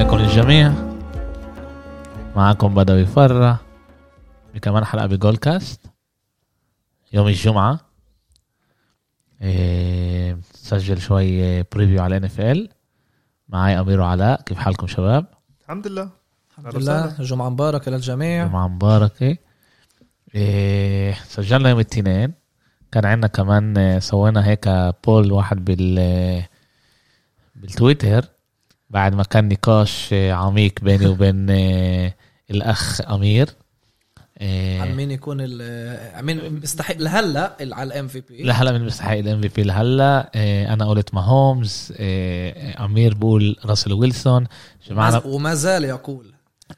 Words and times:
عليكم 0.00 0.16
للجميع. 0.16 0.72
معكم 2.36 2.74
بدوي 2.74 3.06
فرة. 3.06 3.60
بكمان 4.54 4.84
حلقة 4.84 5.06
بجول 5.06 5.36
كاست 5.36 5.80
يوم 7.12 7.26
الجمعة. 7.26 7.80
إيه 9.42 10.38
سجل 10.52 11.00
شوي 11.00 11.62
preview 11.62 12.02
على 12.02 12.16
NFL 12.16 12.68
معي 13.48 13.80
أمير 13.80 14.00
وعلاء. 14.00 14.42
كيف 14.42 14.58
حالكم 14.58 14.86
شباب؟ 14.86 15.26
الحمد 15.60 15.86
لله. 15.86 16.10
الحمد 16.50 16.76
لله. 16.76 17.16
جمعة 17.20 17.48
مباركة 17.48 17.90
للجميع. 17.90 18.46
جمعة 18.46 18.68
مباركة. 18.68 19.36
إيه 20.34 21.14
سجلنا 21.14 21.68
يوم 21.68 21.80
الاثنين. 21.80 22.32
كان 22.92 23.04
عندنا 23.04 23.26
كمان 23.26 24.00
سوينا 24.00 24.46
هيك 24.46 24.68
poll 25.06 25.32
واحد 25.32 25.64
بال 25.64 26.44
بالتويتر. 27.54 28.24
بعد 28.90 29.14
ما 29.14 29.22
كان 29.22 29.48
نقاش 29.48 30.10
آه، 30.12 30.32
عميق 30.32 30.72
بيني 30.82 31.06
وبين 31.06 31.46
آه، 31.50 32.14
الأخ 32.50 33.00
أمير. 33.10 33.48
آه، 34.38 34.80
عن 34.80 34.94
مين 34.94 35.10
يكون 35.10 35.36
ال 35.40 36.24
مين 36.24 36.60
بيستحق 36.60 36.96
لهلا 36.96 37.56
على 37.60 37.82
ال 37.82 38.08
MVP 38.08 38.42
لهلا 38.42 38.72
من 38.72 38.84
بيستحق 38.84 39.16
ال 39.16 39.40
MVP 39.40 39.62
لهلا؟ 39.62 40.30
أنا 40.72 40.88
قلت 40.88 41.14
ماهومز 41.14 41.92
أمير 42.80 43.14
بقول 43.14 43.56
راسل 43.64 43.92
ويلسون. 43.92 44.46
جماعة 44.88 45.26
وما 45.26 45.54
زال 45.54 45.84
يقول. 45.84 46.32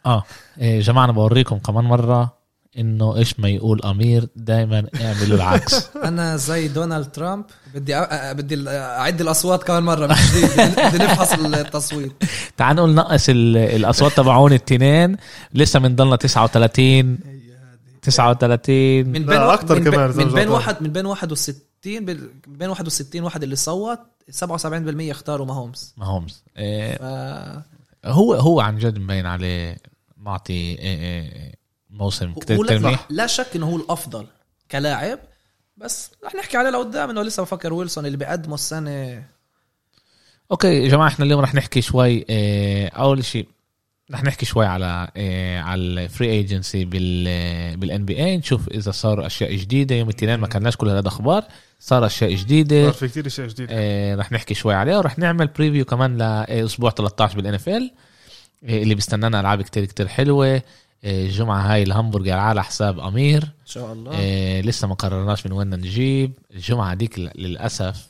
آه 0.07 0.25
جماعة 0.59 1.13
بوريكم 1.13 1.59
كمان 1.59 1.85
مرة. 1.85 2.42
إنه 2.79 3.17
إيش 3.17 3.41
ما 3.41 3.49
يقول 3.49 3.83
أمير 3.83 4.29
دائما 4.37 4.87
اعملوا 5.01 5.37
العكس. 5.37 5.89
أنا 6.09 6.37
زي 6.37 6.69
دونالد 6.69 7.11
ترامب 7.11 7.45
بدي 7.75 8.01
أ- 8.05 8.13
بدي 8.33 8.69
أعد 8.71 9.21
الأصوات 9.21 9.63
كمان 9.63 9.83
مرة 9.83 10.07
جديد 10.07 10.51
بدي- 10.95 11.05
نفحص 11.05 11.33
التصويت. 11.33 12.13
تعال 12.57 12.77
نقول 12.77 12.95
نقص 12.95 13.29
ال- 13.29 13.57
الأصوات 13.57 14.13
تبعون 14.13 14.53
التنين. 14.53 15.17
لسه 15.55 15.79
بنضلنا 15.81 16.17
39 16.17 17.19
39 18.03 19.05
من 19.07 19.13
بين 19.13 19.27
بين- 19.27 19.85
كمان 19.85 20.17
من 20.17 20.35
بين. 20.35 20.49
واحد 20.49 20.83
من 20.83 20.93
بين 20.93 21.07
61 21.07 22.05
بال- 22.05 22.31
من 22.47 22.57
بين 22.57 22.69
61 22.69 23.23
واحد 23.25 23.43
اللي 23.43 23.57
صوت 23.57 23.99
77% 24.31 25.11
اختاروا 25.11 25.47
ماهومز. 25.47 25.95
ماهومز. 25.97 26.43
إيه، 26.57 26.97
ف 26.97 27.03
هو 28.07 28.35
هو 28.35 28.61
عن 28.61 28.79
جد 28.79 28.99
مبين 28.99 29.27
عليه 29.27 29.77
معطي 30.17 30.53
إيه، 30.53 30.79
إيه، 30.79 31.53
موسم. 31.93 32.35
كتير 32.35 32.57
هو 32.57 32.63
كتير 32.63 32.81
لا, 32.81 32.89
منيح 32.89 33.07
لا 33.11 33.27
شك 33.27 33.57
إنه 33.57 33.67
هو 33.67 33.77
الأفضل 33.77 34.27
كلاعب 34.71 35.19
بس 35.77 36.11
رح 36.25 36.35
نحكي 36.35 36.57
عليه 36.57 36.71
لقدام 36.71 37.11
إنه 37.11 37.23
لسه 37.23 37.43
بفكر 37.43 37.73
ويلسون 37.73 38.07
اللي 38.07 38.17
بيقدمه 38.17 38.55
السنة. 38.55 39.25
أوكي 40.51 40.83
يا 40.83 40.89
جماعة 40.89 41.09
إحنا 41.09 41.25
اليوم 41.25 41.41
رح 41.41 41.55
نحكي 41.55 41.83
شوي 41.83 42.25
إيه، 42.29 42.89
أول 42.89 43.25
شيء 43.25 43.49
رح 44.13 44.25
نحكي 44.25 44.47
شوي 44.47 44.67
على 44.67 45.09
إيه، 45.17 45.59
على 45.61 45.83
ال 45.83 45.92
free 45.92 46.31
agency 46.31 46.85
بال 46.85 47.77
بال 47.77 48.05
NBA 48.05 48.37
نشوف 48.37 48.69
إذا 48.69 48.91
صار 48.91 49.27
أشياء 49.27 49.55
جديدة. 49.55 49.95
يوم 49.95 50.09
الاثنين 50.09 50.39
ما 50.39 50.47
كناش 50.47 50.77
كل 50.77 50.89
هذا 50.89 51.09
أخبار 51.09 51.45
صار 51.81 52.07
أشياء 52.07 52.35
جديدة. 52.35 52.85
صار 52.85 52.93
في 52.93 53.09
كثير 53.09 53.27
أشياء 53.27 53.49
جديدة. 53.49 53.73
آه، 53.75 54.15
رح 54.15 54.33
نحكي 54.33 54.55
شوي 54.55 54.75
عليه 54.75 54.99
ورح 54.99 55.19
نعمل 55.19 55.47
preview 55.47 55.85
كمان 55.85 56.19
لأسبوع 56.19 56.91
13 56.91 57.37
بال 57.37 57.55
NFL 57.55 57.91
اللي 58.63 58.95
بيستنانا 58.95 59.41
ألعاب 59.41 59.63
كتير 59.63 59.85
كتير 59.85 60.09
حلوة. 60.09 60.63
آه، 61.05 61.25
الجمعه 61.27 61.61
هاي 61.73 61.83
الهمبرجر 61.83 62.33
على 62.39 62.65
حساب 62.65 62.99
أمير. 63.01 63.43
إن 63.43 63.67
شاء 63.67 63.93
الله. 63.93 64.11
آه، 64.15 64.61
لسه 64.61 64.89
ما 64.89 64.95
قررناش 64.95 65.47
من 65.47 65.53
وين 65.53 65.71
بدنا 65.71 65.87
نجيب. 65.87 66.33
الجمعة 66.55 66.95
ديك 66.95 67.19
ل- 67.19 67.31
للأسف 67.35 68.07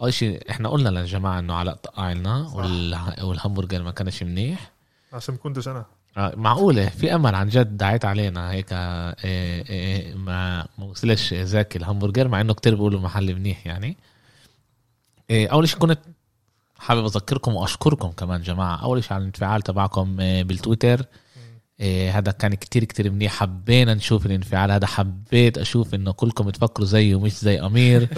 أول 0.00 0.14
شيء 0.14 0.50
إحنا 0.50 0.68
قلنا 0.68 0.88
للجماعة 0.88 1.38
إنه 1.38 1.54
علاء 1.54 1.74
طقعلنا 1.74 2.48
وال- 2.54 3.24
والهمبرجر 3.24 3.82
ما 3.82 3.90
كانش 3.90 4.22
منيح. 4.22 4.70
عشان 5.12 5.34
ما 5.34 5.40
كنتش 5.40 5.68
أنا. 5.68 5.84
آه، 6.16 6.32
معقولة 6.36 6.88
في 6.88 7.14
أمل 7.14 7.34
عن 7.34 7.48
جد 7.48 7.76
دعيت 7.76 8.04
علينا 8.04 8.50
هيك 8.50 8.66
آه، 8.72 9.16
آه، 9.24 10.14
ما 10.14 10.66
ما 10.78 10.84
وصلش 10.84 11.34
ذاك 11.34 11.76
الهمبرجر 11.76 12.28
مع 12.28 12.40
إنه 12.40 12.54
كتير 12.54 12.74
بيقولوا 12.74 13.00
محل 13.00 13.34
منيح 13.34 13.66
يعني. 13.66 13.96
آه، 15.30 15.46
أول 15.46 15.68
شيء 15.68 15.78
كنت 15.78 15.98
حابب 16.78 17.04
أذكركم 17.04 17.54
وأشكركم 17.54 18.08
كمان 18.08 18.42
جماعة. 18.42 18.76
أول 18.82 19.04
شيء 19.04 19.12
على 19.12 19.20
الانفعال 19.20 19.62
تبعكم 19.62 20.16
آه، 20.20 20.42
بالتويتر. 20.42 21.04
آه، 21.80 22.10
هذا 22.10 22.30
كان 22.30 22.54
كتير 22.54 22.84
كتير 22.84 23.10
منيح. 23.10 23.32
حبينا 23.32 23.94
نشوف 23.94 24.26
الانفعال. 24.26 24.70
هذا 24.70 24.86
حبيت 24.86 25.58
أشوف 25.58 25.94
إنه 25.94 26.12
كلكم 26.12 26.50
تفكروا 26.50 26.86
زيي 26.86 27.14
ومش 27.14 27.32
زي 27.32 27.60
أمير. 27.60 28.08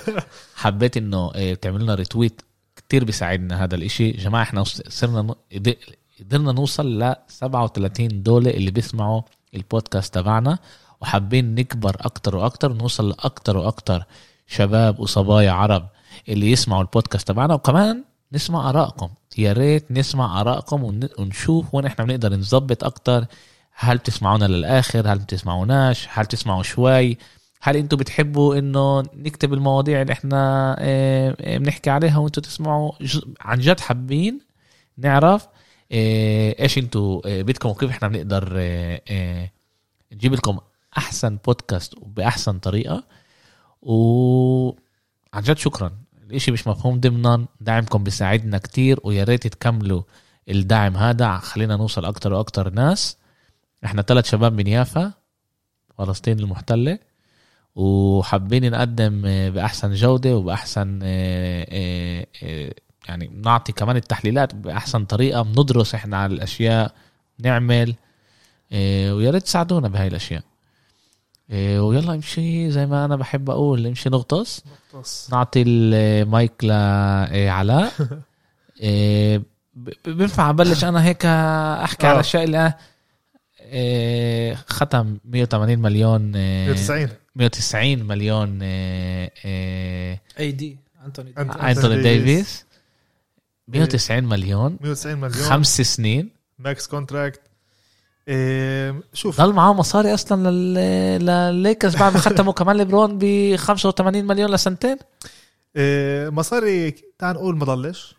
حبيت 0.62 0.96
آه، 0.96 1.54
تعملوا 1.54 1.82
لنا 1.82 1.94
ريتويت 1.94 2.42
كتير 2.76 3.04
بيساعدنا 3.04 3.64
هذا 3.64 3.74
الإشي. 3.74 4.10
جماعة 4.10 4.42
إحنا 4.42 4.64
صرنا 4.88 5.34
قدرنا 6.20 6.52
نوصل 6.52 7.02
ل 7.02 7.14
37 7.28 8.22
دولة 8.22 8.50
اللي 8.50 8.70
بيسمعوا 8.70 9.22
البودكاست 9.54 10.14
تبعنا. 10.14 10.58
وحابين 11.00 11.54
نكبر 11.54 11.96
أكتر 12.00 12.36
وأكتر 12.36 12.70
ونوصل 12.70 13.08
لأكتر 13.08 13.56
وأكتر 13.56 14.04
شباب 14.46 15.00
وصبايا 15.00 15.50
عرب 15.50 15.88
اللي 16.28 16.50
يسمعوا 16.50 16.82
البودكاست 16.82 17.28
تبعنا. 17.28 17.54
وكمان 17.54 18.04
نسمع 18.32 18.68
آرائكم. 18.70 19.08
يا 19.38 19.52
ريت 19.52 19.92
نسمع 19.92 20.40
آرائكم 20.40 20.84
ون- 20.84 21.08
ونشوف 21.18 21.74
وين 21.74 21.86
إحنا 21.86 22.04
بنقدر 22.04 22.36
نظبط 22.36 22.84
أكتر. 22.84 23.26
هل 23.74 23.98
بتسمعونا 23.98 24.44
للآخر؟ 24.44 25.12
هل 25.12 25.18
بتسمعوناش؟ 25.18 26.08
هل 26.10 26.24
بتسمعوا 26.24 26.62
شوي؟ 26.62 27.18
هل 27.62 27.76
إنتوا 27.76 27.98
بتحبوا 27.98 28.58
إنه 28.58 29.00
نكتب 29.00 29.52
المواضيع 29.54 30.02
اللي 30.02 30.12
إحنا 30.12 30.76
آه، 30.78 31.36
آه، 31.40 31.58
بنحكي 31.58 31.90
عليها 31.90 32.18
وإنتوا 32.18 32.42
تسمعوا؟ 32.42 32.92
عن 33.40 33.60
جد 33.60 33.80
حابين 33.80 34.40
نعرف 34.98 35.48
آه، 35.92 36.54
إيش 36.62 36.78
آه، 36.78 36.82
بدكم 37.42 37.68
وكيف 37.68 37.90
إحنا 37.90 38.08
بنقدر 38.08 38.52
نجيب 40.12 40.32
لكم 40.34 40.58
أحسن 40.98 41.38
بودكاست 41.46 41.94
وباحسن 41.94 42.58
طريقة. 42.58 43.04
وعن 43.82 45.42
جد 45.42 45.56
شكرا. 45.58 45.92
الاشي 46.32 46.50
مش 46.50 46.66
مفهوم 46.66 47.00
ضمنا. 47.00 47.46
دعمكم 47.60 48.04
بيساعدنا 48.04 48.58
كتير 48.58 49.00
ويا 49.04 49.24
ريت 49.24 49.46
تكملوا 49.46 50.02
الدعم 50.48 50.96
هذا. 50.96 51.36
خلينا 51.36 51.76
نوصل 51.76 52.04
أكتر 52.04 52.32
وأكتر 52.32 52.70
ناس. 52.70 53.16
إحنا 53.84 54.02
ثلاث 54.02 54.30
شباب 54.30 54.52
من 54.52 54.66
يافا 54.66 55.12
فلسطين 55.98 56.38
المحتلة 56.38 56.98
وحابين 57.76 58.70
نقدم 58.70 59.22
آه، 59.26 59.48
بأحسن 59.48 59.94
جودة 59.94 60.36
وبأحسن 60.36 61.00
آه، 61.02 62.26
آه، 62.42 62.74
يعني 63.08 63.30
نعطي 63.44 63.72
كمان 63.72 63.96
التحليلات 63.96 64.54
بأحسن 64.54 65.04
طريقة. 65.04 65.42
بندرس 65.42 65.94
إحنا 65.94 66.16
على 66.16 66.34
الأشياء 66.34 66.94
نعمل 67.38 67.94
ويا 69.12 69.30
ريت 69.30 69.42
تساعدونا 69.42 69.88
بهاي 69.88 70.06
الأشياء. 70.06 70.42
ويلا 71.52 72.14
امشي 72.14 72.70
زي 72.70 72.86
ما 72.86 73.04
أنا 73.04 73.16
بحب 73.16 73.50
أقول 73.50 73.86
امشي 73.86 74.08
نغطس. 74.10 74.64
بس 75.00 75.28
نعطي 75.32 75.62
المايك 75.66 76.52
لعلاء. 76.62 77.92
ب- 79.74 79.90
بينفع 80.06 80.50
أبلش 80.50 80.84
أنا 80.84 81.04
هيك 81.04 81.26
أحكي 81.26 82.06
على 82.06 82.12
آه. 82.12 82.20
الاشياء 82.20 82.44
اللي 82.44 82.74
آه، 83.60 84.54
ختم 84.54 85.18
180 85.24 85.78
مليون 85.78 86.32
آه، 86.36 86.66
190 86.66 87.08
190 87.36 88.02
مليون 88.06 88.58
A 88.62 90.52
D 90.52 90.78
انتوني 91.06 91.34
انتوني 91.38 92.02
ديفيس. 92.02 92.04
ديفيس 92.24 92.64
190 93.68 94.24
مليون 94.24 94.76
190 94.80 95.16
مليون. 95.20 95.32
خمس 95.48 95.80
سنين. 95.80 96.30
max 96.58 96.86
contract 96.86 97.40
إيه 98.28 99.02
شوف. 99.12 99.40
ضل 99.40 99.52
معاه 99.52 99.72
مصاري 99.72 100.14
أصلا 100.14 100.50
لل- 100.50 101.26
للليكرز 101.26 101.96
بعد 101.96 102.12
ما 102.12 102.18
ختموا 102.28 102.52
كمان 102.52 102.76
ليبرون 102.76 103.18
ب 103.18 103.56
85 103.56 104.24
مليون 104.24 104.50
لسنتين. 104.50 104.96
إيه 105.76 106.30
مصاري 106.30 106.90
تعال 107.18 107.34
نقول 107.36 107.56
ما 107.56 107.64
ضلش 107.64 108.14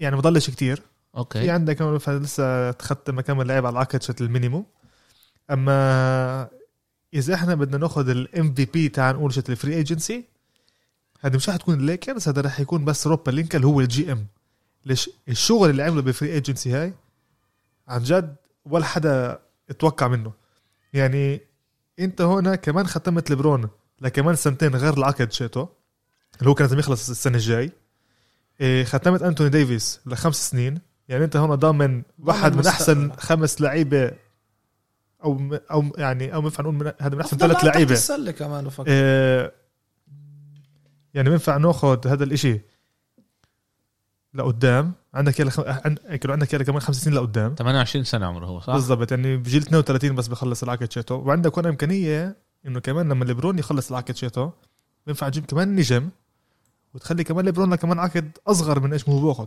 يعني 0.00 0.16
ما 0.16 0.22
ضلش 0.22 0.50
كتير 0.50 0.76
في 0.76 0.82
أوكي 1.16 1.50
عندك 1.50 1.76
كمان 1.76 1.98
لسه 2.22 2.70
تختم 2.70 3.20
كم 3.20 3.42
لاعب 3.42 3.66
على 3.66 3.72
العقد 3.72 4.02
شت 4.02 4.20
ال 4.20 4.25
minimum. 4.25 4.64
أما 5.50 6.48
إذا 7.14 7.34
إحنا 7.34 7.54
بدنا 7.54 7.78
ناخذ 7.78 8.08
ال 8.08 8.54
MVP 8.54 8.88
تعال 8.88 9.16
نقول 9.16 9.32
شت 9.34 9.50
ال 9.50 9.55
free 9.55 9.74
agency 9.74 10.24
هذا 11.20 11.36
مش 11.36 11.48
رح 11.48 11.56
تكون 11.56 11.74
الليكرز 11.74 12.28
هذا 12.28 12.40
رح 12.40 12.60
يكون 12.60 12.84
بس 12.84 13.06
روب 13.06 13.28
لينكا 13.28 13.56
اللي 13.56 13.66
هو 13.66 13.80
ال 13.80 14.12
GM 14.12 14.26
ليش؟ 14.86 15.10
الشغل 15.28 15.70
اللي 15.70 15.82
عمله 15.82 16.02
بال 16.02 16.12
free 16.12 16.32
agency 16.32 16.72
هاي 16.72 16.92
عن 17.88 18.02
جد 18.02 18.36
ولا 18.66 18.84
حدا 18.84 19.38
أتوقع 19.70 20.08
منه. 20.08 20.32
يعني 20.92 21.40
انت 21.98 22.20
هنا 22.20 22.56
كمان 22.56 22.86
ختمت 22.86 23.30
لبرون 23.30 23.68
لكمان 24.00 24.34
سنتين 24.34 24.76
غير 24.76 24.94
العقد 24.94 25.32
شيته 25.32 25.68
اللي 26.38 26.50
هو 26.50 26.54
كان 26.54 26.66
لازم 26.66 26.78
يخلص 26.78 27.10
السنة 27.10 27.36
الجاي. 27.36 27.72
إيه، 28.60 28.84
ختمت 28.84 29.22
أنتوني 29.22 29.50
ديفيس 29.50 30.00
لخمس 30.06 30.50
سنين. 30.50 30.78
يعني 31.08 31.24
انت 31.24 31.36
هون 31.36 31.54
ضامن 31.54 32.02
واحد 32.18 32.56
من. 32.56 32.66
أحسن 32.66 33.12
خمس 33.12 33.60
لعيبة 33.60 34.10
أو 35.24 35.58
أو 35.70 35.92
يعني 35.98 36.34
أو 36.34 36.42
ينفع 36.42 36.62
نقول 36.62 36.74
من 36.74 36.92
هذا 37.00 37.14
من 37.14 37.20
أحسن 37.20 37.36
ثلاث 37.36 37.64
لعيبة. 37.64 37.92
السلة 37.92 38.30
كمان 38.30 38.70
إيه، 38.86 39.52
يعني 41.14 41.28
بينفع 41.28 41.56
ناخذ 41.56 42.08
هذا 42.08 42.24
الإشي. 42.24 42.60
لقدام. 44.36 44.92
عندك 45.14 45.40
يلا 45.40 45.50
خم... 45.50 45.62
عند- 45.66 45.98
عندك 46.26 46.52
يلا 46.54 46.64
كمان 46.64 46.80
خمس 46.80 46.96
سنين 46.96 47.16
لقدام. 47.16 47.54
28 47.58 48.04
سنة 48.04 48.26
عمره 48.26 48.46
هو 48.46 48.60
صح؟ 48.60 48.72
بالضبط. 48.72 49.10
يعني 49.10 49.36
بجيل 49.36 49.62
32 49.62 50.14
بس 50.14 50.28
بخلص 50.28 50.62
العقد 50.62 50.92
شيتو. 50.92 51.14
وعندك 51.14 51.54
هون 51.58 51.66
إمكانية 51.66 52.36
إنه 52.66 52.80
كمان 52.80 53.08
لما 53.08 53.24
ليبرون 53.24 53.58
يخلص 53.58 53.90
العقد 53.90 54.16
شيتو 54.16 54.50
بينفع 55.06 55.28
تجيب 55.28 55.44
كمان 55.46 55.76
نجم 55.76 56.08
وتخلي 56.94 57.24
كمان 57.24 57.44
ليبرون 57.44 57.74
كمان 57.74 57.98
عقد 57.98 58.30
أصغر 58.46 58.80
من 58.80 58.92
إيش 58.92 59.08
ما 59.08 59.14
هو 59.14 59.26
باخذ 59.26 59.46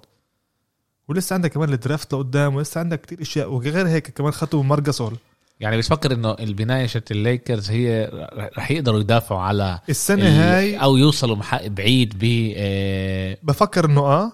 ولسه 1.08 1.34
عندك 1.34 1.52
كمان 1.52 1.74
ال 1.74 1.81
draft 1.81 2.14
لقدام 2.14 2.56
ولسه 2.56 2.80
عندك 2.80 3.02
كتير 3.02 3.22
أشياء. 3.22 3.52
وغير 3.54 3.88
هيك 3.88 4.10
كمان 4.10 4.32
خطوا 4.32 4.64
مارك 4.64 4.86
جاسول 4.86 5.16
يعني 5.60 5.78
بتفكر 5.78 6.14
إنه 6.14 6.32
البناية 6.40 6.86
شت 6.88 7.12
الليكرز 7.12 7.72
هي 7.72 8.10
رح 8.58 8.72
يقدروا 8.72 9.00
يدافعوا 9.00 9.42
على 9.42 9.80
السنة 9.90 10.28
ال- 10.28 10.32
هاي 10.34 10.78
أو 10.78 10.98
يوصلوا 10.98 11.38
بعيد 11.68 12.14
ب 12.20 12.54
آه، 12.58 13.38
بفكر 13.44 13.86
إنه 13.86 14.02
آه 14.02 14.32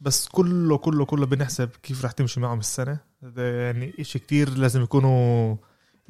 بس 0.00 0.28
كله 0.28 0.78
كله 0.78 1.04
كله 1.04 1.26
بنحسب 1.26 1.68
كيف 1.82 2.04
رح 2.04 2.10
تمشي 2.10 2.40
معهم 2.40 2.58
السنة. 2.58 2.98
هذا 3.24 3.62
يعني 3.62 3.92
إشي 4.00 4.18
كتير 4.18 4.50
لازم 4.50 4.82
يكونوا 4.82 5.56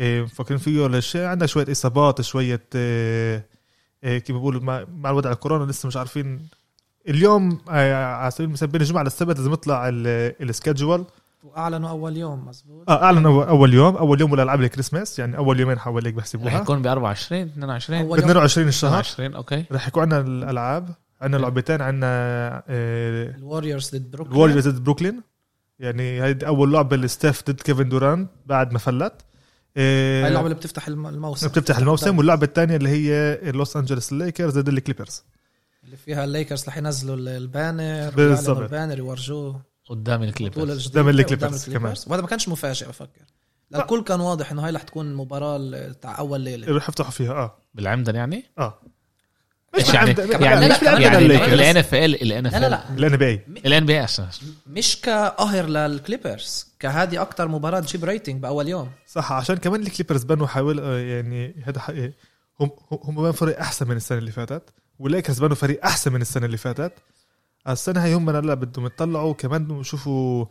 إيه، 0.01 0.23
مفكرين 0.23 0.59
فيه 0.59 0.87
ليش 0.87 1.17
عندك 1.17 1.47
شوية 1.47 1.67
إصابات 1.73 2.21
شوية 2.21 2.63
إيه، 2.75 3.47
إيه، 4.05 4.19
كيف 4.19 4.37
بقولوا 4.37 4.61
مع, 4.63 5.11
الوضع 5.11 5.33
الكورونا 5.33 5.71
لسه 5.71 5.87
مش 5.87 5.97
عارفين. 5.97 6.49
اليوم 7.09 7.59
على 7.69 8.31
سبيل 8.31 8.47
المثال 8.47 8.69
بين 8.69 8.81
الجمعة 8.81 9.03
للسبت 9.03 9.37
لازم 9.39 9.53
يطلع 9.53 9.89
ال- 9.89 10.43
السكادجول 10.49 11.05
وأعلنوا 11.45 11.89
أول 11.91 12.17
يوم 12.17 12.49
مزبوط 12.49 12.91
آه 12.91 13.03
اعلن 13.05 13.27
أول, 13.27 13.47
أول 13.47 13.75
يوم 13.75 13.97
أول 13.97 14.21
يوم 14.21 14.35
لالعاب 14.37 14.61
الكريسماس 14.63 15.19
يعني 15.19 15.37
أول 15.37 15.61
يومين 15.61 15.79
حواليك 15.79 16.15
رح 16.15 16.19
بحسبوها 16.19 16.61
يكون 16.61 16.83
ب 16.83 16.87
24 16.87 17.41
22 17.43 18.01
أول 18.01 18.09
ب 18.19 18.21
يوم. 18.21 18.31
22 18.31 18.69
الشهر. 18.69 19.01
22 19.01 19.35
أوكي. 19.35 19.65
رح 19.73 19.89
يكون 19.89 20.03
عندنا 20.03 20.21
الألعاب. 20.21 20.89
عندنا 21.21 21.41
لعبتين 21.41 21.83
عندنا 21.83 22.07
آه، 22.69 23.37
الوريورز 23.37 23.91
ضد 23.97 24.11
بروكلين. 24.11 24.37
الوريورز 24.37 24.69
ضد 24.69 24.85
بروكلين. 24.85 25.23
يعني 25.79 26.23
هيدي 26.23 26.47
أول 26.47 26.73
لعبة 26.73 26.97
لستيف 26.97 27.43
ضد 27.51 27.61
كيفن 27.61 27.89
دوران 27.89 28.27
بعد 28.47 28.73
ما 28.73 28.79
فلت. 28.79 29.13
إيه، 29.77 30.23
هاي 30.23 30.29
اللعبة 30.29 30.47
اللي 30.47 30.57
بتفتح 30.59 30.89
الم- 30.89 31.07
الموسم. 31.07 31.49
بتفتح 31.49 31.79
الموسم. 31.79 32.19
واللعبة 32.19 32.45
الثانية 32.47 32.77
اللي 32.77 32.89
هي 32.89 33.41
لوس 33.53 33.77
انجلوس 33.77 34.13
ليكرز 34.13 34.59
ضد 34.59 34.69
الكليبرز 34.69 35.25
اللي 35.85 35.97
فيها 35.97 36.25
الليكرز 36.25 36.69
رح 36.69 36.77
ينزلوا 36.77 37.17
ال- 37.17 37.29
ال 37.29 37.40
banner 37.40 38.11
بالضبط. 38.11 38.49
ويعلنوا 38.49 38.63
ال 38.65 38.70
banner 38.70 38.99
يورجوه. 38.99 39.61
قدام 39.89 40.23
الكليبرز 40.23 40.89
قدام 40.89 41.09
الكليبرز 41.09 41.71
كمان. 41.71 41.95
وهذا 42.07 42.23
ما 42.23 42.29
كانش 42.29 42.49
مفاجئ 42.49 42.89
بفكر. 42.89 43.23
الكل 43.75 44.03
كان 44.03 44.21
واضح 44.21 44.53
إنه 44.53 44.65
هاي 44.67 44.71
رح 44.73 44.83
تكون 44.83 45.07
المباراه 45.11 45.57
ال- 45.57 46.01
تاع 46.01 46.19
أول 46.19 46.41
ليلة. 46.41 46.77
رح 46.77 46.89
يفتحوا 46.89 47.11
فيها 47.11 47.33
آه. 47.33 47.57
بالعمدن 47.75 48.15
يعني؟ 48.15 48.45
آه. 48.59 48.81
إيش 49.79 49.95
يعني 49.95 50.15
يعني 50.31 50.67
يعني. 51.03 51.55
ال 51.55 52.23
NFL 52.23 52.41
ال 52.41 52.47
NF 52.47 52.55
لا 52.55 52.91
ال 52.99 53.03
NBA 53.03 53.17
ال 53.17 53.27
NBA 53.27 54.05
أساس 54.05 54.41
مش 54.67 55.01
كقهر 55.01 55.67
للكليبرز 55.67 56.67
كهادي 56.81 57.21
أكتر 57.21 57.49
مباراه 57.49 57.81
تجيب 57.81 58.05
rating 58.05 58.43
باول 58.43 58.69
يوم 58.69 58.91
صح 59.07 59.33
عشان 59.33 59.57
كمان 59.57 59.83
الكليبرز 59.83 60.25
بنوا 60.25 60.47
حاول 60.47 60.81
آه، 60.81 60.99
يعني 60.99 61.63
هذا 61.65 61.81
حقيقي 61.81 62.13
هم 62.61 62.71
هم 62.91 63.15
بنوا 63.15 63.33
فريق 63.33 63.61
احسن 63.61 63.89
من 63.89 63.97
السنة 63.97 64.19
اللي 64.19 64.31
فاتت 64.31 64.63
والليكرز 64.99 65.39
بنوا 65.39 65.55
فريق 65.55 65.85
احسن 65.85 66.13
من 66.13 66.21
السنة 66.21 66.47
اللي 66.47 66.57
فاتت 66.57 66.93
السنة 67.69 68.05
هاي 68.05 68.15
هم 68.15 68.31
هلا 68.31 68.55
بدهم 68.55 68.87
يطلعوا 68.87 69.35
كمان 69.35 69.81
يشوفوا 69.81 70.47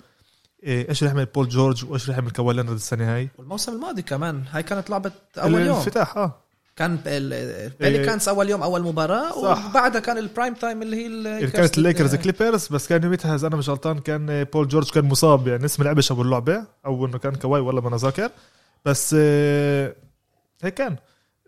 إيه، 0.63 0.89
إيش 0.89 1.03
رح 1.03 1.09
يعمل 1.09 1.25
بول 1.25 1.49
جورج 1.49 1.85
وايش 1.85 2.09
رح 2.09 2.17
يعمل 2.17 2.31
كواي 2.31 2.61
السنة 2.61 3.15
هاي 3.15 3.29
والموسم 3.37 3.75
الماضي 3.75 4.01
كمان 4.01 4.43
هاي 4.51 4.63
كانت 4.63 4.89
لعبه 4.89 5.11
اول 5.37 5.53
يوم 5.53 5.61
الانفتاح 5.61 6.17
آه 6.17 6.44
كان 6.75 6.99
البيليكانز 7.05 8.29
أول 8.29 8.49
يوم 8.49 8.63
أول 8.63 8.81
مباراة 8.81 9.31
صح. 9.41 9.69
وبعدها 9.69 10.01
كان 10.01 10.17
ال 10.17 10.23
prime 10.23 10.53
time 10.53 10.81
اللي 10.81 10.97
هي 10.97 11.07
اللي 11.07 11.47
كانت 11.47 11.77
الليكرز 11.77 12.15
كليبرز 12.15 12.67
بس 12.67 12.87
كان 12.87 13.03
يوميتها 13.03 13.35
إذا 13.35 13.47
أنا 13.47 13.55
مش 13.55 13.69
غلطان 13.69 13.99
كان 13.99 14.43
بول 14.43 14.67
جورج 14.67 14.91
كان 14.91 15.05
مصاب 15.05 15.47
يعني 15.47 15.65
اسمه 15.65 15.85
لعبش 15.85 16.11
أبو 16.11 16.21
اللعبة 16.21 16.67
أو 16.85 17.05
إنه 17.05 17.17
كان 17.17 17.35
كواي 17.35 17.61
والله 17.61 17.81
ما 17.81 17.87
أنا 17.87 17.97
ذاكر. 17.97 18.29
بس 18.85 19.15
آه، 19.19 19.95
هيك 20.63 20.73
كان. 20.73 20.95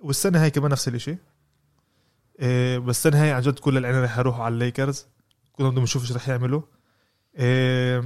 والسنة 0.01 0.43
هاي 0.43 0.49
كمان 0.49 0.71
نفس 0.71 0.87
الشيء 0.87 1.17
بس 2.79 2.97
السنة 2.97 3.23
هاي 3.23 3.31
عن 3.31 3.41
جد 3.41 3.59
كل 3.59 3.77
العينين 3.77 4.03
رح 4.03 4.17
يروحوا 4.17 4.43
على 4.43 4.53
الليكرز 4.53 5.05
كلهم 5.51 5.71
بدهم 5.71 5.83
يشوفوا 5.83 6.07
إيش 6.07 6.15
رح 6.15 6.29
يعملوا. 6.29 6.61
آه، 7.35 8.03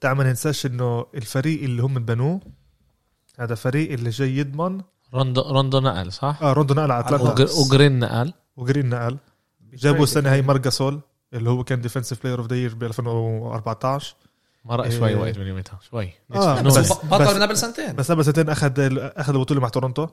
تعال 0.00 0.16
ما 0.16 0.24
ننساش 0.24 0.66
إنه 0.66 1.06
الفريق 1.14 1.62
اللي 1.62 1.82
هم 1.82 1.94
بنوه 1.94 2.40
هذا 3.38 3.54
فريق 3.54 3.92
اللي 3.92 4.10
جاي 4.10 4.36
يضمن 4.36 4.80
روندو 5.14 5.42
روندو 5.42 5.80
نقل 5.80 6.12
صح؟ 6.12 6.38
آه 6.42 6.52
روندو 6.52 6.74
نقل 6.74 6.90
على 6.92 7.04
أتلانتا. 7.04 7.32
وجر- 7.32 7.50
وجرين 7.66 7.98
نقل. 7.98 8.32
وجرين 8.56 8.88
نقل. 8.88 9.18
جابوا 9.74 10.04
السنة 10.04 10.32
هاي 10.32 10.42
مارك 10.42 10.67
جاسول 10.67 11.00
اللي 11.34 11.50
هو 11.50 11.64
كان 11.64 11.80
defensive 11.80 12.22
player 12.22 12.38
of 12.38 12.46
the 12.46 12.56
year 12.56 12.74
ب 12.74 12.82
2014 12.84 14.14
مرق 14.64 14.84
إيه. 14.84 14.98
شوي 14.98 15.14
وقت 15.14 15.38
من 15.38 15.46
يومتها 15.46 15.78
شوي. 15.90 16.10
آه،. 16.34 16.62
بس- 16.62 16.78
بس 16.78 16.92
بطل 16.92 17.34
من 17.36 17.42
قبل 17.42 17.56
سنتين. 17.56 17.96
بس 17.96 18.10
قبل 18.12 18.24
سنتين 18.24 18.48
أخذ 18.50 18.72
أخذ 19.16 19.34
البطولة 19.34 19.60
مع 19.60 19.68
تورونتو 19.68 20.06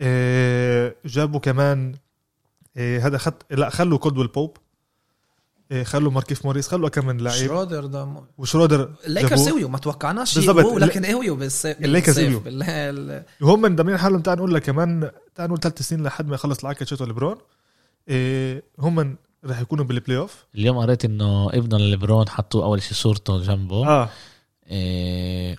إيه، 0.00 0.96
جابوا 1.04 1.40
كمان 1.40 1.94
إيه، 2.76 3.06
هذا 3.06 3.18
خط 3.18 3.46
لا 3.50 3.70
خلوا 3.70 3.98
كولدويل 3.98 4.26
بوب. 4.28 4.56
إيه، 4.56 4.67
خلوا 5.82 6.12
ماركيف 6.12 6.44
موريس 6.44 6.68
خلوا 6.68 6.88
كم 6.88 7.06
من 7.06 7.18
لعيب. 7.18 7.46
شرودر 7.46 7.86
ده 7.86 8.08
وشرودر 8.38 8.90
الليكرز. 9.06 9.48
سويوا 9.48 9.68
ما 9.68 9.78
توقعناش 9.78 10.34
بالضبط. 10.34 10.74
لكن 10.74 11.04
اهووا 11.04 11.36
بالصيف 11.36 11.80
الليكرز 11.80 12.18
ال- 12.18 13.24
وهم 13.40 13.62
من 13.62 13.76
ضمن 13.76 13.96
حالهم 13.96 14.20
تعال 14.22 14.38
نقول 14.38 14.54
لك 14.54 14.62
كمان 14.62 15.10
تعال 15.34 15.48
نقول 15.48 15.60
ثلاث 15.60 15.82
سنين 15.82 16.02
لحد 16.04 16.26
ما 16.28 16.34
يخلص 16.34 16.58
العقد 16.60 16.86
شيتو 16.86 17.04
ليبرون. 17.04 17.36
إيه، 18.08 18.62
هم 18.78 19.16
رح 19.44 19.60
يكونوا 19.60 19.84
بال 19.84 20.18
playoff 20.18 20.44
اليوم 20.54 20.78
قريت 20.78 21.04
إنه 21.04 21.48
ابنه 21.50 21.78
لليبرون 21.78 22.28
حطوا 22.28 22.64
أول 22.64 22.82
شيء 22.82 22.92
صورته 22.92 23.38
جنبه. 23.42 23.86
آه. 23.88 24.08
إيه، 24.70 25.56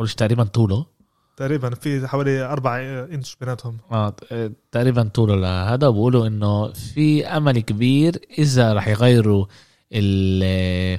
أول 0.00 0.08
شيء 0.08 0.16
تقريبا 0.18 0.44
طوله. 0.44 0.86
تقريبا 1.36 1.70
في 1.74 2.08
حوالي 2.08 2.42
أربعة 2.42 2.78
إنش 3.04 3.36
بيناتهم. 3.40 3.76
آه 3.92 4.08
ت- 4.10 4.52
تقريبا 4.72 5.02
طوله 5.14 5.36
لهذا 5.36 5.86
وبقولوا 5.86 6.26
إنه 6.26 6.72
في 6.72 7.26
أمل 7.26 7.60
كبير 7.60 8.16
إذا 8.38 8.72
رح 8.72 8.88
يغيروا 8.88 9.46
ال 9.92 10.98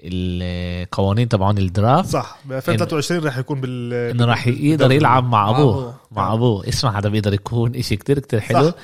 القوانين 0.00 1.28
تبعون 1.28 1.58
ال 1.58 1.65
draft. 1.65 2.08
صح 2.08 2.38
ب 2.44 2.52
2023 2.52 3.24
رح 3.24 3.38
يكون 3.38 3.60
بال 3.60 3.92
إنه 3.92 4.24
رح 4.24 4.46
يقدر. 4.46 4.92
يلعب 4.92 5.24
مع 5.24 5.30
مع 5.30 5.50
أبوه. 5.58 5.72
أبوه. 5.78 5.94
مع 6.10 6.32
أبوه. 6.34 6.68
اسمع 6.68 6.98
هذا 6.98 7.08
بيقدر 7.08 7.34
يكون 7.34 7.74
إشي 7.76 7.96
كتير 7.96 8.18
كتير 8.18 8.40
حلو. 8.40 8.70
صح 8.70 8.74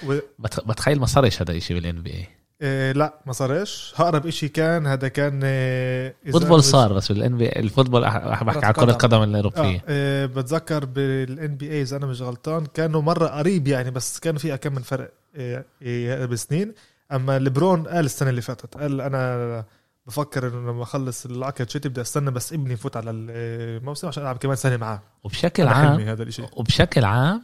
بتخيل 0.66 1.00
ما 1.00 1.07
صارش 1.07 1.43
هذا 1.43 1.50
الاشي 1.52 1.75
بال 1.75 2.03
NBA 2.03 2.26
إيه 2.63 2.93
لا 2.93 3.21
ما 3.27 3.33
صارش. 3.33 3.95
اقرب 3.99 4.27
إشي 4.27 4.49
كان 4.49 4.87
هذا 4.87 5.09
كان 5.09 5.41
إيه 5.45 6.15
football 6.33 6.62
صار 6.63 6.93
بس 6.93 7.13
بال 7.12 7.37
NBA 7.38 7.49
ال 7.49 7.55
football 7.55 8.05
أح- 8.11 8.43
بحكي 8.45 8.65
على 8.67 8.75
كرة 8.75 8.83
قدم. 8.93 8.93
قدم 8.93 9.19
آه 9.19 9.25
الاوروبيه 9.25 9.85
إيه 9.89 10.27
بتذكر 10.27 10.85
بال 10.85 11.57
NBA 11.57 11.83
إذا 11.83 11.97
أنا 11.97 12.07
مش 12.07 12.23
غلطان 12.23 12.67
كانوا 12.67 13.03
مرة 13.03 13.27
قريب 13.29 13.69
يعني 13.69 13.91
بس 13.91 14.19
كان 14.19 14.37
في 14.39 14.57
كم 14.57 14.75
من 14.75 14.83
فرق 14.83 15.13
إيه 15.37 15.67
إيه 15.83 16.25
بسنين. 16.25 16.75
أما 17.13 17.39
ليبرون 17.39 17.87
قال 17.89 18.05
السنة 18.05 18.31
اللي 18.31 18.41
فاتت 18.43 18.75
قال 18.77 19.01
أنا 19.01 19.65
بفكر 20.07 20.49
إنه 20.49 20.71
لما 20.71 20.83
أخلص 20.83 21.27
العقد 21.27 21.71
شتي 21.71 21.89
بدي 21.89 22.01
أستنى 22.01 22.31
بس 22.31 22.53
ابني 22.53 22.73
يفوت 22.73 22.97
على 22.97 23.11
الموسم 23.11 24.09
عشان 24.09 24.23
ألعب 24.23 24.37
كمان 24.37 24.57
سنة 24.57 24.77
معاه. 24.77 25.03
وبشكل 25.25 25.67
عام 25.69 25.89
حلمي 25.93 26.05
هذا 26.13 26.23
الإشي. 26.23 26.43
وبشكل 26.57 27.05
عام 27.05 27.43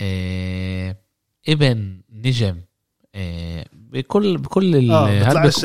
آه 0.00 0.96
ابن 1.48 2.00
نجم 2.12 2.60
آه 3.14 3.64
بكل 3.94 4.38
بكل 4.38 4.76
ال- 4.76 4.90
آه، 4.90 5.06
بيكونش- 5.32 5.64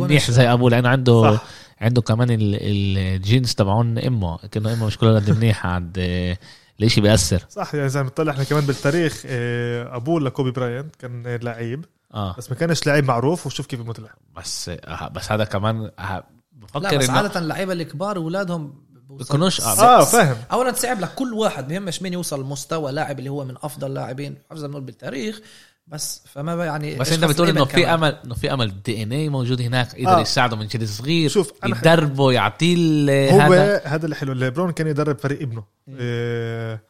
منيح 0.00 0.30
زي 0.30 0.52
أبوه 0.52 0.70
لأنه 0.70 0.88
عنده 0.88 1.36
صح. 1.36 1.44
عنده 1.80 2.02
كمان 2.02 2.30
ال- 2.30 2.58
ال 2.62 2.77
genes 2.77 3.54
تبعون 3.54 3.98
إمه 3.98 4.36
كأنه 4.38 4.72
إمه 4.72 4.86
مش 4.86 4.98
كلها 4.98 5.14
قد 5.14 5.30
منيحه 5.30 5.82
آه، 5.98 6.38
الإشي 6.80 7.00
بيأثر. 7.00 7.42
صح 7.50 7.74
يعني 7.74 7.88
زي 7.88 8.02
ما 8.02 8.08
بنطلع 8.08 8.32
إحنا 8.32 8.44
كمان 8.44 8.64
بالتاريخ 8.66 9.22
إيه 9.26 9.96
أبوه 9.96 10.20
لكوبي 10.20 10.50
براينت 10.50 10.96
كان 10.96 11.26
لعيب 11.42 11.84
آه. 12.14 12.34
بس 12.38 12.50
ما 12.50 12.56
كانش 12.56 12.86
لعيب 12.86 13.04
معروف 13.04 13.46
وشوف 13.46 13.66
كيف 13.66 13.90
طلع 13.90 14.08
بس 14.36 14.68
آه، 14.68 15.08
بس 15.08 15.32
هذا 15.32 15.44
كمان 15.44 15.90
آه، 15.98 16.14
لا 16.14 16.24
بفكر 16.52 16.98
بس 16.98 17.10
عادة 17.10 17.40
اللعيبة 17.40 17.72
الكبار 17.72 18.16
اولادهم 18.16 18.74
بيكونوش- 19.10 19.60
آه، 19.60 20.00
آه 20.00 20.04
فاهم. 20.04 20.36
اولا 20.52 20.70
تصعب 20.70 21.00
لك 21.00 21.14
كل 21.14 21.32
واحد 21.34 21.68
بهمش 21.68 22.02
مين 22.02 22.12
يوصل 22.12 22.44
مستوى 22.44 22.92
لاعب 22.92 23.18
اللي 23.18 23.30
هو 23.30 23.44
من 23.44 23.54
أفضل 23.62 23.94
لاعبين. 23.94 24.34
افضل 24.50 24.80
بالتاريخ 24.80 25.40
بس 25.86 26.22
فما 26.26 26.64
يعني 26.64 26.94
بس 26.96 27.12
أنت 27.12 27.24
بتقول 27.24 27.48
إنه 27.48 27.64
في. 27.64 27.86
امل 27.86 28.18
إنه 28.24 28.34
في 28.34 28.52
أمل 28.52 28.66
ال 28.66 29.02
DNA 29.02 29.28
موجود 29.28 29.60
هناك 29.60 29.94
يقدر 29.94 30.16
آه. 30.16 30.20
يساعده 30.20 30.56
من 30.56 30.68
شيء 30.68 30.84
صغير 30.84 31.28
شوف 31.30 31.52
أنا 31.64 31.78
يدربه 31.78 32.32
يعطيه 32.32 32.74
ال- 32.78 33.32
هو 33.32 33.40
هذا. 33.40 33.82
هذا 33.86 34.04
اللي 34.04 34.16
حلو 34.16 34.32
ليبرون 34.32 34.70
كان 34.72 34.86
يدرب 34.86 35.18
فريق 35.18 35.42
ابنه 35.42 35.64
إيه 35.88 36.82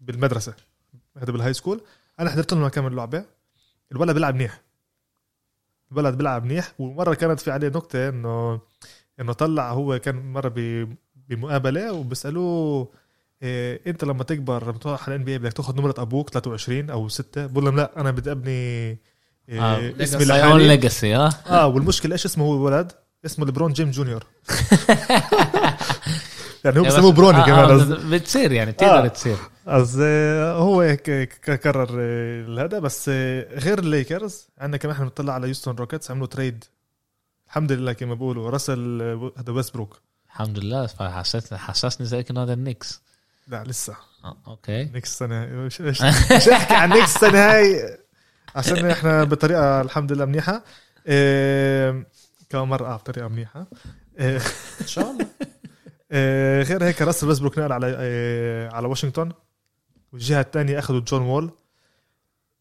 بالمدرسة 0.00 0.54
هذا 1.22 1.32
بال 1.32 1.52
high 1.54 1.64
school 1.64 1.80
أنا 2.20 2.30
حضرت 2.30 2.52
لهم 2.54 2.68
كم 2.68 2.88
لعبه 2.88 3.24
الولد 3.92 4.14
بيلعب 4.14 4.34
منيح. 4.34 4.60
الولد 5.92 6.14
بيلعب 6.16 6.44
منيح 6.44 6.72
ومرة 6.78 7.14
كانت 7.14 7.40
في 7.40 7.50
عليه 7.50 7.68
نكتة 7.68 8.08
انه 8.08 8.60
إنه 9.20 9.32
طلع 9.32 9.72
هو 9.72 9.98
كان 9.98 10.32
مرة 10.32 10.52
بمقابلة 11.28 11.92
وبيسألوه 11.92 12.88
إيه 13.42 13.80
انت 13.86 14.04
لما 14.04 14.24
تكبر 14.24 14.62
لما 14.64 14.78
تروح 14.78 15.02
على 15.08 15.14
ال 15.14 15.24
NBA 15.24 15.38
بدك 15.38 15.52
تاخذ 15.52 15.76
نمرة 15.76 15.94
أبوك 15.98 16.30
23 16.30 16.90
أو 16.90 17.08
6 17.08 17.46
بقول 17.46 17.64
لهم 17.64 17.76
لا 17.76 18.00
أنا 18.00 18.10
بدي 18.10 18.30
أبني 18.30 18.50
إيه 18.50 18.98
آه، 19.62 19.92
اسمي 20.02 20.24
لحالي. 20.24 20.68
legacy 20.68 21.16
آه. 21.16 21.28
آه 21.48 21.66
والمشكلة 21.66 22.12
إيش 22.12 22.24
اسمه 22.24 22.44
هو 22.44 22.68
الولد 22.68 22.92
اسمه 23.26 23.46
ليبرون 23.46 23.72
جيم 23.72 23.90
junior. 23.90 24.24
يعني 26.64 26.78
هو 26.80 26.84
بسموه 26.84 27.12
بس- 27.12 27.16
بروني 27.18 27.38
آه، 27.38 27.46
كمان 27.46 27.70
آه،. 27.70 28.16
بتصير 28.16 28.52
يعني 28.52 28.72
تقدر 28.72 29.04
آه. 29.04 29.08
تصير. 29.08 29.36
as 29.66 29.98
آه، 30.02 30.52
هو 30.52 30.80
هيك 30.80 31.02
ك- 31.10 31.66
قرر 31.66 31.88
آه، 32.00 32.64
هذا 32.64 32.78
بس 32.78 33.06
آه، 33.08 33.58
غير 33.58 33.78
الليكرز 33.78 34.48
عندنا 34.58 34.76
كمان 34.76 34.94
إحنا 34.94 35.04
بنطلع 35.04 35.32
على 35.32 35.46
Houston 35.48 35.76
Rockets 35.76 36.10
عملوا 36.10 36.26
trade 36.26 36.64
الحمد 37.46 37.72
لله 37.72 37.92
كما 37.92 38.14
بيقولوا 38.14 38.50
راسل 38.50 39.02
هذا 39.38 39.52
ويستبروك 39.52 40.00
الحمد 40.26 40.58
لله 40.58 40.86
فحسيت 40.86 41.54
حسسني 41.54 42.06
زي 42.06 42.22
كانه 42.22 42.42
هذا 42.42 42.52
ال 42.52 42.59
Knicks 42.59 43.02
لا 43.48 43.64
لسه. 43.64 43.96
آه، 44.24 44.36
أوكي. 44.46 44.84
Knicks 44.84 45.18
سنة. 45.18 45.46
مش 45.46 45.80
مش 45.80 46.02
مش 46.36 46.48
احكي 46.48 46.74
عن 46.74 46.88
Knicks 46.92 47.16
السنة 47.16 47.38
هاي. 47.38 47.98
عشان 48.54 48.90
إحنا 48.90 49.24
بطريقة 49.24 49.80
الحمد 49.80 50.12
لله 50.12 50.24
منيحة. 50.24 50.64
إيه 51.06 52.06
آه 52.54 52.96
بطريقة 52.96 53.28
منيحة. 53.28 53.66
إيه 54.18 54.36
إن 54.80 54.86
شاء 54.86 55.10
الله. 55.10 55.26
إيه 56.12 56.62
غير 56.62 56.84
هيك 56.84 57.02
راسل 57.02 57.28
ويسبروك 57.28 57.58
نقل 57.58 57.72
على 57.72 57.86
إيه 58.00 58.68
على 58.68 58.88
واشنطن. 58.88 59.32
والجهة 60.12 60.40
الثانية 60.40 60.78
أخذوا 60.78 61.00
جون 61.00 61.22
وول. 61.22 61.50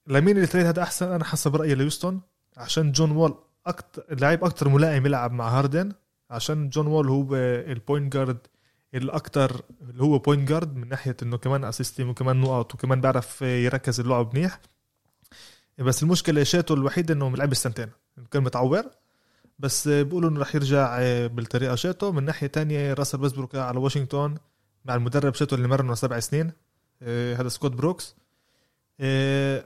لمين 0.07 0.37
ال 0.37 0.42
trade 0.42 0.65
هذا 0.65 0.83
أحسن؟ 0.83 1.11
أنا 1.11 1.23
حسب 1.25 1.55
رأيي 1.55 1.75
ليوستون. 1.75 2.21
عشان 2.57 2.91
جون 2.91 3.11
وول 3.11 3.35
أكتر 3.67 4.03
لعيب 4.11 4.43
أكتر 4.43 4.69
ملائم 4.69 5.05
يلعب 5.05 5.31
مع 5.31 5.49
هاردن. 5.49 5.91
عشان 6.29 6.69
جون 6.69 6.87
وول 6.87 7.09
هو 7.09 7.35
ال 7.35 7.48
point 7.48 8.13
guard 8.13 8.37
الأكتر 8.93 9.61
اللي 9.89 10.03
هو 10.03 10.19
point 10.19 10.49
guard 10.49 10.75
من 10.75 10.89
ناحية 10.89 11.17
إنه 11.23 11.37
كمان 11.37 11.63
assist 11.63 12.09
وكمان 12.09 12.41
نقط 12.41 12.73
وكمان 12.73 13.01
بيعرف 13.01 13.41
يركز 13.41 13.99
اللعب 13.99 14.35
منيح. 14.35 14.59
بس 15.77 16.03
المشكلة 16.03 16.43
شاته 16.43 16.73
الوحيده 16.73 17.13
إنه 17.13 17.29
ما 17.29 17.35
لعب 17.35 17.51
السنتين 17.51 17.89
كان 18.31 18.43
متعور. 18.43 18.83
بس 19.59 19.87
بيقولوا 19.87 20.29
إنه 20.29 20.39
رح 20.39 20.55
يرجع 20.55 20.97
بالطريقة 21.27 21.75
شاته 21.75 22.11
من 22.11 22.23
ناحية 22.23 22.47
تانية 22.47 22.93
راسل 22.93 23.21
ويسبروك 23.21 23.55
على 23.55 23.79
واشنطن 23.79 24.35
مع 24.85 24.95
المدرب 24.95 25.33
شاته 25.33 25.55
اللي 25.55 25.67
مرنه 25.67 25.93
سبع 25.93 26.19
سنين. 26.19 26.51
آه، 27.01 27.35
هذا 27.35 27.49
سكوت 27.49 27.71
بروكس. 27.71 28.15
آه، 28.99 29.65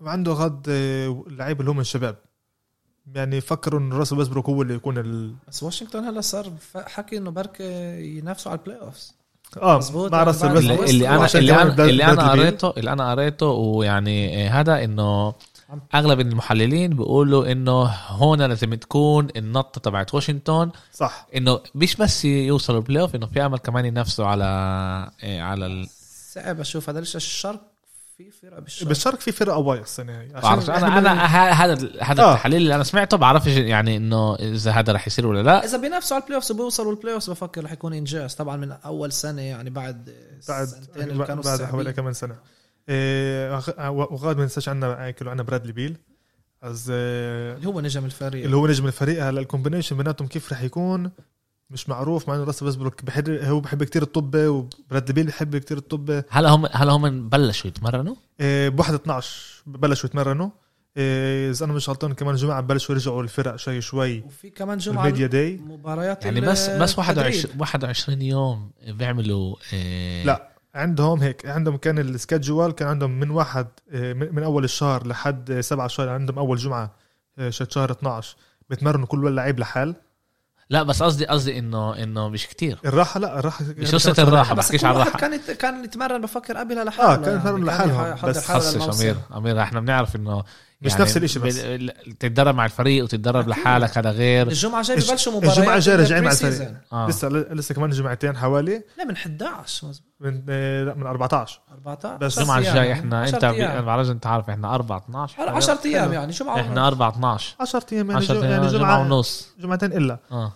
وعنده 0.00 0.32
غد 0.32 0.66
آه، 0.68 1.24
لعيبه 1.26 1.60
اللي 1.60 1.70
هم 1.70 1.80
الشباب. 1.80 2.16
يعني 3.14 3.40
فكروا 3.40 3.80
انه 3.80 3.96
راسل 3.96 4.18
ويسبروك 4.18 4.48
هو 4.48 4.62
اللي 4.62 4.74
يكون 4.74 4.98
ال... 4.98 5.34
بس 5.48 5.62
واشنطن 5.62 6.04
هلا 6.04 6.20
صار 6.20 6.52
حكي 6.76 7.16
إنه 7.16 7.30
بركي 7.30 7.64
ينافسوا 8.18 8.52
على 8.52 8.58
ال 8.60 8.80
playoffs 8.80 9.14
آه 9.62 9.76
مظبوط، 9.76 10.12
مع 10.12 10.18
يعني 10.18 10.28
راسل 10.28 10.48
بعد 10.48 10.56
اللي, 10.56 10.70
ويسبروك. 10.70 10.90
اللي 10.90 11.08
أنا 11.08 11.26
اللي 11.34 11.54
أنا 11.54 11.84
اللي 11.84 12.04
أنا. 12.04 12.30
قريته 12.30 12.72
اللي 12.76 12.92
أنا 12.92 13.10
قريته 13.10 13.46
ويعني 13.46 14.48
هذا 14.48 14.84
إنه 14.84 15.34
أغلب 15.94 16.20
المحللين 16.20 16.90
بيقولوا 16.90 17.52
إنه 17.52 17.82
هون 18.08 18.42
لازم 18.42 18.74
تكون 18.74 19.28
النطة 19.36 19.80
تبعت 19.80 20.14
واشنطن. 20.14 20.70
صح. 20.92 21.26
إنه 21.36 21.60
مش 21.74 21.96
بس 21.96 22.24
يوصلوا 22.24 22.78
ال 22.78 23.02
playoff 23.02 23.14
إنه 23.14 23.26
في 23.26 23.46
امل 23.46 23.58
كمان 23.58 23.84
ينافسوا 23.84 24.26
على 24.26 24.44
آه، 25.22 25.40
على 25.40 25.66
ال... 25.66 25.88
صعب 26.32 26.60
أشوف 26.60 26.88
هذا 26.88 27.00
ليش 27.00 27.16
الشرق 27.16 27.71
في 28.16 28.30
فرق 28.30 28.58
بالشرق. 28.58 28.88
بالشرق 28.88 29.20
في 29.20 29.32
فرق 29.32 29.52
قوية 29.54 29.80
السنة 29.80 30.20
هاي 30.20 30.28
بعرف 30.28 30.70
إحنا 30.70 30.88
أنا 30.88 30.98
أنا 30.98 31.12
من- 31.12 31.18
ه- 31.20 31.52
هذا 31.64 31.90
هذا 32.02 32.22
آه. 32.22 32.32
التحليل 32.32 32.62
اللي 32.62 32.74
أنا 32.74 32.84
سمعته 32.84 33.16
بعرفش 33.16 33.46
يعني 33.46 33.96
إنه 33.96 34.34
إذا 34.34 34.70
هذا 34.70 34.92
رح 34.92 35.06
يصير 35.06 35.26
ولا 35.26 35.42
لا. 35.42 35.64
إذا 35.64 35.78
بينافسوا 35.78 36.14
على 36.16 36.22
ال 36.22 36.36
playoffs 36.36 36.52
وبيوصلوا 36.52 36.92
ال 36.92 37.14
playoffs 37.14 37.30
بفكر 37.30 37.64
رح 37.64 37.72
يكون 37.72 37.92
إنجاز. 37.94 38.34
طبعا 38.34 38.56
من 38.56 38.72
أول 38.72 39.12
سنة 39.12 39.42
يعني 39.42 39.70
بعد 39.70 40.14
بعد 40.48 40.68
كانوا 41.26 41.42
بعد 41.42 41.62
حوالي. 41.62 41.92
كمان 41.92 42.12
سنة. 42.12 42.36
إيه 42.88 43.52
وغ- 43.56 44.12
وغاد 44.12 44.36
ما 44.36 44.42
ننساش 44.42 44.68
عندنا 44.68 45.10
كانوا 45.10 45.30
عندنا 45.30 45.46
برادلي 45.46 45.72
بيل. 45.72 45.96
as 46.62 46.86
اللي 46.90 47.68
هو 47.68 47.80
نجم 47.80 48.04
الفريق. 48.04 48.44
اللي 48.44 48.56
هو 48.56 48.66
نجم 48.66 48.86
الفريق. 48.86 49.24
هلا 49.26 49.40
ال 49.40 49.45
combination 49.45 49.96
بيناتهم 49.96 50.28
كيف 50.28 50.52
رح 50.52 50.62
يكون؟ 50.62 51.10
مش 51.72 51.88
معروف 51.88 52.28
مع 52.28 52.34
إنه 52.34 52.44
راسل 52.44 52.66
ويسبروك 52.66 53.04
بحب 53.04 53.30
هو 53.30 53.60
بحب 53.60 53.84
كتير 53.84 54.02
الطابة 54.02 54.48
وبرادلي 54.48 55.12
بيل 55.12 55.26
بحب 55.26 55.56
كتير 55.56 55.76
الطابة 55.76 56.24
هلا 56.30 56.50
هم 56.50 56.66
هلا 56.72 56.92
هم 56.92 57.28
بلشوا 57.28 57.68
يتمرنوا؟ 57.70 58.14
إيه 58.40 58.68
بواحد 58.68 58.94
12 58.94 59.62
بلشوا 59.66 60.08
يتمرنوا. 60.08 60.50
إيه، 60.96 61.50
إذا 61.50 61.64
أنا 61.64 61.72
مش 61.72 61.88
غلطان 61.88 62.12
كمان 62.14 62.34
جماعة 62.34 62.60
بلشوا 62.60 62.94
يرجعوا 62.94 63.22
الفرق 63.22 63.56
شوي 63.56 63.80
شوي. 63.80 64.20
وفي 64.20 64.50
كمان 64.50 64.78
جمعة 64.78 65.02
الميديا 65.02 65.26
داي 65.26 65.56
مباريات 65.56 66.24
يعني 66.24 66.40
بس 66.40 66.68
بس 66.68 66.98
21 66.98 67.38
التدريب. 67.38 67.60
21 67.60 68.22
يوم 68.22 68.70
بيعملوا 68.88 69.56
آه، 69.74 70.24
لا. 70.24 70.52
عندهم 70.74 71.20
هيك 71.20 71.46
عندهم 71.46 71.76
كان 71.76 71.98
السكادجوال 71.98 72.72
كان 72.72 72.88
عندهم 72.88 73.20
من 73.20 73.30
واحد 73.30 73.66
آه، 73.92 74.12
من 74.12 74.34
من 74.34 74.42
أول 74.42 74.64
الشهر 74.64 75.06
لحد 75.06 75.50
آه، 75.50 75.60
سبعة 75.60 75.88
شهر 75.88 76.08
عندهم 76.08 76.38
أول 76.38 76.56
جمعة 76.56 76.94
آه، 77.38 77.50
شهر 77.50 77.90
12 77.90 78.36
بتمرنوا 78.70 79.06
كل 79.06 79.34
لعيب 79.34 79.58
لحال. 79.58 79.94
لا 80.72 80.82
بس 80.82 81.02
قصدي 81.02 81.26
قصدي 81.26 81.58
انه 81.58 82.02
إنه 82.02 82.28
مش 82.28 82.46
كتير 82.46 82.78
الراحة 82.84 83.20
لا 83.20 83.38
الراحة 83.38 83.64
مش 83.78 83.94
قصة 83.94 84.22
الراحة. 84.22 84.54
بس 84.54 84.66
بحكيش 84.66 84.84
عن 84.84 84.96
واحد 84.96 85.06
راحة. 85.06 85.18
كان 85.18 85.40
كان 85.58 85.84
يتمرن 85.84 86.20
بفكر 86.20 86.56
قبلها 86.56 86.84
لحاله 86.84 87.12
آه، 87.12 87.16
كان 87.16 87.36
يتمرن 87.36 87.64
لحالهم، 87.64 88.16
بس 88.24 88.50
للموسم. 88.76 89.00
امير 89.02 89.16
أمير 89.36 89.62
إحنا 89.62 89.80
بنعرف 89.80 90.16
إنه 90.16 90.44
مش 90.82 90.94
نفس 90.94 91.16
الإشي 91.16 91.38
بس. 91.38 91.56
تتدرب 92.20 92.54
مع 92.54 92.64
الفريق 92.64 93.04
وتتدرب. 93.04 93.48
لحالك 93.48 93.98
هذا 93.98 94.10
غير 94.10 94.46
الجمعة 94.48 94.80
الج- 94.80 95.08
ببلشوا 95.10 95.32
مباريات 95.32 95.58
الجمعة 95.58 95.74
الجاية 95.76 95.96
راجعين 95.96 96.24
مع 96.24 96.30
الفريق. 96.30 96.74
آه. 96.92 97.08
لسه 97.08 97.28
لسه 97.28 97.74
كمان 97.74 97.90
جمعتين 97.90 98.36
حوالي 98.36 98.82
لا 98.98 99.04
من 99.04 99.12
11 99.16 99.86
مظبوط 99.88 100.06
من 100.20 100.42
آه، 100.48 100.84
لا 100.84 100.94
من 100.94 101.06
14 101.06 101.60
14 101.72 102.16
بس 102.16 102.38
الجمعة 102.38 102.56
عشر 102.56 102.68
الجاي. 102.68 102.92
إحنا 102.92 103.20
عشر 103.22 103.34
انت 103.34 103.44
أيام. 103.44 103.84
بعرف 103.84 104.10
إنت 104.10 104.26
عارف 104.26 104.50
إحنا 104.50 104.74
4 104.74 104.98
12 104.98 105.48
10 105.50 105.78
أيام. 105.84 106.12
يعني 106.12 106.32
جمعة 106.32 106.60
إحنا 106.60 106.86
4 106.88 107.08
12 107.08 107.56
10 107.60 107.84
أيام 107.92 108.10
يعني 108.10 108.24
10 108.24 108.34
جو- 108.34 108.42
يعني 108.42 108.66
جمعة 108.66 108.78
جمعه 108.78 109.00
ونص 109.00 109.48
جمعتين 109.60 109.92
إلا 109.92 110.18
آه 110.32 110.52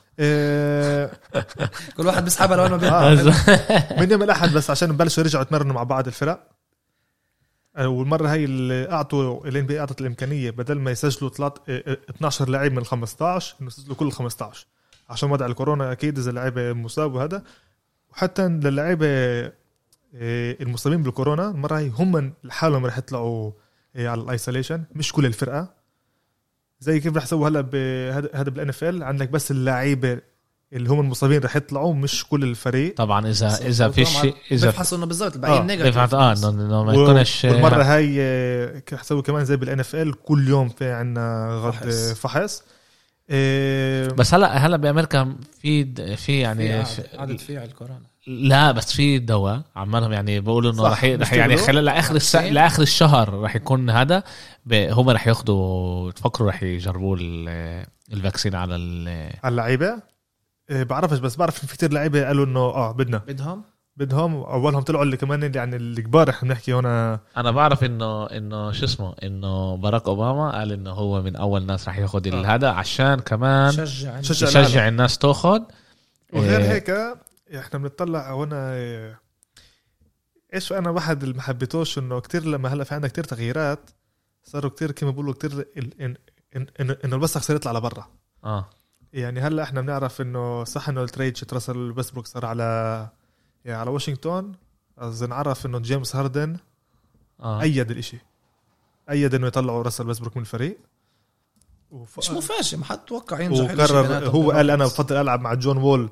كل 1.97 2.07
واحد 2.07 2.25
بيسحبها 2.25 2.57
لوين 2.57 2.71
ما 2.71 3.13
آه. 3.13 4.01
من 4.01 4.11
يوم 4.11 4.23
الاحد 4.23 4.53
بس 4.53 4.71
عشان 4.71 4.97
بلشوا 4.97 5.23
يرجعوا 5.23 5.43
يتمرنوا 5.45 5.75
مع 5.75 5.83
بعض 5.83 6.07
الفرق. 6.07 6.49
آه، 7.77 7.89
والمرة 7.89 8.29
هاي 8.29 8.45
اللي 8.45 8.91
أعطوا 8.93 9.47
ال 9.47 9.67
NBA 9.67 9.81
أعطت 9.81 10.01
الإمكانية 10.01 10.51
بدل 10.51 10.79
ما 10.79 10.91
يسجلوا 10.91 11.31
تلات 11.31 11.59
آه، 11.69 11.83
آه، 11.87 11.97
12 12.11 12.49
لاعب 12.49 12.73
من 12.73 12.85
15 12.85 13.55
إنه 13.61 13.69
يسجلوا 13.69 13.97
كل 13.97 14.13
15 14.13 14.67
عشان 15.11 15.31
وضع 15.31 15.47
الكورونا 15.47 15.93
أكيد 15.93 16.19
إذا 16.19 16.31
اللعيبة 16.31 16.73
مصاب 16.73 17.15
وهذا. 17.15 17.43
وحتى 18.13 18.49
للعيبة 18.49 19.07
آه، 20.15 20.57
المصابين 20.61 21.03
بالكورونا 21.03 21.51
المرة 21.51 21.79
هي 21.79 21.89
هم 21.89 22.33
لحالهم 22.45 22.87
رح 22.87 22.99
يطلعوا 22.99 23.53
آه، 23.97 24.09
على 24.09 24.21
ال 24.21 24.27
isolation 24.27 24.85
مش 24.95 25.13
كل 25.13 25.27
الفرقة. 25.27 25.76
زي 26.81 27.01
كيف 27.01 27.17
رح 27.17 27.23
يسووا 27.23 27.49
هلا 27.49 27.61
بهذا 27.61 28.31
هذا 28.35 28.51
بال 28.51 28.69
NFL 28.69 29.03
عندك 29.03 29.29
بس 29.29 29.51
اللعيبة 29.51 30.19
اللي 30.73 30.91
هم 30.91 31.01
المصابين 31.01 31.41
رح 31.41 31.57
يطلعوا 31.57 31.95
مش 31.95 32.27
كل 32.27 32.43
الفريق. 32.43 32.97
طبعا 32.97 33.29
اذا 33.29 33.67
إذا 33.67 33.89
في 33.89 34.05
شيء 34.05 34.35
إذا 34.51 34.69
بفحصوا 34.69 34.99
إنه 34.99 35.07
بالضبط 35.07 35.35
الباقيين 35.35 35.63
آه، 35.63 35.67
negative 35.67 35.99
بفحص 35.99 36.15
آه 36.15 36.33
انه 36.33 36.85
ما 36.85 36.93
يكونش 36.93 37.45
والمرة 37.45 37.83
هاي 37.83 38.17
آه، 38.21 38.83
رح 38.93 39.01
يسوي 39.01 39.23
كمان 39.23 39.45
زي 39.45 39.57
بال 39.57 39.81
NFL 39.81 40.23
كل 40.23 40.49
يوم 40.49 40.69
في 40.69 40.93
عنا 40.93 41.49
غد 41.65 41.73
فحص. 41.73 42.13
فحص, 42.13 42.63
آه، 43.31 44.09
بس 44.09 44.35
هلا 44.35 44.49
هلا 44.67 44.77
بأمريكا 44.77 45.37
في 45.61 45.85
في 46.17 46.41
يعني 46.41 46.85
عدد 47.15 47.39
فيها 47.39 47.65
الكورونا 47.65 48.01
لا 48.27 48.73
بس 48.73 48.93
في 48.93 49.19
دواء 49.19 49.63
عمالهم 49.77 50.13
يعني 50.13 50.41
بيقولوا 50.41 50.73
إنه 50.73 50.89
رح 50.89 51.05
رح 51.05 51.33
يعني. 51.33 51.57
خلال 51.57 51.85
لآخر 51.85 52.15
الس... 52.17 52.37
عارفين؟ 52.37 52.55
لآخر 52.55 52.83
الشهر 52.83 53.41
رح 53.41 53.57
يكون 53.57 53.91
هذا 53.91 54.23
ب... 54.67 54.73
هم 54.75 55.11
رح 55.11 55.27
ياخذوا 55.29 56.11
تفكروا 56.11 56.49
رح 56.49 56.63
يجربوا 56.63 57.17
ال- 57.21 57.87
ال 58.13 58.18
vaccine 58.18 58.55
على 58.55 58.77
ال... 58.77 59.09
على 59.45 59.51
اللعيبة 59.53 60.03
آه، 60.71 60.83
بعرفش 60.83 61.19
بس 61.19 61.37
بعرف 61.37 61.67
في 61.67 61.75
كتير 61.77 61.93
لعيبة 61.93 62.27
قالوا 62.27 62.45
إنه 62.45 62.61
آه 62.61 62.93
بدنا 62.93 63.19
بدهم 63.19 63.63
بدهم 63.97 64.35
أولهم 64.43 64.83
طلعوا 64.83 65.05
اللي 65.05 65.17
كمان 65.17 65.45
اللي 65.45 65.59
يعني 65.59 65.77
الكبار 65.77 66.31
إحنا 66.31 66.49
بنحكي 66.49 66.75
هنا 66.75 67.21
أنا 67.37 67.51
بعرف 67.51 67.85
إنه 67.85 68.27
إنه 68.27 68.73
شو 68.73 68.85
اسمه 68.85 69.15
إنه 69.23 69.77
باراك 69.77 70.07
أوباما 70.09 70.51
قال 70.59 70.73
إنه 70.73 70.91
هو 70.91 71.23
من 71.23 71.37
أول 71.37 71.67
ناس 71.67 71.89
رح 71.89 71.99
ياخذ 71.99 72.33
آه. 72.35 72.55
هذا 72.55 72.69
عشان 72.71 73.21
كمان 73.21 73.73
شجع 73.73 74.21
شجع 74.21 74.61
يشجع 74.61 74.89
الناس 74.89 75.19
تاخذ 75.19 75.61
وغير 76.33 76.61
إيه. 76.61 76.73
هيك 76.73 76.91
إحنا 77.55 77.79
بنطلع 77.79 78.35
هنا 78.35 78.75
إيش 80.55 80.73
أنا 80.73 80.91
واحد 80.91 81.23
اللي 81.23 81.35
ما 81.35 81.43
حبيتوش 81.43 81.99
إنه 81.99 82.21
كتير 82.21 82.45
لما 82.45 82.69
هلأ 82.69 82.85
في 82.85 82.95
عندنا 82.95 83.09
كتير 83.09 83.25
تغييرات 83.25 83.91
صاروا 84.45 84.71
كتير 84.71 84.91
كما 84.93 85.11
بيقولوا 85.11 85.33
كتير 85.35 85.53
ال- 85.53 86.01
ان 86.03 86.15
ان 86.57 86.67
ان, 86.81 86.91
إن 87.05 87.13
الوسخ 87.13 87.43
صار 87.43 87.57
يطلع 87.57 87.73
لبرا. 87.73 88.07
آه. 88.45 88.71
يعني 89.13 89.41
هلأ 89.41 89.63
إحنا 89.63 89.81
بنعرف 89.81 90.21
إنه 90.21 90.65
صح 90.65 90.89
إنه 90.89 91.03
ال 91.03 91.09
trade 91.09 91.37
شت 91.37 91.55
راسل 91.55 91.77
ويستبروك 91.97 92.27
صار 92.27 92.47
على 92.47 93.09
يعني 93.67 93.81
على 93.81 93.91
واشنطن 93.91 94.53
إذ 94.99 95.25
نعرف 95.25 95.67
إنه 95.67 95.79
جيمس 95.79 96.17
هاردن 96.17 96.57
آه. 97.41 97.63
أيد 97.63 97.91
الإشي. 97.91 98.19
أيد 99.11 99.35
إنه 99.35 99.47
يطلعوا 99.47 99.83
راسل 99.83 100.09
ويستبروك 100.09 100.37
من 100.37 100.43
الفريق. 100.43 100.79
وف... 101.91 102.19
مش 102.19 102.31
مفاجئ 102.31 102.77
ما 102.77 102.85
حد 102.85 102.99
توقع 102.99 103.41
ينجح 103.41 103.75
وقرر 103.75 104.29
هو 104.29 104.51
قال 104.53 104.71
أنا. 104.71 104.85
بفضل 104.85 105.17
ألعب 105.17 105.41
مع 105.41 105.55
جون 105.55 105.77
وول 105.77 106.11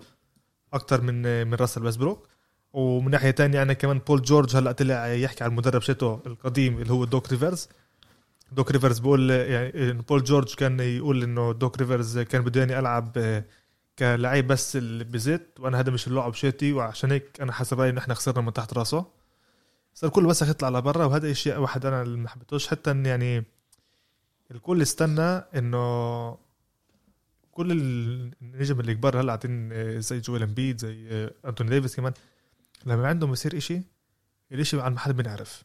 أكثر 0.72 1.00
من 1.00 1.46
من 1.46 1.54
راسل 1.54 1.84
ويستبروك 1.84 2.28
ومن 2.72 3.10
ناحية 3.10 3.30
تانية 3.30 3.62
أنا 3.62 3.72
كمان 3.72 3.98
بول 3.98 4.22
جورج 4.22 4.56
هلأ 4.56 4.72
طلع 4.72 5.06
يحكي 5.06 5.44
على 5.44 5.50
المدرب 5.50 5.82
شتو 5.82 6.18
القديم 6.26 6.78
اللي 6.78 6.92
هو 6.92 7.04
دوك 7.04 7.32
ريفرز. 7.32 7.68
دوك 8.52 8.70
ريفرز 8.70 8.98
بقول 8.98 9.30
يعني 9.30 9.92
بول 9.92 10.24
جورج 10.24 10.54
كان 10.54 10.80
يقول 10.80 11.22
إنه 11.22 11.52
دوك 11.52 11.78
ريفرز 11.78 12.18
كان 12.18 12.42
بده 12.42 12.62
اني 12.62 12.78
كلاعب 13.98 14.46
بس 14.46 14.76
اللي 14.76 15.04
بزت 15.04 15.46
وأنا 15.60 15.80
هذا 15.80 15.90
مش 15.90 16.06
اللعب 16.08 16.34
شيتي 16.34 16.72
وعشان 16.72 17.10
هيك 17.10 17.40
أنا 17.40 17.52
حسب 17.52 17.80
رأيي 17.80 17.90
ان 17.90 17.98
إحنا 17.98 18.14
خسرنا 18.14 18.40
من 18.40 18.52
تحت 18.52 18.72
راسه. 18.74 19.06
صار 19.94 20.10
كله 20.10 20.28
بس 20.28 20.42
يطلع 20.42 20.68
لبرا 20.68 21.04
وهذا 21.04 21.30
الشيء 21.30 21.56
واحد 21.58 21.86
أنا 21.86 22.02
اللي 22.02 22.16
ما 22.18 22.28
حبيتوش 22.28 22.66
حتى 22.68 22.90
إن 22.90 23.06
يعني 23.06 23.44
الكل 24.50 24.82
استنى 24.82 25.22
إنه 25.56 26.38
كل 27.52 27.72
النجم 27.72 28.80
اللي 28.80 28.94
كبار 28.94 29.20
هلأ 29.20 29.26
قاعدين 29.26 29.72
آه، 29.72 29.98
زي 29.98 30.20
جويل 30.20 30.42
أمبيد 30.42 30.80
زي 30.80 31.08
آه، 31.10 31.34
أنتوني 31.48 31.70
ديفيس 31.70 31.96
كمان 31.96 32.12
لما 32.86 33.08
عندهم 33.08 33.32
يصير 33.32 33.56
إشي 33.56 33.82
الإشي 34.52 34.80
عن 34.80 34.92
ما 34.92 34.98
حدا 34.98 35.12
بنعرف 35.12 35.64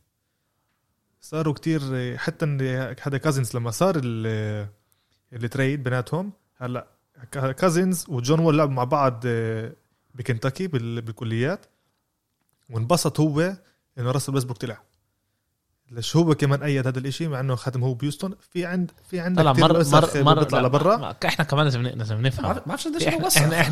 صاروا 1.21 1.53
كتير 1.53 1.81
آه، 1.93 2.17
حتى 2.17 2.45
هذا 3.01 3.17
كازنز 3.17 3.55
لما 3.55 3.71
صار 3.71 3.95
ال- 4.03 4.67
ال 5.33 5.41
trade 5.41 5.83
بيناتهم 5.83 6.31
هلأ 6.57 6.87
كازنز 7.57 8.05
وجون 8.07 8.39
وول 8.39 8.57
لعبوا 8.57 8.73
مع 8.73 8.83
بعض 8.83 9.23
آه، 9.25 9.73
بكنتاكي 10.15 10.67
بال- 10.67 11.01
بالكليات. 11.01 11.65
وانبسط 12.69 13.19
هو 13.19 13.39
إنه 13.97 14.11
راسل 14.11 14.35
ويسبروك 14.35 14.57
طلع. 14.57 14.81
ليش 15.91 16.15
هو 16.15 16.35
كمان 16.35 16.63
أيد 16.63 16.87
هذا 16.87 16.99
الإشي؟ 16.99 17.27
مع 17.27 17.39
إنه 17.39 17.55
خدم 17.55 17.83
هو 17.83 17.93
بهيوستن. 17.93 18.35
في 18.53 18.65
عند 18.65 18.91
في 19.09 19.19
عندك 19.19 19.41
طلع 19.41 19.53
مر 19.53 19.83
مر 19.91 20.23
مر 20.23 20.39
بيطلع 20.39 20.61
لبرا. 20.61 21.15
إحنا 21.25 21.45
كمان 21.45 21.65
لازم 21.65 22.21
نفهم. 22.21 22.45
ما 22.55 22.61
بعرفش 22.65 22.87
قديش 22.87 23.03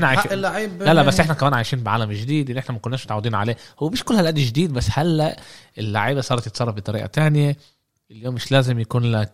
عايشين- 0.08 0.20
حق 0.20 0.32
اللعيب 0.32 0.84
لا 0.84 0.94
لا 0.94 1.04
بس 1.04 1.20
إحنا 1.20 1.34
كمان 1.34 1.54
عايشين 1.54 1.84
بعالم 1.84 2.12
جديد 2.12 2.50
اللي 2.50 2.60
إحنا 2.60 2.74
ما 2.74 2.80
كناش 2.80 3.06
متعودين 3.06 3.36
عليه. 3.36 3.58
هو 3.80 3.89
مش 3.89 4.04
كل 4.04 4.13
هالقد 4.16 4.36
جديد 4.36 4.74
بس 4.74 4.88
هلا 4.92 5.39
اللعيبة 5.77 6.22
صارت 6.22 6.46
تتصرف 6.46 6.75
بطريقة 6.75 7.08
تانية. 7.08 7.58
اليوم 8.12 8.36
مش 8.36 8.51
لازم 8.51 8.80
يكون 8.80 9.04
لك 9.12 9.34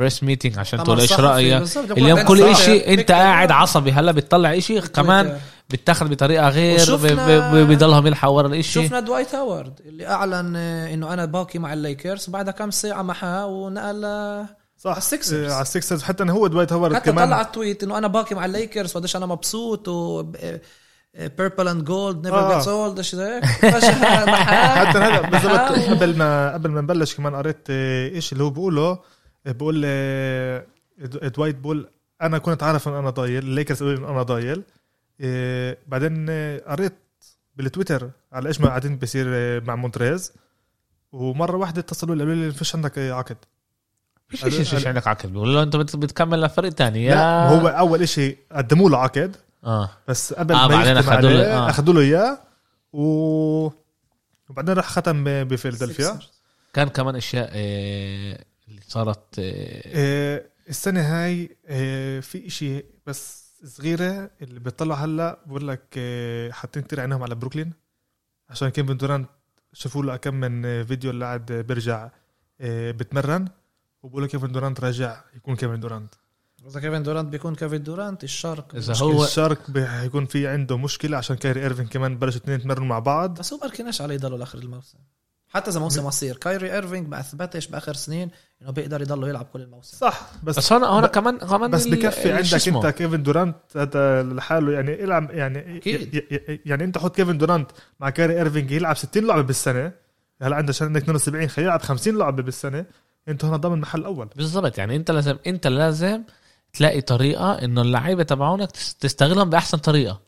press 0.00 0.22
meeting 0.22 0.58
عشان 0.58 0.84
تقول 0.84 1.00
إيش 1.00 1.12
رأيك. 1.12 1.62
اليوم 1.76 2.22
كل 2.22 2.42
إشي 2.42 2.94
أنت 2.94 3.12
قاعد 3.12 3.50
عصبي 3.50 3.92
هلا 3.92 4.12
بتطلع 4.12 4.56
إشي 4.56 4.80
كمان. 4.80 5.38
بتاخد 5.70 6.10
بطريقة 6.10 6.48
غير 6.48 6.96
بضلهم 7.64 8.06
يلحقوا 8.06 8.36
ورا 8.36 8.46
الإشي 8.46 8.84
شفنا 8.84 9.00
دوايت 9.00 9.34
هاورد 9.34 9.80
اللي 9.86 10.06
أعلن 10.06 10.56
آه، 10.56 10.94
إنه 10.94 11.12
أنا 11.12 11.24
باقي 11.24 11.58
مع 11.58 11.72
الليكرز 11.72 12.30
بعدها 12.30 12.52
كم 12.52 12.70
ساعة 12.70 13.02
محاه 13.02 13.46
ونقل 13.46 14.04
آه، 14.04 14.46
صح 14.76 14.90
على 14.90 14.98
السيكسرز. 14.98 15.50
آه، 15.50 15.52
على 15.52 15.62
السكسرز 15.62 16.02
حتى 16.02 16.22
إنه 16.22 16.32
هو 16.32 16.46
دوايت 16.46 16.72
هوارد 16.72 16.94
حتى 16.94 17.10
كمان 17.10 17.28
طلع 17.28 17.40
ال 17.40 17.47
tweet 17.47 17.82
إنه 17.82 17.98
أنا 17.98 18.06
باقي 18.06 18.36
مع 18.36 18.44
الليكرز 18.44 18.96
وقديش 18.96 19.16
أنا 19.16 19.26
مبسوط 19.26 19.88
و 19.88 20.22
purple 21.38 21.68
and 21.68 21.84
gold 21.84 22.26
never. 22.26 22.54
gets 22.54 22.68
old 22.68 23.00
شيء 23.00 23.18
زي 23.18 23.24
هيك 23.24 23.44
فجأة 23.44 24.24
محاه. 24.24 24.74
حتى 24.86 24.98
هذا 24.98 25.20
بالضبط. 25.20 25.90
قبل 25.90 26.16
ما 26.16 26.52
قبل 26.52 26.70
ما 26.70 26.80
نبلش 26.80 27.14
كمان 27.14 27.34
قريت 27.34 27.70
إيش 27.70 28.32
اللي 28.32 28.44
هو 28.44 28.50
بيقوله 28.50 28.98
بقول 29.46 29.80
د- 30.98 31.32
دوايت 31.36 31.56
بقول 31.56 31.88
أنا 32.22 32.38
كنت 32.38 32.62
عارف 32.62 32.88
إن 32.88 32.94
أنا 32.94 33.10
ضايل 33.10 33.38
الليكرز 33.44 33.78
قالوا 33.82 33.94
لي 33.94 34.00
إن 34.00 34.04
أنا 34.10 34.22
ضايل. 34.22 34.62
آه، 35.20 35.76
بعدين 35.86 36.30
قريت 36.66 36.94
بالتويتر 37.56 38.10
على 38.32 38.48
إيش 38.48 38.60
ما 38.60 38.68
قاعدين 38.68 38.96
بيصير 38.96 39.26
آه، 39.28 39.58
مع 39.60 39.74
مونتريز. 39.76 40.32
ومرة 41.12 41.56
واحدة 41.56 41.80
اتصلوا 41.80 42.14
لي 42.14 42.20
قالوا 42.24 42.34
لي 42.34 42.52
فيش 42.52 42.74
عندك 42.74 42.98
عقد. 42.98 43.36
مش 44.32 44.40
شيء 44.40 44.62
شيء 44.62 44.88
عندك 44.88 45.06
عقد. 45.06 45.32
له 45.36 45.62
أنت 45.62 45.76
بت- 45.76 45.96
بتكمل 45.96 46.40
لفريق 46.42 46.72
تاني. 46.72 47.04
يا 47.04 47.14
لا 47.14 47.48
هو 47.48 47.68
أول 47.68 48.02
إشي 48.02 48.36
قدموا 48.52 48.90
له 48.90 48.98
عقد. 48.98 49.36
آه. 49.64 49.90
بس 50.08 50.32
قبل 50.32 50.54
آه، 50.54 50.68
ما 50.68 50.74
يختم 50.90 51.10
عليه 51.10 51.44
آه. 51.44 51.70
أخذوا 51.70 51.94
له 51.94 52.00
إياه. 52.00 52.38
و 52.92 53.02
وبعدين 54.50 54.74
راح 54.74 54.88
ختم 54.88 55.44
بفيلادلفيا. 55.44 56.18
كان 56.74 56.88
كمان 56.88 57.16
أشياء 57.16 57.50
آه، 57.52 58.44
اللي 58.70 58.80
صارت 58.88 59.38
آه، 59.38 59.82
آه، 59.86 60.46
السنة 60.68 61.00
هاي 61.00 61.56
آه، 61.66 62.20
في 62.20 62.46
إشي 62.46 62.84
بس 63.06 63.50
صغيرة 63.64 64.30
اللي 64.42 64.60
بتطلع 64.60 64.94
هلا 64.94 65.38
بقول 65.46 65.68
لك 65.68 65.82
آه، 65.98 66.50
حاطين 66.50 66.82
كتير 66.82 67.00
عينهم 67.00 67.22
على 67.22 67.34
بروكلين. 67.34 67.72
عشان 68.48 68.68
كيفن 68.68 68.96
دورانت 68.96 69.28
شافوا 69.72 70.02
له 70.04 70.16
كم 70.16 70.34
من 70.34 70.84
فيديو 70.84 71.10
اللي 71.10 71.24
قاعد 71.24 71.52
بيرجع 71.52 72.10
آه، 72.60 72.90
بتمرن. 72.90 73.48
وبقول 74.02 74.22
لك 74.24 74.30
كيفن 74.30 74.52
دورانت 74.52 74.80
راجع 74.80 75.20
يكون 75.36 75.56
كيفن 75.56 75.80
دورانت. 75.80 76.14
إذا 76.66 76.80
كيفن 76.80 77.02
دورانت 77.02 77.28
بيكون 77.28 77.54
كيفن 77.54 77.82
دورانت 77.82 78.24
الشارك 78.24 78.74
إذا 78.74 78.96
هو 78.96 79.24
ال 79.24 79.33
shark 79.33 79.76
هيكون 79.76 80.26
في 80.26 80.48
عنده 80.48 80.78
مشكلة 80.78 81.16
عشان 81.16 81.36
كايري 81.36 81.62
إيرفينج 81.62 81.86
كمان 81.86 82.18
بلشوا 82.18 82.40
اثنين 82.40 82.60
يتمرنوا 82.60 82.86
مع 82.86 82.98
بعض. 82.98 83.38
بس 83.38 83.52
هو 83.52 83.58
بركناش 83.58 84.00
عليه 84.00 84.14
يضلوا 84.14 84.38
لآخر 84.38 84.58
الموسم. 84.58 84.98
حتى 85.50 85.70
إذا 85.70 85.80
موسم 85.80 86.06
قصير. 86.06 86.36
كايري 86.36 86.72
إيرفينج 86.74 87.08
ما 87.08 87.20
أثبتش 87.20 87.66
بآخر 87.66 87.94
سنين 87.94 88.30
إنه 88.62 88.70
بيقدر 88.70 89.02
يضل 89.02 89.28
يلعب 89.28 89.44
كل 89.52 89.60
الموسم. 89.60 89.96
صح 89.96 90.20
بس 90.42 90.58
بس 90.58 90.72
هون 90.72 90.84
هون 90.84 91.06
كمان 91.06 91.38
كمان 91.38 91.70
بس 91.70 91.86
بكفي 91.86 92.32
عندك؟ 92.32 92.68
أنت 92.68 92.86
كيفن 92.86 93.22
دورانت 93.22 93.56
هذا 93.76 94.22
لحاله 94.22 94.72
يعني 94.72 94.92
يلعب 94.92 95.30
يعني 95.30 95.76
أكيد. 95.76 96.14
ي- 96.14 96.18
ي- 96.18 96.60
يعني 96.66 96.84
أنت 96.84 96.98
حط 96.98 97.16
كيفن 97.16 97.38
دورانت 97.38 97.70
مع 98.00 98.10
كايري 98.10 98.38
إيرفينج 98.38 98.70
يلعب 98.70 98.96
60 98.96 99.26
لعبة 99.26 99.42
بالسنة. 99.42 99.92
هلأ 100.42 100.56
عندك 100.56 100.68
عشان 100.74 100.86
عندك 100.86 101.02
72 101.02 101.48
خليه 101.48 101.66
يلعب 101.66 101.82
50 101.82 102.18
لعبة 102.18 102.42
بالسنة. 102.42 102.84
أنت 103.28 103.44
هنا 103.44 103.56
ضامن 103.56 103.80
محل 103.80 104.04
أول. 104.04 104.28
بالضبط 104.36 104.78
يعني 104.78 104.96
أنت 104.96 105.10
لازم 105.10 105.36
أنت 105.46 105.66
لازم 105.66 106.22
تلاقي 106.72 107.00
طريقة 107.00 107.52
إنه 107.52 107.82
اللعيبة 107.82 108.22
تبعونك 108.22 108.70
تس- 108.70 108.94
تستغلهم 108.94 109.50
بأحسن 109.50 109.78
طريقة. 109.78 110.20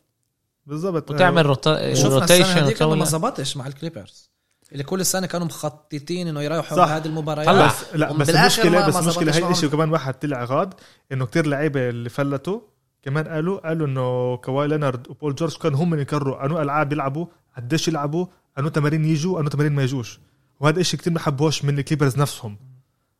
بالضبط. 0.65 1.11
وتعمل 1.11 1.45
rota... 1.45 1.93
شفنا 1.93 2.07
السنة 2.07 2.19
rotation 2.19 2.43
هذيك 2.63 2.81
ما 2.81 3.05
زبطش 3.05 3.57
مع 3.57 3.67
الكليبرز. 3.67 4.32
اللي 4.73 4.83
كل 4.83 5.05
سنه 5.05 5.27
كانوا 5.27 5.47
مخططين 5.47 6.27
إنه 6.27 6.41
يريحوا 6.41 6.77
صح. 6.77 6.85
بهذه 6.85 7.05
المباريات 7.05 7.47
هلا. 7.49 7.67
بس 7.67 7.73
لا 7.95 8.13
بس 8.13 8.29
المشكلة 8.29 8.87
بس 8.87 8.95
المشكلة 8.97 9.35
هي 9.35 9.41
معهم. 9.41 9.53
شيء 9.53 9.69
وكمان 9.69 9.89
واحد 9.91 10.13
طلع 10.13 10.43
غاد 10.43 10.73
إنه 11.11 11.25
كتير 11.25 11.45
لعيبة 11.47 11.89
اللي 11.89 12.09
فلتوا 12.09 12.59
كمان 13.03 13.27
قالوا 13.27 13.67
قالوا 13.67 13.87
إنه 13.87 14.37
كواي 14.37 14.67
لينارد 14.67 15.07
وبول 15.09 15.35
جورج 15.35 15.57
كانوا 15.57 15.79
هم 15.83 15.93
اللي 15.93 16.03
يقرروا 16.03 16.45
أنو 16.45 16.61
ألعاب 16.61 16.93
يلعبوا 16.93 17.25
قديش 17.57 17.87
يلعبوا 17.87 18.25
أنو 18.59 18.69
تمارين 18.69 19.05
يجوا 19.05 19.39
أنو 19.39 19.49
تمارين 19.49 19.71
ما 19.73 19.83
يجوش 19.83 20.19
وهذا 20.59 20.79
الشيء 20.79 20.99
كتير 20.99 21.13
ما 21.13 21.19
حبوش 21.19 21.65
من 21.65 21.79
الكليبرز 21.79 22.17
نفسهم 22.17 22.57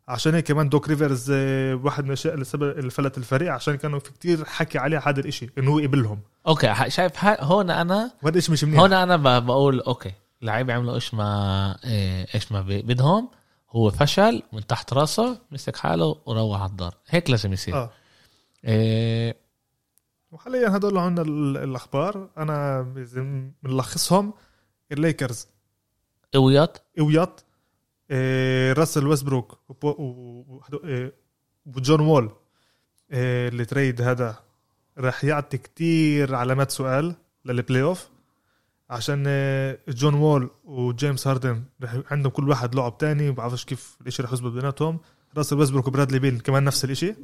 عشان 0.08 0.34
هيك 0.34 0.48
كمان 0.48 0.70
دوك 0.70 0.90
ريفرز 0.90 1.32
آه، 1.36 1.76
واحد 1.84 2.04
من 2.04 2.08
الأشياء 2.10 2.34
اللي 2.34 2.46
سبب 2.46 2.64
اللي 2.80 2.90
فلت 2.92 3.18
الفريق 3.18 3.54
عشان 3.54 3.76
كانوا 3.76 4.00
في 4.00 4.12
كتير 4.12 4.46
حكي 4.46 4.78
عليه 4.78 5.02
هذا 5.06 5.20
الإشي 5.20 5.50
إنه 5.58 5.72
هو 5.72 5.80
يقبلهم 5.80 6.20
okay 6.48 6.74
شايف 6.88 7.12
ها- 7.26 7.44
هون 7.44 7.70
أنا 7.72 8.12
وهذا 8.24 8.38
الشيء 8.38 8.52
مش 8.54 8.64
منيح 8.64 8.80
هون 8.80 8.94
أنا 8.94 9.18
ب- 9.40 9.46
بقول 9.46 9.80
okay 9.82 10.12
اللعيبه 10.44 10.74
عملوا 10.74 10.96
إيش 10.96 11.14
ما 11.14 11.78
إيه، 11.86 12.28
إيش 12.36 12.52
ما 12.52 12.62
بدهم. 12.62 13.30
هو 13.72 13.90
فشل 13.90 14.44
من 14.54 14.68
تحت 14.68 14.94
راسه 14.94 15.42
مسك 15.52 15.76
حاله 15.76 16.22
وروح 16.26 16.62
على 16.62 16.70
الدار. 16.72 16.98
هيك 17.08 17.30
لازم 17.30 17.54
يصير. 17.54 17.76
آه. 17.76 17.92
إيه. 18.66 19.38
وحاليا 20.32 20.76
هدول 20.78 20.98
ال- 21.20 21.58
الأخبار. 21.58 22.30
أنا 22.38 22.82
بنلخصهم. 23.64 24.34
الليكرز. 24.92 25.48
قويات 26.34 26.78
قويات 26.98 27.42
آه، 28.12 28.74
راسل 28.74 29.08
ويسبروك 29.08 29.60
آه، 29.84 31.12
وجون 31.66 32.00
وول. 32.00 32.32
آه، 33.12 33.48
اللي 33.50 33.66
trade 33.66 34.02
هذا 34.02 34.40
راح 34.98 35.24
يعطي 35.24 35.58
كتير 35.58 36.36
علامات 36.36 36.72
سؤال 36.72 37.16
للبلاي 37.46 37.82
أوف. 37.84 38.10
عشان 38.90 39.24
آه، 39.28 39.78
جون 39.88 40.14
وول 40.14 40.50
وجيمس 40.64 41.28
هاردن 41.28 41.64
رح 41.84 42.00
عندهم 42.12 42.32
كل 42.32 42.50
واحد 42.50 42.76
لعب 42.76 42.98
تاني 42.98 43.32
بعرفش 43.32 43.66
كيف 43.66 43.98
الإشي 44.02 44.24
رح 44.24 44.34
يزبط 44.34 44.52
بيناتهم. 44.52 45.00
راسل 45.38 45.60
ويسبروك 45.60 45.88
وبرادلي 45.88 46.20
بيل 46.20 46.40
كمان 46.40 46.64
نفس 46.64 46.86
الإشي. 46.86 47.16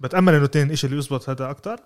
بتأمل 0.00 0.34
إنه 0.34 0.46
تاني 0.46 0.72
إشي 0.72 0.86
اللي 0.86 0.98
يزبط 0.98 1.30
هذا 1.30 1.50
أكتر. 1.50 1.76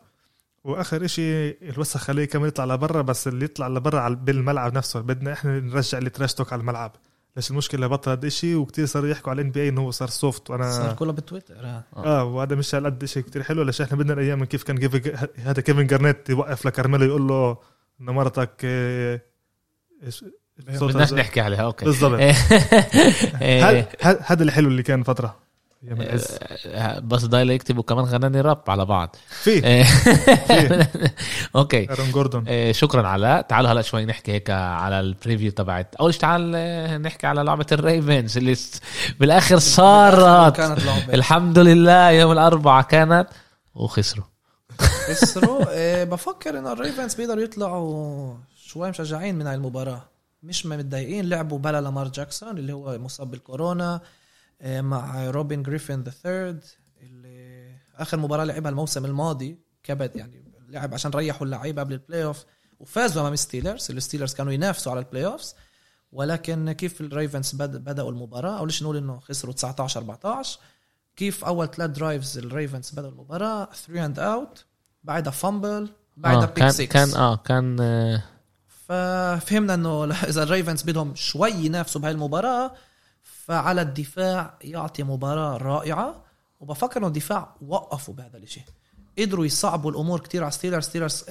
وآخر 0.65 1.05
إشي 1.05 1.51
الوسخ 1.51 2.11
عليه 2.11 2.25
كمان 2.25 2.49
يطلع 2.49 2.75
لبرا 2.75 3.03
بس 3.03 3.29
اللي 3.29 3.45
يطلع 3.45 3.69
لبرا 3.69 4.01
على 4.01 4.15
بالملعب 4.15 4.75
نفسه. 4.75 5.01
بدنا 5.01 5.33
إحنا 5.33 5.61
نرجع 5.61 5.99
اللي 5.99 6.11
trash 6.11 6.35
talk 6.35 6.53
على 6.53 6.61
الملعب. 6.61 6.93
ليش 7.37 7.51
المشكلة 7.51 7.87
بطل 7.87 8.11
هذا 8.11 8.27
الشيء 8.27 8.57
وكتير 8.57 8.87
صاروا 8.87 9.09
يحكوا 9.09 9.31
على 9.31 9.41
ال 9.43 9.53
NBA 9.53 9.69
إنه 9.69 9.81
هو 9.81 9.91
صار 9.91 10.09
soft 10.09 10.49
صار 10.49 10.61
وأنا 10.61 10.93
كله 10.93 11.13
بتويتر 11.13 11.55
آه. 11.61 11.85
آه. 11.97 12.25
وهذا 12.25 12.57
مش 12.57 12.75
هالقد 12.75 13.05
شيء 13.05 13.23
كتير 13.23 13.43
حلو. 13.43 13.63
ليش 13.63 13.81
إحنا 13.81 13.99
بدنا 13.99 14.13
الأيام 14.13 14.39
من 14.39 14.45
كيف 14.45 14.63
كان 14.63 14.79
كيف 14.79 15.09
هذا 15.37 15.61
كيفن 15.63 15.87
جارنيت 15.87 16.31
يوقف 16.31 16.67
لكارميلو 16.67 17.05
يقول 17.05 17.29
له 17.29 17.59
انه 18.01 18.13
مرتك 18.13 18.51
آه، 18.65 19.21
بدناش 20.59 21.13
نحكي 21.13 21.41
عليها 21.41 21.63
okay. 21.63 21.85
بالضبط. 21.85 22.21
إيه. 23.43 23.89
هذا 24.03 24.43
الحلو 24.43 24.69
اللي 24.69 24.83
كان 24.83 25.03
فترة؟ 25.03 25.37
آه، 26.67 26.99
بس 26.99 27.25
ضايل 27.25 27.51
يكتبوا 27.51 27.83
كمان 27.83 28.05
غناني 28.05 28.41
راب 28.41 28.63
على 28.69 28.85
بعض. 28.85 29.17
في. 29.29 29.51
إيه. 29.67 29.85
okay. 31.57 31.93
أرون 31.93 32.11
جوردون. 32.11 32.47
إيه، 32.49 32.73
شكرا 32.73 33.09
علاء 33.09 33.43
تعالوا 33.43 33.71
هلا 33.71 33.83
شوي 33.83 34.05
نحكي 34.05 34.33
هيك 34.33 34.51
على 34.51 35.01
ال 35.01 35.07
preview 35.07 35.51
تبعت. 35.51 35.95
أول 35.95 36.13
شيء 36.13 36.21
تعال 36.21 36.53
آه، 36.57 36.99
نحكي 36.99 37.27
على 37.27 37.43
لعبة 37.43 37.67
الريفنز 37.73 38.37
اللي 38.39 38.57
بالآخر 39.21 39.59
صارت. 39.59 40.61
الحمد 41.15 41.59
لله 41.59 42.11
يوم 42.11 42.33
الأربعاء 42.33 42.85
كانت 42.85 43.29
وخسروا. 43.75 44.30
خسروا. 44.81 45.65
آه، 45.71 46.05
بفكر 46.05 46.59
إنه 46.59 46.73
الريفنز 46.73 47.15
بيقدروا 47.15 47.43
يطلعوا 47.43 48.37
شوي 48.57 48.89
مشجعين 48.91 49.35
من 49.35 49.47
هاي 49.47 49.55
المباراة. 49.55 50.09
مش 50.43 50.67
متضايقين 50.67 51.29
لعبوا 51.29 51.59
بلا 51.59 51.81
لامار 51.81 52.09
جاكسون 52.09 52.59
اللي 52.59 52.73
هو 52.73 52.99
مصاب 52.99 53.31
بالكورونا 53.31 54.01
آه، 54.63 54.81
مع 54.81 55.31
روبرت 55.31 55.63
جريفن 55.63 56.03
the 56.03 56.11
third 56.11 56.65
اللي 57.03 57.71
آخر 57.97 58.17
مباراة 58.17 58.45
لعبها 58.45 58.71
الموسم 58.71 59.05
الماضي. 59.05 59.59
كبد 59.83 60.17
يعني 60.17 60.45
لعب 60.69 60.95
عشان 60.95 61.11
ريحوا 61.11 61.47
اللعيبة 61.47 61.83
قبل 61.83 61.93
البلاي 61.93 62.25
اوف 62.25 62.45
وفازوا 62.81 63.23
أمام 63.23 63.33
الستيلرز 63.33 63.91
الستيلرز 63.91 64.35
كانوا 64.35 64.53
ينافسوا 64.53 64.93
على 64.93 65.01
ال 65.01 65.27
play-offs 65.27 65.55
ولكن 66.13 66.73
كيف 66.73 67.01
الريفنز 67.01 67.53
بد- 67.55 67.85
بدأوا 67.85 68.11
المباراة؟ 68.11 68.59
أو 68.59 68.67
ليش 68.67 68.83
نقول 68.83 68.97
إنه 68.97 69.21
خسروا 69.21 69.53
19 69.55 70.01
14 70.01 70.59
كيف 71.17 71.45
أول 71.45 71.71
ثلاث 71.71 71.91
drives 71.91 72.39
الريفنز 72.39 72.91
بدأوا 72.91 73.11
المباراة؟ 73.11 73.69
3 73.87 74.05
and 74.05 74.19
out 74.19 74.65
بعدها 75.05 75.33
fumble 75.33 75.89
بعدها 76.17 76.43
آه 76.43 76.47
pick 76.47 76.59
كان 76.59 76.71
6 76.71 76.85
كان 76.85 77.15
آه 77.15 77.37
كان 77.37 77.77
آه. 77.81 78.23
ففهمنا 78.89 79.75
إنه 79.75 80.05
إذا 80.05 80.43
الريفنز 80.43 80.83
بدهم 80.83 81.15
شوي 81.15 81.51
ينافسوا 81.51 82.01
بهاي 82.01 82.13
المباراة 82.13 82.73
فعلى 83.23 83.83
الدفاع 83.83 84.55
يعطي 84.61 85.03
مباراة 85.03 85.57
رائعة 85.57 86.25
وبفكر 86.61 87.01
إنه 87.01 87.07
الدفاع 87.07 87.55
وقفوا 87.67 88.15
بهذا 88.15 88.39
الشيء 88.39 88.65
قدروا 89.19 89.47
يصعبوا 89.47 89.91
الأمور 89.91 90.21
كتير 90.21 90.43
على 90.43 90.51
ستيلرز 90.53 90.85
ستيلرز 90.85 91.25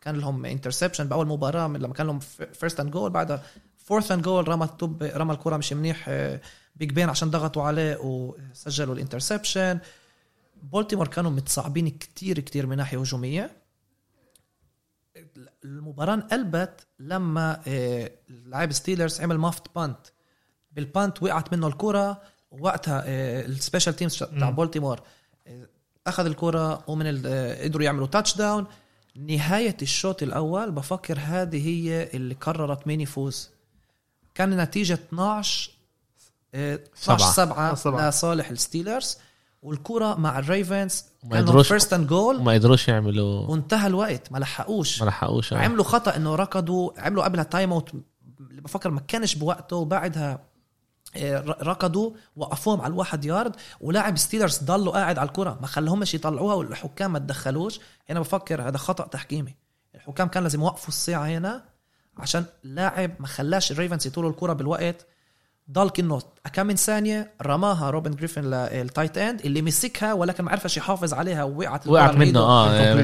كان 0.00 0.16
لهم 0.16 0.44
interception 0.44 1.08
بأول 1.08 1.26
مباراة 1.26 1.66
من 1.66 1.80
لما 1.80 1.94
كان 1.94 2.06
لهم 2.06 2.18
first 2.52 2.80
and 2.80 2.90
goal 2.90 3.10
بعدها 3.10 3.42
fourth 3.76 4.12
and 4.12 4.22
goal 4.22 4.48
رمى 4.48 4.64
التوب 4.64 5.02
رمى 5.02 5.32
الكرة 5.32 5.56
مش 5.56 5.72
منيح 5.72 6.04
آه، 6.08 6.40
بيج 6.76 6.92
بين 6.92 7.08
عشان 7.08 7.30
ضغطوا 7.30 7.62
عليه 7.62 7.96
وسجلوا 7.96 8.94
ال 8.94 9.01
interception 9.01 9.78
بولتيمور 10.62 11.08
كانوا 11.08 11.30
متصعبين 11.30 11.88
كتير 11.88 12.40
كتير 12.40 12.66
من 12.66 12.76
ناحية 12.76 12.98
هجومية 12.98 13.56
المباراة 15.64 16.14
انقلبت 16.14 16.86
لما 16.98 17.62
آه، 17.66 18.10
لاعب 18.28 18.72
ستيلرز 18.72 19.20
عمل 19.20 19.38
muffed 19.38 19.74
punt 19.74 19.98
بال 20.72 20.89
punt 20.89 21.22
وقعت 21.22 21.52
منه 21.52 21.66
الكرة 21.66 22.22
ووقتها 22.50 23.02
آه، 23.06 23.46
ال 23.46 23.52
special 23.52 23.96
teams 23.96 24.18
تاع. 24.18 24.50
بولتيمور 24.50 25.00
أخذ 26.06 26.26
الكرة 26.26 26.90
ومن 26.90 27.26
آه، 27.26 27.64
قدروا 27.64 27.84
يعملوا 27.84 28.06
touchdown 28.06 28.66
نهاية 29.16 29.76
الشوط 29.82 30.22
الأول 30.22 30.70
بفكر 30.70 31.18
هذه 31.20 31.68
هي 31.68 32.10
اللي 32.14 32.34
قررت 32.34 32.86
مين 32.86 33.00
يفوز 33.00 33.50
كان 34.34 34.52
النتيجه 34.52 34.94
12 34.94 35.70
آه، 36.54 36.74
12 36.74 37.24
سبعة. 37.24 37.32
7 37.32 37.74
سبعة. 37.74 38.08
لصالح 38.08 38.50
الستيلرز 38.50 39.18
والكره 39.62 40.14
مع 40.14 40.38
الريفنز 40.38 41.04
ما 41.24 41.42
كانوا 41.42 41.62
first 41.62 41.92
and 41.92 42.06
goal 42.06 42.36
وما 42.36 42.52
قدروش 42.52 42.88
يعملوا 42.88 43.46
وانتهى 43.46 43.86
الوقت 43.86 44.32
ما 44.32 44.38
لحقوش. 44.38 45.02
ما 45.02 45.06
لحقوش 45.06 45.52
آه. 45.52 45.58
عملوا 45.58 45.84
خطأ 45.84 46.16
إنه 46.16 46.34
ركضوا 46.34 46.90
عملوا 46.98 47.24
قبلها 47.24 47.44
timeout 47.44 47.90
اللي 48.50 48.60
بفكر 48.60 48.90
ما 48.90 49.00
كانش 49.00 49.34
بوقته 49.34 49.76
وبعدها 49.76 50.50
آه، 51.16 51.44
ركضوا 51.62 52.12
وقفوهم 52.36 52.80
على 52.80 52.92
الواحد 52.92 53.24
يارد 53.24 53.56
ولاعب 53.80 54.18
ستيلرز 54.18 54.58
ضلوا 54.58 54.92
قاعد 54.92 55.18
على 55.18 55.28
الكره 55.28 55.58
ما 55.60 55.66
خلوهمش 55.66 56.14
يطلعوها 56.14 56.54
والحكام 56.54 57.12
ما 57.12 57.18
تدخلوش. 57.18 57.80
هنا 58.10 58.20
بفكر 58.20 58.68
هذا 58.68 58.78
خطأ 58.78 59.06
تحكيمي. 59.06 59.56
الحكام 59.94 60.28
كان 60.28 60.42
لازم 60.42 60.60
يوقفوا 60.60 60.88
الساعة 60.88 61.26
هنا 61.26 61.64
عشان 62.18 62.44
لاعب 62.64 63.10
ما 63.20 63.26
خلاش 63.26 63.72
الريفنز 63.72 64.06
يطولوا 64.06 64.30
الكره 64.30 64.52
بالوقت. 64.52 65.06
ضل 65.72 65.90
كنه 65.90 66.22
كم 66.52 66.66
من 66.66 66.76
ثانية 66.76 67.32
رماها 67.42 67.90
روبن 67.90 68.10
جريفن 68.10 68.44
لل 68.44 68.65
tight 68.65 69.18
end 69.18 69.40
اللي 69.40 69.62
مسكها 69.62 70.12
ولكن 70.12 70.44
ما 70.44 70.50
عرفش 70.50 70.76
يحافظ 70.76 71.14
عليها 71.14 71.44
ووقعت 71.44 71.86
وقعت 71.86 72.10
من 72.14 72.18
منه. 72.28 72.40
آه. 72.40 72.70
آه، 72.70 72.94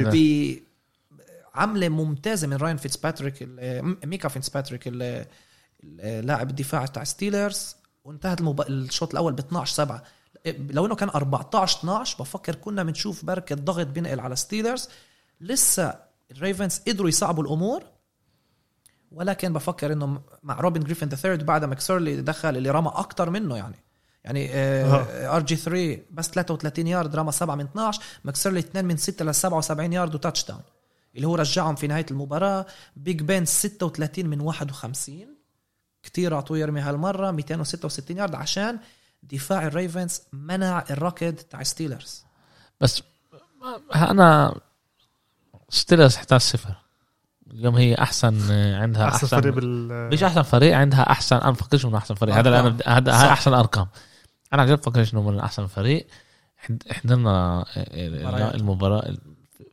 بعملة 1.55 1.89
ممتازة 1.89 2.47
من 2.47 2.57
راين 2.57 2.77
فيتسباتريك 2.77 3.35
ال- 3.41 3.97
ميكا 4.07 4.29
فيتسباتريك 4.29 4.87
ال- 4.87 5.25
اللاعب 5.83 6.49
الدفاع 6.49 6.85
تاع 6.85 7.03
ستيلرز. 7.03 7.75
وانتهت 8.05 8.39
المب... 8.39 8.61
الشوط 8.61 9.11
الأول 9.11 9.33
ب 9.33 9.39
12 9.39 9.73
7 9.73 10.03
لو 10.69 10.85
إنه 10.85 10.95
كان 10.95 11.09
14 11.09 11.79
12 11.79 12.17
بفكر 12.19 12.55
كنا 12.55 12.83
بنشوف 12.83 13.25
بركة 13.25 13.55
ضغط 13.55 13.87
بينقل 13.87 14.19
على 14.19 14.35
ستيلرز. 14.35 14.89
لسه 15.41 15.95
الريفنز 16.31 16.81
قدروا 16.87 17.09
يصعبوا 17.09 17.43
الأمور. 17.43 17.83
ولكن 19.11 19.53
بفكر 19.53 19.93
إنه 19.93 20.21
مع 20.43 20.59
روبن 20.59 20.83
جريفن 20.83 21.07
the 21.07 21.15
third 21.15 21.45
بعد 21.45 21.65
ماكسورلي 21.65 22.21
دخل 22.21 22.57
اللي 22.57 22.69
رمى 22.69 22.91
أكتر 22.95 23.29
منه 23.29 23.57
يعني. 23.57 23.83
يعني 24.23 24.49
RG 25.27 25.55
3 25.55 25.99
بس 26.11 26.29
33 26.29 26.87
يارد 26.87 27.15
رمى 27.15 27.31
7 27.31 27.55
من 27.55 27.65
12 27.65 28.01
ماكسورلي 28.23 28.59
2 28.59 28.85
من 28.85 28.97
6 28.97 29.25
ل 29.25 29.35
77 29.35 29.93
yard 29.93 30.15
و 30.15 30.45
touchdown 30.45 30.61
اللي 31.15 31.27
هو 31.27 31.35
رجعهم 31.35 31.75
في 31.75 31.87
نهاية 31.87 32.05
المباراة. 32.11 32.65
بيج 32.95 33.21
بين 33.21 33.45
36 33.45 34.25
من 34.25 34.41
51 34.41 35.37
كتير 36.03 36.35
أعطوه 36.35 36.57
يرمي 36.57 36.81
هالمرة 36.81 37.31
266 37.31 38.17
يارد 38.17 38.35
عشان 38.35 38.79
دفاع 39.23 39.67
الريفنز 39.67 40.21
منع 40.33 40.83
الركض 40.89 41.33
تاع 41.33 41.63
ستيلرز. 41.63 42.25
بس 42.81 43.03
أنا 43.95 44.59
ستيلرز 45.69 46.15
11 46.15 46.57
صفر. 46.57 46.75
اليوم 47.51 47.75
هي 47.75 47.95
أحسن 47.95 48.51
آه، 48.51 48.81
عندها 48.81 49.07
أحسن 49.07 49.25
أحسن, 49.25 49.41
فريق 49.41 49.53
بال 49.53 50.09
مش 50.09 50.23
أحسن 50.23 50.41
فريق 50.41 50.77
عندها 50.77 51.11
أحسن 51.11 51.35
أنا 51.35 51.51
بفكرش 51.51 51.85
إنه 51.85 51.97
أحسن 51.97 52.15
فريق. 52.15 52.35
هذا 52.35 52.59
أنا. 52.59 52.77
هذا 52.85 53.11
أحسن 53.11 53.53
أرقام. 53.53 53.87
أنا 54.53 54.61
عن 54.61 54.67
جد 54.67 54.77
بفكرش 54.77 55.13
إنه 55.13 55.21
من 55.21 55.39
أحسن 55.39 55.67
فريق. 55.67 56.07
حضرنا 56.91 57.65
آه، 57.77 58.09
مباريات. 58.09 58.55
المباراة. 58.55 59.17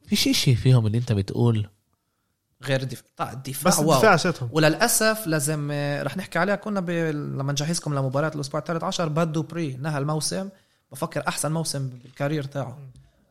في 0.07 0.17
شيء 0.17 0.33
شيء 0.33 0.55
فيهم 0.57 0.87
اللي 0.87 0.99
أنت 0.99 1.13
بتقول؟ 1.13 1.69
غير 2.65 2.83
الدفاع. 2.83 3.05
طيب 3.17 3.33
الدفاع 3.33 3.73
بس 3.73 3.79
واو. 3.79 3.93
الدفاع 3.93 4.17
شتهم. 4.17 4.49
وللأسف 4.53 5.27
لازم 5.27 5.69
آه، 5.73 6.03
رح 6.03 6.17
نحكي 6.17 6.39
عليها. 6.39 6.57
كنا 6.57 6.81
ب... 6.81 6.91
لما 6.91 7.53
نجهزكم 7.53 7.95
لمباراة 7.95 8.33
الأسبوع 8.35 8.61
الثالث 8.61 8.85
عشر 8.85 9.09
بدو 9.09 9.43
بري 9.43 9.77
نهى 9.83 9.99
الموسم. 9.99 10.49
بفكر 10.93 11.23
أحسن 11.29 11.53
موسم 11.53 11.89
بال 11.89 12.02
career 12.02 12.43
تاعه. 12.43 12.79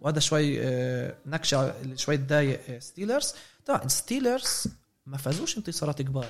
وهذا 0.02 0.20
شوي 0.20 0.58
آه، 0.62 1.14
نكشة 1.26 1.74
اللي 1.82 1.98
شوي 1.98 2.18
تضايق 2.18 2.62
آه، 2.70 2.80
ستيلرز 2.80 3.34
طبعا 3.66 3.88
ستيلرز 3.88 4.68
ما 5.06 5.18
فازوش 5.18 5.58
انتصارات 5.58 6.02
كبار. 6.02 6.28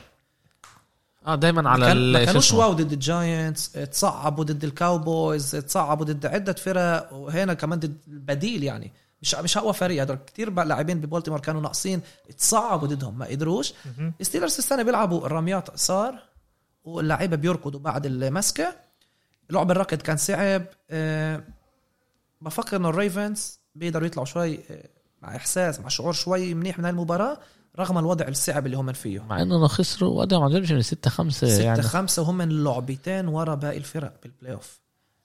آه 1.26 1.36
دائما 1.36 1.70
على 1.70 1.94
ما 1.94 2.26
كانوش؟ 2.26 2.54
واو 2.54 2.74
ضد 2.74 2.92
الجاينتس 2.92 3.72
تصعبوا 3.72 4.44
ضد 4.44 4.64
الكاوبويز 4.64 5.52
تصعبوا 5.52 6.06
ضد 6.06 6.26
عدة 6.26 6.54
فرق 6.54 7.14
وهنا 7.14 7.54
كمان 7.54 7.80
ضد 7.80 7.98
البديل 8.08 8.64
يعني. 8.64 8.92
مش 9.22 9.36
مش 9.36 9.58
اقوى 9.58 9.74
فريق 9.74 10.02
هدول 10.02 10.18
كثير 10.28 10.64
لاعبين 10.64 11.02
ببولتيمور 11.02 11.40
كانوا 11.40 11.62
ناقصين 11.62 12.02
تصعبوا 12.38 12.88
ضدهم 12.88 13.18
ما 13.18 13.26
قدروش. 13.26 13.74
ستيلرز 14.22 14.58
السنة 14.58 14.84
بيلعبوا 14.84 15.26
الرميات 15.26 15.70
قصار 15.70 16.20
واللعيبة 16.84 17.36
بيركضوا 17.36 17.80
بعد 17.80 18.06
المسكة. 18.06 18.76
لعب 19.50 19.72
الركض 19.72 19.98
كان 19.98 20.18
صعب. 20.18 20.66
أه 20.90 21.44
بفكر 22.42 22.78
إنه 22.78 22.90
الريفنز 22.90 23.60
بيقدروا 23.76 24.08
يطلعوا 24.08 24.26
شوي 24.26 24.60
آه، 24.70 24.90
مع 25.24 25.36
إحساس 25.36 25.80
مع 25.80 25.88
شعور 25.88 26.14
شوي 26.14 26.54
منيح 26.54 26.80
من 26.80 26.86
هاي 26.86 26.92
المباراه 26.92 27.38
رغم 27.80 27.98
الوضع 27.98 28.28
الصعب 28.28 28.66
اللي 28.66 28.78
هم 28.78 28.94
فيه. 28.94 29.20
مع 29.30 29.42
إنه 29.42 29.68
خسروا 29.68 30.22
عن 30.44 30.50
جد 30.62 30.74
من 30.74 30.82
6 30.82 31.10
5 31.10 31.48
ستة 31.48 31.64
يعني 31.64 31.82
خمسة 31.82 32.22
وهم 32.22 32.38
من 32.38 32.64
لعبتين 32.64 33.28
ورا 33.28 33.56
باقي 33.56 33.78
الفرق 33.78 34.14
بال 34.24 34.54
playoff 34.54 34.80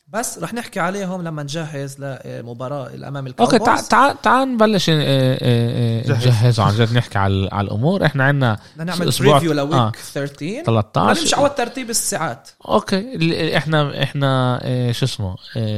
بس 0.08 0.38
رح 0.38 0.54
نحكي 0.54 0.80
عليهم 0.80 1.22
لما 1.22 1.42
نجهز 1.42 1.96
لمباراة 2.00 2.86
الأمام 2.86 3.26
okay 3.26 3.42
الكاوبويز 3.56 3.88
تعال 3.88 3.88
تعال 3.88 4.22
تعال 4.22 4.48
نبلش 4.54 4.90
آه، 4.90 4.94
آه، 4.94 5.38
آه، 5.42 6.02
جهز. 6.02 6.10
نجهز 6.26 6.60
وعن 6.60 6.74
جد 6.74 6.92
نحكي 6.92 7.18
على 7.18 7.48
على 7.52 7.64
الأمور. 7.66 8.04
إحنا 8.06 8.24
عندنا 8.24 8.58
بدنا 8.76 8.84
نعمل 8.84 9.12
أسبوع- 9.12 9.20
preview 9.20 9.52
ل 9.52 9.56
week 9.56 9.72
آه. 9.74 9.92
13 10.14 10.62
بدنا 10.62 10.62
13 10.64 11.20
نمشي 11.20 11.36
على 11.36 11.48
ترتيب 11.50 11.90
الساعات. 11.90 12.48
okay 12.68 13.14
اللي- 13.14 13.56
إحنا 13.56 14.02
إحنا 14.02 14.58
شو 14.92 15.04
اسمه 15.06 15.36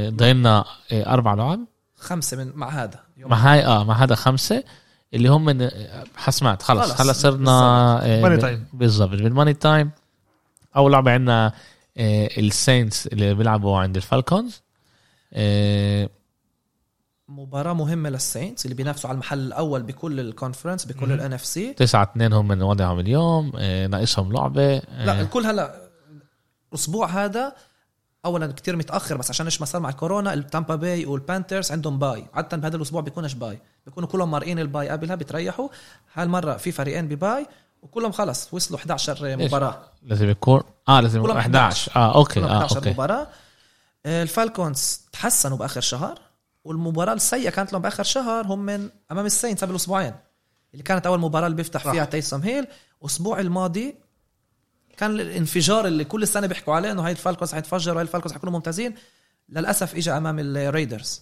ضايلنا 0.09 0.65
أربع 0.93 1.33
لعب. 1.33 1.59
خمسة 2.01 2.37
من 2.37 2.51
مع 2.55 2.69
هذا. 2.69 2.99
مع 3.17 3.37
هاي 3.37 3.65
آه 3.65 3.83
مع 3.83 4.03
هذا 4.03 4.15
خمسة 4.15 4.63
اللي 5.13 5.29
هم 5.29 5.45
من 5.45 5.61
آه، 5.61 6.03
حسمات 6.15 6.61
خلص 6.61 6.81
خلص، 6.91 6.91
خلص 7.01 7.21
صرنا 7.21 7.51
آه، 8.03 8.21
money 8.21 8.35
ب- 8.37 8.39
time. 8.39 8.65
بالضبط 8.73 9.09
بال 9.09 9.22
money 9.22 9.53
time 9.53 9.91
أول 10.75 10.91
لعبة 10.91 11.11
عندنا 11.11 11.53
الساينتس 11.97 13.07
اللي 13.07 13.33
بيلعبوا 13.33 13.79
عند 13.79 13.95
الفالكونز. 13.95 14.61
آه، 15.33 16.09
مباراة 17.29 17.73
مهمة 17.73 18.09
للسينتس 18.09 18.65
اللي 18.65 18.75
بينافسوا 18.75 19.09
على 19.09 19.15
المحل 19.15 19.39
الأول 19.39 19.83
بكل 19.83 20.19
ال 20.19 20.25
conference 20.25 20.85
بكل. 20.85 21.11
ال 21.11 21.33
NFC 21.33 21.73
تسعة 21.73 22.03
اتنين 22.03 22.33
هم 22.33 22.47
من 22.47 22.61
وضعهم 22.61 22.99
اليوم 22.99 23.51
آه، 23.57 23.87
ناقصهم 23.87 24.33
لعبة 24.33 24.77
آه، 24.77 25.05
لا 25.05 25.21
الكل 25.21 25.45
هلا 25.45 25.75
الأسبوع 26.69 27.07
هذا 27.07 27.55
اولا 28.25 28.47
كتير 28.51 28.75
متأخر 28.75 29.17
بس 29.17 29.29
عشان 29.29 29.45
إيش 29.45 29.59
ما 29.59 29.65
صار 29.65 29.81
مع 29.81 29.89
الكورونا 29.89 30.33
التامبا 30.33 30.75
باي 30.75 31.05
والبانترز 31.05 31.71
عندهم 31.71 31.99
bye 31.99 32.25
عاده 32.33 32.57
بهذا 32.57 32.75
الأسبوع 32.75 33.01
بيكونش 33.01 33.33
bye 33.33 33.59
بيكونوا 33.85 34.09
كلهم 34.09 34.31
مارقين 34.31 34.59
ال 34.59 34.66
bye 34.66 34.89
قبلها 34.89 35.15
بتريحوا 35.15 35.67
هالمرة 36.13 36.57
في 36.57 36.71
فريقين 36.71 37.07
ب 37.07 37.16
bye 37.16 37.45
وكلهم 37.81 38.11
خلص 38.11 38.53
وصلوا 38.53 38.79
11 38.79 39.37
مباراة. 39.37 39.81
لازم 40.03 40.29
يكون 40.29 40.61
آه 40.89 40.99
لازم 41.01 41.17
يكون 41.19 41.29
كلهم 41.31 41.37
11 41.39 41.91
آه 41.95 42.15
okay 42.15 42.33
كلهم 42.33 42.49
آه 42.49 42.57
11 42.57 42.75
okay. 42.77 42.89
مباراة. 42.89 43.27
الفالكونز 44.05 45.01
تحسنوا 45.11 45.57
بآخر 45.57 45.81
شهر 45.81 46.19
والمباراة 46.63 47.13
السيئة 47.13 47.49
كانت 47.49 47.73
لهم 47.73 47.81
بآخر 47.81 48.03
شهر 48.03 48.45
هم 48.45 48.59
من 48.59 48.89
أمام 49.11 49.25
الساينتس 49.25 49.63
قبل 49.63 49.75
أسبوعين 49.75 50.13
اللي 50.73 50.83
كانت 50.83 51.05
أول 51.05 51.19
مباراة 51.19 51.45
اللي 51.45 51.57
بيفتح. 51.57 51.91
فيها 51.91 52.05
تيسوم 52.05 52.43
هيل. 52.43 52.67
الأسبوع 53.01 53.39
الماضي 53.39 53.95
كان 55.01 55.19
الانفجار 55.19 55.87
اللي 55.87 56.03
كل 56.03 56.23
السنة 56.23 56.47
بيحكوا 56.47 56.73
عليه 56.75 56.91
إنه 56.91 57.05
هاي 57.05 57.11
الفالكونز 57.11 57.53
حيتفجروا 57.53 57.97
هاي 57.97 58.01
الفالكونز 58.01 58.33
حيكونوا 58.33 58.53
ممتازين 58.53 58.95
للأسف 59.49 59.95
اجى 59.95 60.11
أمام 60.11 60.39
الريدرز. 60.39 61.21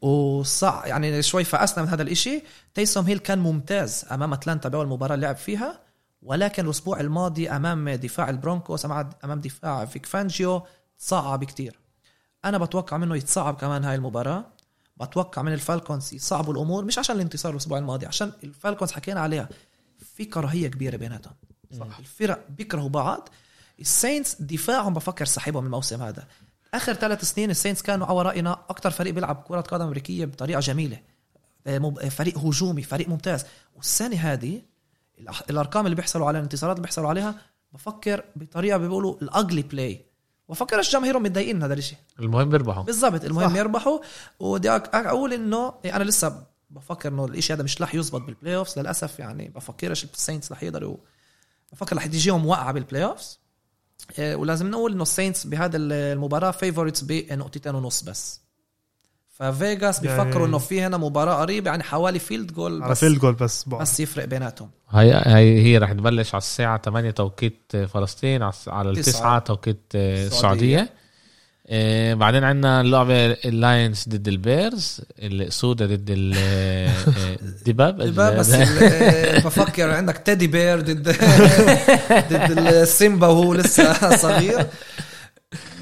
وصع 0.00 0.86
يعني 0.86 1.22
شوي 1.22 1.44
فأسنا 1.44 1.84
من 1.84 1.90
هذا 1.90 2.02
الإشي. 2.02 2.42
تيسوم 2.74 3.04
هيل 3.04 3.18
كان 3.18 3.38
ممتاز 3.38 4.04
أمام 4.12 4.32
أتلانتا 4.32 4.68
بأول 4.68 4.86
مباراة 4.86 5.14
اللي 5.14 5.26
لعب 5.26 5.36
فيها 5.36 5.80
ولكن 6.22 6.64
الأسبوع 6.64 7.00
الماضي 7.00 7.50
أمام 7.50 7.90
دفاع 7.90 8.30
البرونكوس 8.30 8.84
أمام 9.24 9.40
دفاع 9.40 9.84
فيك 9.84 10.06
فانجيو 10.06 10.62
صعب 10.98 11.44
كتير. 11.44 11.78
أنا 12.44 12.58
بتوقع 12.58 12.96
منه 12.96 13.16
يتصعب 13.16 13.56
كمان 13.56 13.84
هاي 13.84 13.94
المباراة. 13.94 14.44
بتوقع 15.00 15.42
من 15.42 15.52
الفالكونز 15.52 16.14
يصعبوا 16.14 16.54
الأمور 16.54 16.84
مش 16.84 16.98
عشان 16.98 17.16
الانتصار 17.16 17.52
الأسبوع 17.52 17.78
الماضي 17.78 18.06
عشان 18.06 18.32
الفالكونز 18.44 18.92
حكينا 18.92 19.20
عليها. 19.20 19.48
في 20.14 20.24
كراهية 20.24 20.68
كبيرة 20.68 20.96
بيناتهم. 20.96 21.34
صح. 21.78 21.98
الفرق 21.98 22.44
بيكرهوا 22.48 22.88
بعض. 22.88 23.28
الساينتس 23.80 24.42
دفاعهم 24.42 24.94
بفكر 24.94 25.24
سحبهم 25.24 25.64
الموسم 25.64 26.02
هذا. 26.02 26.26
آخر 26.74 26.94
ثلاث 26.94 27.24
سنين 27.24 27.50
الساينتس 27.50 27.82
كانوا 27.82 28.06
على 28.06 28.22
رأينا 28.22 28.52
أكثر 28.70 28.90
فريق 28.90 29.14
بيلعب 29.14 29.44
كرة 29.48 29.60
قدم 29.60 29.84
أمريكية 29.84 30.24
بطريقة 30.24 30.60
جميلة. 30.60 31.00
آه، 31.66 31.94
آه، 32.02 32.08
فريق 32.08 32.38
هجومي 32.38 32.82
فريق 32.82 33.08
ممتاز. 33.08 33.44
والسنة 33.76 34.16
هذه 34.16 34.62
الأرقام 35.50 35.84
اللي 35.84 35.96
بيحصلوا 35.96 36.26
عليها 36.26 36.40
الانتصارات 36.40 36.76
اللي 36.76 36.82
بيحصلوا 36.82 37.08
عليها 37.08 37.34
بفكر 37.72 38.24
بطريقة 38.36 38.78
بيقولوا 38.78 39.16
ال 39.22 39.30
ugly 39.30 39.62
play 39.62 40.06
بفكر 40.48 40.80
جماهيرهم 40.80 41.22
متضايقين 41.22 41.56
من 41.56 41.62
هذا 41.62 41.74
الشيء 41.74 41.98
المهم 42.20 42.48
بيربحوا 42.48 42.82
بالضبط 42.82 43.24
المهم 43.24 43.50
صح. 43.50 43.56
يربحوا. 43.56 43.98
ودي 44.40 44.70
أقول 44.70 45.32
إنه 45.32 45.74
أنا 45.84 46.04
لسه 46.04 46.46
بفكر 46.70 47.08
إنه 47.08 47.24
الإشي 47.24 47.52
هذا 47.52 47.62
مش 47.62 47.82
رح 47.82 47.94
يزبط 47.94 48.20
بال 48.20 48.56
playoffs 48.56 48.78
للأسف 48.78 49.18
يعني 49.18 49.48
بفكرش 49.48 50.04
ال 50.04 50.11
Saints 50.11 50.52
رح 50.52 50.62
يقدروا 50.62 50.96
بفكر 51.72 51.96
رح 51.96 52.06
تجيهم 52.06 52.46
وقعه 52.46 52.72
بال 52.72 53.04
playoffs 53.04 53.40
إيه، 54.18 54.36
ولازم 54.36 54.70
نقول 54.70 54.92
إنه 54.92 55.02
ال 55.02 55.08
Saints 55.08 55.46
بهذا 55.46 55.76
المباراة 55.76 56.50
favorites 56.50 57.02
بنقطتين 57.02 57.74
ونص 57.74 58.02
بس 58.02 58.40
ففيغاس 59.28 60.00
بيفكروا 60.00 60.46
إنه 60.46 60.58
في 60.58 60.82
هنا 60.82 60.96
مباراة 60.96 61.34
قريبة 61.34 61.70
يعني 61.70 61.82
حوالي 61.82 62.18
field 62.18 62.52
goal 62.52 62.82
على 62.82 62.90
بس, 62.90 63.00
field 63.00 63.18
goal 63.18 63.34
بس 63.34 63.68
بعد. 63.68 63.80
بس 63.80 64.00
يفرق 64.00 64.24
بيناتهم 64.24 64.70
هي 64.90 65.22
هي 65.26 65.62
هي 65.62 65.78
رح 65.78 65.92
تبلش 65.92 66.34
على 66.34 66.42
الساعة 66.42 66.82
8 66.82 67.10
توقيت 67.10 67.76
فلسطين 67.76 68.42
على. 68.66 68.90
التسعة 68.90 69.38
توقيت 69.38 69.82
السعودية. 69.94 70.90
آه، 71.68 72.14
بعدين 72.14 72.44
عندنا 72.44 72.80
اللعبة 72.80 73.26
ال 73.32 73.44
Lions 73.44 74.04
ضد 74.08 74.28
ال 74.28 74.40
Bears 74.40 75.00
السودة 75.18 75.86
ضد 75.86 76.10
ال- 76.10 76.34
آه، 76.36 77.36
الدباب 77.42 78.02
دباب 78.02 78.36
بس 78.38 78.50
بفكر 79.46 79.90
عندك 79.90 80.18
teddy 80.18 80.46
bear 80.46 80.80
ضد 80.80 81.08
ضد 82.32 82.58
السيمبا 82.58 83.26
وهو 83.26 83.54
لسه 83.54 84.16
صغير. 84.22 84.66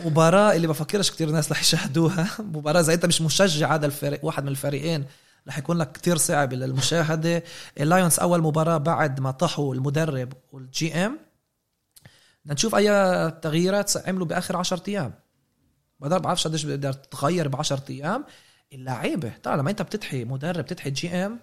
مباراة 0.04 0.52
اللي 0.56 0.66
بفكرش 0.66 1.10
كتير 1.10 1.30
ناس 1.30 1.52
رح 1.52 1.60
يشاهدوها. 1.60 2.28
مباراة 2.38 2.80
إذا 2.80 2.94
أنت 2.94 3.06
مش 3.06 3.20
مشجع 3.20 3.74
هذا 3.74 3.86
الفريق 3.86 4.24
واحد 4.24 4.42
من 4.42 4.48
الفريقين 4.48 5.04
رح 5.48 5.58
يكون 5.58 5.78
لك 5.78 5.92
كتير 5.92 6.16
صعب 6.16 6.52
للمشاهدة. 6.52 7.42
ال 7.80 7.87
Lions 7.87 8.20
أول 8.20 8.42
مباراة 8.42 8.78
بعد 8.78 9.20
ما 9.20 9.30
طاحوا 9.30 9.74
المدرب 9.74 10.32
وال 10.52 10.94
GM 10.94 11.18
بدنا 12.44 12.54
نشوف 12.54 12.74
أي 12.74 13.30
تغييرات 13.42 14.08
عملوا 14.08 14.26
بآخر 14.26 14.56
10 14.56 14.82
أيام. 14.88 15.12
بقدر 16.04 16.18
بعرفش 16.18 16.46
قديش 16.46 16.64
بقدر 16.64 16.92
تغير 16.92 17.48
ب 17.48 17.56
10 17.56 17.82
أيام. 17.90 18.24
اللعيبة 18.72 19.32
طبعا 19.42 19.56
لما 19.56 19.70
أنت 19.70 19.82
بتتحي 19.82 20.24
مدرب 20.24 20.66
تتحي 20.66 20.90
GM 20.90 21.38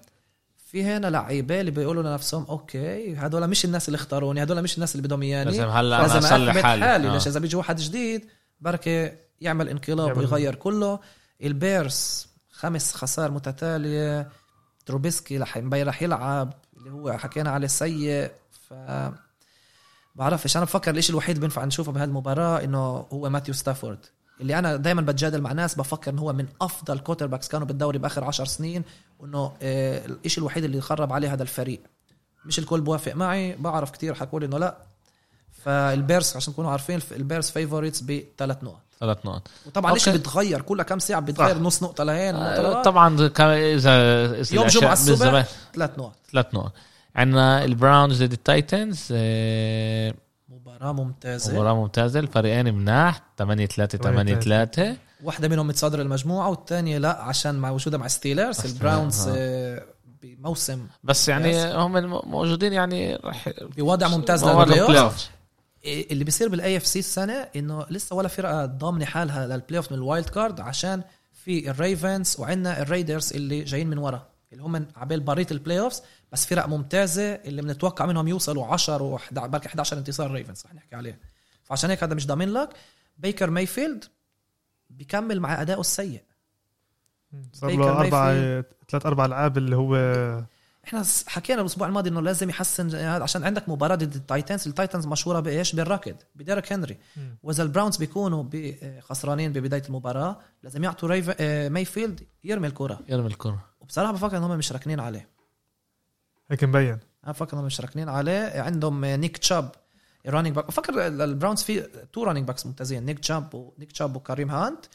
في 0.66 0.84
هنا 0.84 1.08
لعيبة 1.08 1.60
اللي 1.62 1.72
بيقولوا 1.72 2.04
لنفسهم 2.04 2.46
okay 2.50 3.16
هدول 3.16 3.48
مش 3.48 3.66
الناس 3.66 3.88
اللي 3.88 3.96
اختاروني 3.96 4.44
هدول 4.44 4.62
مش 4.62 4.76
الناس 4.76 4.96
اللي 4.96 5.08
بدهم 5.08 5.22
إياني. 5.22 5.52
لازم 5.52 5.70
هلا 5.70 6.02
لازم 6.02 6.18
أثبت 6.18 6.64
حالي. 6.64 6.84
حالي 6.86 7.08
آه. 7.10 7.14
ليش 7.14 7.28
إذا 7.28 7.40
بيجي 7.40 7.56
واحد 7.56 7.76
جديد 7.78 8.26
بركي 8.62 9.12
يعمل 9.42 9.70
انقلاب 9.70 10.08
يعمل- 10.08 10.20
ويغير 10.20 10.56
كله. 10.56 11.00
ال 11.44 11.58
Bears 11.58 12.28
خمس 12.52 12.94
خسائر 12.94 13.32
متتالية. 13.32 14.30
Trubisky 14.86 15.38
رح 15.38 16.02
يلعب 16.02 16.54
اللي 16.78 16.90
هو 16.92 17.18
حكينا 17.18 17.50
عليه 17.50 17.68
سيء. 17.68 18.32
ف 18.70 18.74
بعرفش 20.16 20.58
أنا 20.58 20.66
بفكر 20.66 20.96
الشيء 20.96 21.12
الوحيد 21.12 21.40
بينفع 21.40 21.66
نشوفه 21.66 21.92
بهذه 21.92 22.04
المباراة 22.08 22.64
إنه 22.64 22.80
هو 23.14 23.30
Matthew 23.30 23.54
Stafford. 23.54 24.06
اللي 24.42 24.60
أنا 24.60 24.76
دائما 24.76 25.02
بتجادل 25.02 25.42
مع 25.42 25.52
ناس 25.52 25.76
بفكر 25.76 26.12
إنه 26.12 26.22
هو 26.22 26.34
من 26.34 26.46
أفضل 26.62 27.00
quarterbacks 27.00 27.48
كانوا 27.48 27.68
بالدوري 27.68 27.98
بآخر 27.98 28.24
عشر 28.24 28.46
سنين 28.46 28.84
وإنه 29.20 29.54
آه 29.62 30.02
الشيء 30.26 30.40
الوحيد 30.40 30.64
اللي 30.64 30.82
خرب 30.82 31.14
عليه 31.14 31.34
هذا 31.34 31.44
الفريق 31.44 31.82
مش 32.46 32.60
الكل 32.60 32.82
بوافق 32.82 33.16
معي 33.16 33.56
بعرف 33.56 33.92
كتير 33.92 34.14
حكوا 34.14 34.40
إنه 34.40 34.58
لا 34.58 34.78
فال 35.66 35.86
Bears 35.86 36.36
عشان 36.36 36.54
تكونوا 36.54 36.72
عارفين 36.72 37.00
ال 37.12 37.19
Bears 37.19 37.52
favorites 37.52 38.02
بثلاث 38.02 38.64
نقط 38.64 38.82
ثلاث 39.00 39.26
نقط 39.26 39.48
وطبعا 39.66 39.92
okay. 39.92 40.12
بيتغير 40.12 40.62
كل 40.62 40.82
كم 40.82 41.00
ساعة 41.00 41.22
بيتغير 41.22 41.56
صح. 41.56 41.62
نص 41.62 41.84
نقطة 41.84 42.04
لهين 42.04 42.36
آه،. 42.36 42.84
طبعا 42.84 43.30
اذا 43.40 44.56
يوم 44.56 44.68
جمعة 44.68 44.94
الصبح 44.94 45.46
ثلاث 45.74 46.00
نقط 46.00 46.16
ثلاث 46.32 46.54
نقط 46.54 46.74
عندنا 47.16 47.64
ال 47.66 47.74
Browns 47.74 48.24
ضد 48.24 48.32
ال 48.32 48.43
Titans 48.43 49.08
آه، 49.12 50.14
مباراة 50.52 50.92
ممتازة. 50.92 51.54
مباراة 51.54 51.74
ممتازة. 51.74 52.20
الفريقين 52.20 52.74
مناح. 52.74 53.22
8 53.38 53.66
3 53.66 53.98
8 53.98 54.36
3 54.36 54.98
واحدة 55.24 55.48
منهم 55.48 55.68
متصدر 55.68 56.02
المجموعة 56.02 56.50
والثانية 56.50 56.98
لا 56.98 57.22
عشان 57.22 57.56
مع 57.56 57.70
وجودها 57.70 58.00
مع 58.00 58.08
Steelers 58.08 58.66
ال 58.66 58.75
Browns 58.75 59.28
آه، 59.28 59.84
بموسم 60.22 60.88
بس 61.04 61.30
يعني 61.30 61.48
ممتاز. 61.48 61.76
هم 61.76 62.22
موجودين 62.32 62.74
يعني 62.74 63.16
رح 63.16 63.50
بوضع 63.78 64.08
ممتاز 64.08 64.46
لل 64.46 64.68
play 64.68 65.12
اللي 65.86 66.24
بيصير 66.24 66.50
بال 66.50 66.78
AFC 66.78 67.00
السنة 67.00 67.48
إنه 67.56 67.86
لسه 67.90 68.16
ولا 68.16 68.28
فرقة 68.28 68.66
ضامنة 68.66 69.06
حالها 69.06 69.48
لل 69.48 69.78
playoff 69.78 69.92
من 69.92 69.98
ال 69.98 70.04
wild 70.04 70.30
card 70.30 70.60
عشان 70.60 71.04
في 71.34 71.70
ال 71.72 71.81
Ravens 71.81 72.36
وعندنا 72.40 72.82
ال 72.82 72.88
Raiders 72.88 73.34
اللي 73.34 73.64
جايين 73.64 73.90
من 73.90 73.98
ورا 73.98 74.28
اللي 74.52 74.64
هم 74.64 74.88
عبال 74.96 75.20
بريت 75.20 75.52
ال 75.52 75.80
playoffs 75.80 76.02
بس 76.32 76.46
فرق 76.46 76.66
ممتازة 76.68 77.34
اللي 77.36 77.62
بنتوقع 77.62 78.06
منهم 78.06 78.28
يوصلوا 78.28 78.66
10 78.66 79.04
و 79.04 79.20
بركي 79.32 79.68
11 79.68 79.98
انتصار 79.98 80.28
ال 80.28 80.33
Ravens 80.33 80.64
رح 80.66 80.74
نحكي 80.74 80.96
عليه. 80.96 81.20
فعشان 81.64 81.90
هيك 81.90 82.04
هذا 82.04 82.14
مش 82.16 82.28
ضامن 82.28 82.54
لك. 82.54 82.70
Baker 83.18 83.50
Mayfield 83.50 84.06
بيكمل 84.90 85.40
مع 85.40 85.62
أدائه 85.62 85.80
السيء. 85.80 86.22
صار 87.54 87.72
له 87.72 87.90
أربع. 87.90 88.34
ثلاث 88.90 89.06
أربع 89.06 89.26
ألعاب 89.26 89.58
اللي 89.58 89.76
هو 89.76 89.96
إحنا 90.86 91.04
حكينا 91.28 91.62
الأسبوع 91.62 91.88
الماضي 91.88 92.10
إنه 92.10 92.22
لازم 92.22 92.50
يحسن 92.50 92.96
هذا 92.96 93.24
عشان 93.24 93.44
عندك 93.44 93.70
مباراة 93.70 93.96
ضد 93.96 94.16
ال 94.16 94.23
Titans 94.23 94.68
ال 94.68 94.74
Titans 94.74 95.08
مشهورة 95.08 95.40
بإيش؟ 95.40 95.76
بالركض 95.76 96.16
ب 96.36 96.41
Derrick 96.41 96.74
Henry. 96.74 96.98
وإذا 97.44 97.64
ال 97.64 97.69
Browns 97.69 97.98
بيكونوا 97.98 98.44
ب- 98.44 99.00
خسرانين 99.00 99.54
ببداية 99.54 99.84
المباراة 99.88 100.40
لازم 100.64 100.84
يعطوا 100.84 101.10
ريف... 101.10 101.32
آه، 101.40 101.70
Mayfield 101.70 102.28
يرمي 102.44 102.68
الكرة. 102.68 103.00
يرمي 103.10 103.28
الكرة. 103.28 103.66
وبصراحة 103.80 104.14
بفكر 104.14 104.38
إنهم 104.38 104.58
مش 104.58 104.72
راكنين 104.72 105.00
عليه. 105.00 105.30
هيك 106.52 106.64
مبين 106.64 106.98
أنا 107.24 107.32
بفكر 107.32 107.54
إنهم 107.54 107.66
مش 107.66 107.82
راكنين 107.82 108.10
عليه. 108.10 108.62
عندهم 108.62 109.06
Nick 109.06 109.38
Chubb 109.38 109.72
ال 110.28 110.31
running 110.31 110.56
back 110.56 110.68
بفكر 110.68 111.08
ال 111.08 111.16
Browns 111.16 111.62
في 111.64 111.88
two 112.14 112.24
running 112.24 112.48
backs 112.48 112.66
ممتازين 112.66 113.06
Nick 113.06 113.20
Chubb 113.20 113.54
و 113.56 113.63
Nick 113.63 113.92
Chubb 113.92 114.16
و 114.16 114.21
Kareem 114.21 114.52
Hunt. 114.52 114.86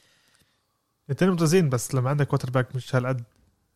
الاثنين 1.09 1.31
ممتازين 1.31 1.69
بس 1.69 1.95
لما 1.95 2.11
عندك 2.11 2.27
quarterback 2.27 2.77
مش 2.77 2.95
هالقد 2.95 3.23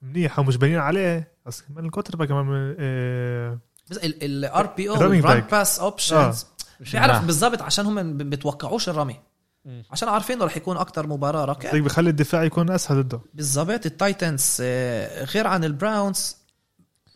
منيح 0.02 0.38
ومش 0.38 0.56
باينين 0.56 0.78
عليه 0.78 1.32
بس 1.46 1.62
كمان 1.62 1.84
ال 1.84 2.16
quarterback 2.16 2.28
كمان 2.28 2.74
آه، 2.78 3.58
بس 3.90 3.98
ال 4.02 4.66
RPO 4.66 4.90
ال 4.90 4.94
run. 4.94 5.40
pass 5.40 5.78
options 5.80 6.46
مش 6.80 6.92
بيعرف. 6.92 7.24
بالضبط 7.24 7.62
عشان 7.62 7.86
هم 7.86 8.16
ب- 8.18 8.22
بيتوقعوش 8.22 8.88
الرمي. 8.88 9.16
عشان 9.90 10.08
عارفين 10.08 10.36
إنه 10.36 10.44
رح 10.44 10.56
يكون 10.56 10.76
أكتر 10.76 11.06
مباراة 11.06 11.56
هيك 11.62 11.82
بخلي 11.82 12.10
الدفاع 12.10 12.44
يكون 12.44 12.70
أسهل 12.70 13.02
ضده. 13.02 13.20
بالضبط. 13.34 13.86
ال 13.86 13.96
Titans 13.96 14.56
آه، 14.60 15.24
غير 15.24 15.46
عن 15.46 15.64
ال 15.64 15.75
Browns 15.75 16.36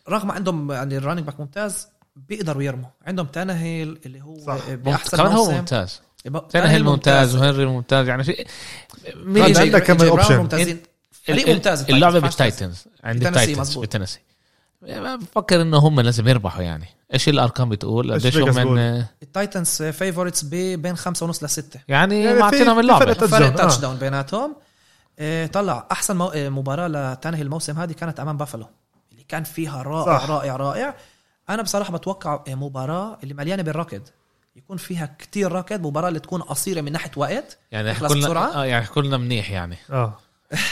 رغم 0.09 0.31
عندهم 0.31 0.71
يعني 0.71 0.97
ال 0.97 1.00
running 1.00 1.25
back 1.25 1.39
ممتاز 1.39 1.87
بيقدروا 2.15 2.63
يرموا. 2.63 2.89
عندهم 3.05 3.25
Tannehill 3.25 3.99
اللي 4.05 4.21
هو 4.21 4.39
صح. 4.39 4.69
باحسن 4.69 5.17
كمان 5.17 5.31
هو 5.31 5.51
ممتاز. 5.51 6.01
Tannehill 6.49 6.83
ممتاز. 6.83 7.35
وهنري 7.35 7.65
ممتاز. 7.65 8.07
يعني 8.07 8.23
في 8.23 8.45
مين 9.15 9.57
عندك 9.57 9.83
كمان. 9.83 10.37
ممتازين. 10.37 10.79
فريق 11.11 11.49
ممتاز. 11.49 11.81
اللعبة 11.81 12.17
ال 12.17 12.18
Titans. 12.18 12.29
بال 12.29 12.43
Titans 12.43 12.85
عند 13.03 13.25
ال 13.25 13.38
Titans 13.38 14.17
يعني 14.83 15.17
بفكر 15.17 15.61
انه 15.61 15.77
هم 15.77 16.01
لازم 16.01 16.27
يربحوا 16.27 16.61
يعني. 16.61 16.85
إيش 17.13 17.29
الأرقام 17.29 17.69
بتقول؟ 17.69 18.13
قديش 18.13 18.37
هم؟ 18.37 18.73
من 18.73 19.05
ال 19.23 19.32
Titans 19.32 19.83
favorites 19.83 20.43
بين 20.43 20.95
خمسة 20.95 21.25
ونص 21.25 21.43
لستة 21.43 21.79
يعني, 21.87 22.23
يعني 22.23 22.39
فرق 22.51 22.77
اللعبة. 22.77 23.13
touch 23.13 23.29
فرق 23.29 23.39
down، 23.39 23.51
آه. 23.51 23.55
touchdown 23.55 23.95
بيناتهم. 23.97 24.55
آه، 25.19 25.45
طلع 25.45 25.87
أحسن. 25.91 26.21
آه، 26.21 26.49
مباراة 26.49 26.87
ل 26.87 26.92
Tannehill 26.92 27.41
الموسم 27.41 27.79
هذه 27.79 27.91
كانت 27.91 28.19
أمام 28.19 28.37
بافلو 28.37 28.67
كان 29.27 29.43
فيها 29.43 29.81
رائع 29.83 30.17
صح. 30.19 30.29
رائع 30.29 30.55
رائع. 30.55 30.95
أنا 31.49 31.61
بصراحة 31.61 31.93
بتوقع 31.93 32.43
مباراة 32.47 33.17
اللي 33.23 33.33
مليانة 33.33 33.63
بالركض 33.63 34.01
يكون 34.55 34.77
فيها 34.77 35.15
كتير 35.19 35.51
ركض 35.51 35.87
مباراة 35.87 36.07
اللي 36.07 36.19
تكون 36.19 36.41
قصيرة 36.41 36.81
من 36.81 36.91
ناحية 36.91 37.11
وقت 37.15 37.57
يعني 37.71 37.93
تخلص 37.93 38.11
يحكوا 38.11 38.27
بسرعة؟ 38.27 38.49
لنا 38.49 38.61
آه 38.61 38.65
يعني 38.65 38.83
يحكوا 38.83 39.01
لنا 39.01 39.17
منيح 39.17 39.51
يعني. 39.51 39.77
آه. 39.89 40.19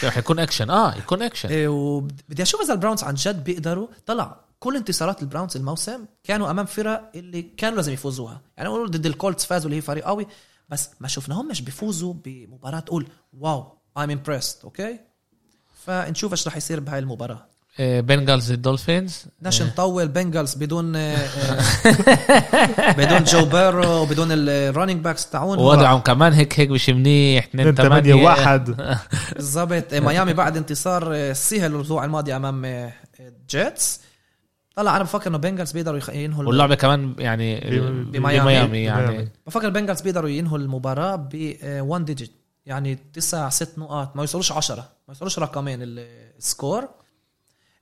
رح 0.04 0.18
يكون 0.18 0.40
اكشن 0.40 0.70
آه 0.70 0.96
يكون 0.96 1.22
اكشن 1.22 1.50
إيه، 1.50 1.68
وبدي 1.68 2.44
أشوف 2.44 2.62
إذا 2.62 2.74
ال 2.74 2.78
Browns 2.78 3.04
عن 3.04 3.14
جد 3.14 3.44
بيقدروا. 3.44 3.88
طلع 4.06 4.36
كل 4.60 4.76
انتصارات 4.76 5.22
ال 5.22 5.27
Browns 5.27 5.58
الموسم 5.58 6.06
كانوا 6.24 6.52
أمام 6.52 6.66
فرق 6.66 7.12
اللي 7.16 7.42
كانوا 7.42 7.76
لازم 7.76 7.94
يفوزوها. 7.94 8.42
يعني 8.58 8.70
نقول 8.70 8.92
ضد 8.92 9.06
ال 9.06 9.13
Colts 9.13 9.46
فازوا 9.46 9.66
اللي 9.66 9.78
هي 9.78 9.82
فريق 9.82 10.06
قوي 10.06 10.28
بس 10.70 10.90
ما 11.00 11.08
شفناهمش 11.08 11.62
بيفوزوا 11.62 12.14
بمباراة 12.26 12.80
تقول 12.80 13.08
wow 13.40 13.78
I'm 13.98 14.12
impressed 14.12 14.64
okay؟ 14.64 15.00
فنشوف 15.86 16.32
إيش 16.32 16.48
رح 16.48 16.58
يصير 16.58 16.80
بهاي 16.80 17.00
المباراة. 17.00 17.46
Bengals 17.80 18.52
ال 18.52 18.60
Dolphins 18.60 19.26
بدناش 19.40 19.62
نطول 19.62 20.08
Bengals 20.08 20.56
بدون 20.56 20.96
آه، 20.96 21.16
آه، 21.18 22.92
بدون 22.98 23.24
Joe 23.24 23.46
Burrow 23.46 24.02
وبدون 24.02 24.28
ال 24.32 24.41
running 24.41 25.04
backs 25.04 25.30
تاعون 25.30 25.60
وضعهم 25.60 26.00
كمان 26.00 26.34
هيك 26.34 26.60
هيك 26.60 26.70
مش 26.70 26.90
منيح. 26.90 27.46
2 27.46 27.76
8 27.76 28.02
8 28.12 28.14
1 28.14 29.00
بالضبط. 29.36 29.94
ميامي 29.94 30.34
بعد 30.34 30.58
انتصار 30.58 31.12
آه، 31.16 31.34
سهل 31.34 31.76
الأسبوع 31.76 32.06
الماضي 32.06 32.36
أمام 32.36 32.66
آه، 32.66 32.94
Jets 33.50 34.02
طلع 34.76 34.96
أنا 34.96 35.04
بفكر 35.04 35.30
إنه 35.30 35.38
Bengals 35.38 35.72
بيقدروا 35.72 36.12
ينهوا 36.12 36.44
واللعبة 36.44 36.76
كمان 36.76 37.16
يعني 37.20 37.60
بميامي. 37.60 38.40
بميامي 38.40 38.84
يعني. 38.84 39.08
بميامي. 39.08 39.28
بفكر 39.48 39.66
ال 39.66 39.70
Bengals 39.70 40.02
بيقدروا 40.02 40.30
ينهوا 40.30 40.58
المباراة 40.58 41.16
ب 41.16 41.56
1 41.64 42.06
digit 42.06 42.32
يعني 42.66 43.00
تسع 43.14 43.50
ست 43.50 43.78
نقاط. 43.78 44.16
ما 44.16 44.22
يوصلوش 44.22 44.52
10 44.52 44.76
ما 44.76 44.84
يوصلوش 45.10 45.40
رقمين 45.40 45.80
ال 45.82 46.00
score 46.00 46.88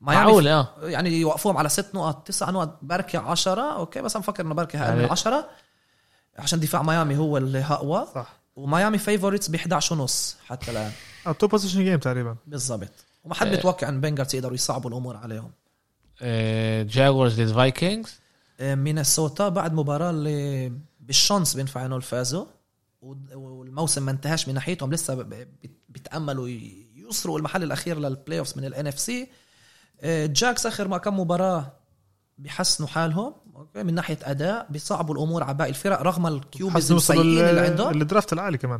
ميامي 0.02 0.26
معقول 0.26 0.48
آه. 0.48 0.68
يعني 0.84 1.10
يوقفوهم 1.10 1.58
على 1.58 1.70
ست 1.70 1.96
نقط 1.96 2.28
تسع 2.28 2.50
نقط 2.50 2.80
بركة 2.82 3.20
عشرة 3.20 3.62
okay 3.76 4.02
بس 4.02 4.16
أنا 4.16 4.24
بفكر 4.24 4.44
إنه 4.46 4.54
بركة 4.54 4.82
أقل 4.84 4.92
من 4.94 5.00
يعني- 5.00 5.12
عشرة 5.12 5.50
عشان 6.38 6.60
دفاع 6.60 6.82
ميامي 6.84 7.18
هو 7.18 7.38
اللي 7.38 7.64
أقوى. 7.64 8.08
صح. 8.16 8.42
وميامي 8.56 8.98
favorites 8.98 9.48
ب 9.50 9.56
11 9.56 9.96
ونص 9.96 10.38
حتى 10.46 10.72
الآن. 10.72 10.92
two 11.40 11.48
possession 11.48 11.84
game 11.84 12.00
تقريبا. 12.00 12.36
بالضبط. 12.48 12.90
وما 13.24 13.36
حد 13.36 13.48
إيه. 13.48 13.56
بيتوقع 13.56 13.90
إن 13.90 14.02
Bengals 14.02 14.36
يقدروا 14.36 14.54
يصعبوا 14.56 14.90
الأمور 14.90 15.18
عليهم. 15.18 15.52
Jaguars 16.84 17.42
ضد 17.42 17.52
Vikings 17.54 18.20
آه، 18.60 18.76
مينيسوتا 18.76 19.50
بعد 19.50 19.74
مباراة 19.74 20.10
اللي 20.10 20.72
بال 21.00 21.13
chance 21.13 21.54
بينفع 21.54 21.86
انه 21.86 21.96
الفازوا 21.96 22.46
و- 23.02 23.16
والموسم 23.36 24.04
ما 24.04 24.12
انتهاش 24.12 24.48
من 24.48 24.54
ناحيتهم 24.54 24.94
لسه 24.94 25.26
بيتأملوا 25.90 26.48
ي- 26.50 26.88
يوصلوا 26.96 27.38
المحل 27.38 27.64
الأخير 27.64 28.00
لل 28.00 28.40
playoffs 28.40 28.58
من 28.58 28.66
ال 28.66 28.88
NFC 28.88 29.00
Jags 29.00 30.66
آخر 30.66 30.88
ما 30.88 30.98
كم 30.98 31.20
مباراة 31.20 31.74
بيحسنوا 32.38 32.90
حالهم 32.90 33.34
okay، 33.56 33.84
من 33.84 33.94
ناحية 33.94 34.18
أداء 34.24 34.68
بيصعبوا 34.70 35.16
الأمور 35.16 35.44
على 35.44 35.54
باقي 35.54 35.70
الفرق 35.70 36.02
رغم 36.02 36.28
ال 36.28 36.44
QBs 36.44 36.92
السيئين 36.92 37.22
اللي 37.22 37.62
عندهم. 37.62 38.02
ال 38.02 38.07
draft 38.07 38.34
العالي 38.34 38.58
كمان. 38.58 38.80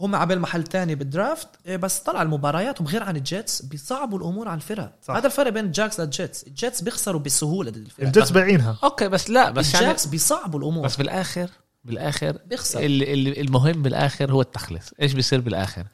هم 0.00 0.14
عبال 0.14 0.40
محل 0.40 0.62
تاني 0.62 0.94
بال 0.94 1.08
draft. 1.08 1.48
إيه، 1.66 1.76
بس 1.76 1.98
طلع 1.98 2.22
المبارياتهم 2.22 2.86
غير 2.86 3.02
عن 3.02 3.16
الجيتس 3.16 3.62
بيصعبوا 3.62 4.18
الأمور 4.18 4.48
على 4.48 4.56
الفرق. 4.56 4.92
صح. 5.02 5.14
هذا 5.14 5.26
الفرق 5.26 5.50
بين 5.50 5.64
الجاكس 5.64 6.00
للجيتس. 6.00 6.42
الجيتس 6.42 6.80
بيخسروا 6.82 7.20
بسهولة 7.20 7.70
ضد 7.70 7.76
الفرق. 7.76 8.06
الجيتس 8.06 8.30
بايعينها. 8.30 8.78
okay 8.84 9.08
بس 9.08 9.30
لا 9.30 9.50
بس 9.50 9.74
يعني 9.74 9.86
الجاكس 9.86 10.06
بيصعبوا 10.06 10.60
الأمور. 10.60 10.84
بس 10.84 10.96
بالآخر 10.96 11.50
بالآخر 11.84 12.38
بيخسر. 12.46 12.80
المهم 12.82 13.82
بالآخر 13.82 14.32
هو 14.32 14.40
التخلص 14.40 14.92
إيش 15.00 15.12
بيصير 15.12 15.40
بالآخر؟ 15.40 15.86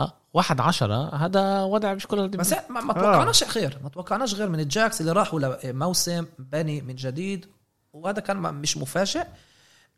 آه 0.00 0.12
واحد 0.34 0.60
عشرة 0.60 1.14
هذا 1.14 1.62
وضع 1.62 1.94
مش 1.94 2.06
كل 2.06 2.28
بس 2.28 2.52
ما, 2.70 2.80
ما 2.80 2.90
آه. 2.90 3.00
توقعناش 3.00 3.44
غير 3.56 3.78
ما 3.82 3.88
توقعناش 3.88 4.34
غير 4.34 4.48
من 4.48 4.60
الجاكس 4.60 5.00
اللي 5.00 5.12
راحوا 5.12 5.40
لموسم 5.64 6.26
بني 6.38 6.80
من 6.80 6.94
جديد 6.94 7.46
وهذا 7.92 8.20
كان 8.20 8.36
مش 8.36 8.76
مفاجئ. 8.76 9.24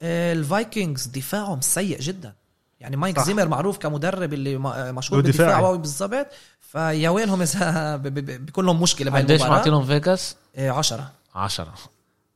آه، 0.02 0.32
الفايكنجز 0.32 1.06
دفاعهم 1.06 1.60
سيء 1.60 2.00
جدا. 2.00 2.32
يعني 2.80 2.96
مايك 2.96 3.18
صح. 3.20 3.24
زيمر 3.26 3.48
معروف 3.48 3.78
كمدرب 3.78 4.32
اللي 4.32 4.56
ما- 4.58 4.92
مشهور 4.92 5.18
هو 5.20 5.22
بالدفاع. 5.22 5.60
wow 5.60 5.78
بالضبط. 5.78 6.26
فيا 6.60 7.10
ويلهم 7.10 7.42
إذا 7.42 7.96
بيكون 8.46 8.66
لهم 8.66 8.82
مشكلة 8.82 9.10
بهاي 9.10 9.22
قديش 9.22 9.40
المباراة. 9.40 9.58
معطينهم 9.58 9.84
فيجاس؟ 9.86 10.36
10 10.58 11.10
عشرة. 11.34 11.74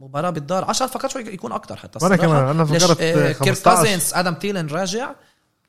مباراة 0.01 0.31
بالدار. 0.31 0.65
10 0.65 0.87
فكرت 0.87 1.11
شوي 1.13 1.23
يكون 1.23 1.53
أكثر 1.53 1.77
حتى 1.77 1.97
الصراحة. 1.97 2.17
كمان، 2.17 2.49
أنا 2.49 2.63
ليش، 2.63 2.85
فكرت 2.85 3.01
آه، 3.01 3.33
كيرك 3.33 3.37
15. 3.37 3.65
كازينز 3.83 4.15
آدم 4.15 4.35
تيلن 4.35 4.67
راجع. 4.67 5.11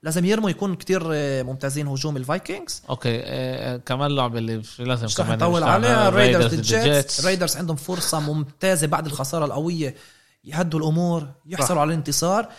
لازم 0.04 0.26
يرموا 0.26 0.50
يكون 0.50 0.76
كتير 0.76 1.02
آه، 1.14 1.44
ممتازين 1.44 1.88
هجوم 1.88 2.18
الفايكنجز. 2.18 2.82
okay 2.89 3.20
آه 3.24 3.78
كمان 3.78 4.12
لعبه 4.12 4.38
اللي 4.40 4.62
لازم 4.80 5.24
كمان 5.24 5.38
نطول 5.38 5.64
عليها 5.64 6.10
ريدرز 6.10 6.46
ضد 6.46 6.54
الجيتس 6.54 7.26
ريدرز 7.26 7.58
عندهم 7.58 7.76
فرصة 7.76 8.20
ممتازة 8.20 8.88
بعد 8.88 9.06
الخسارة 9.06 9.46
القوية. 9.46 9.96
يهدوا 10.44 10.80
الأمور 10.80 11.28
يحصلوا. 11.46 11.82
على 11.82 11.88
الانتصار. 11.88 12.50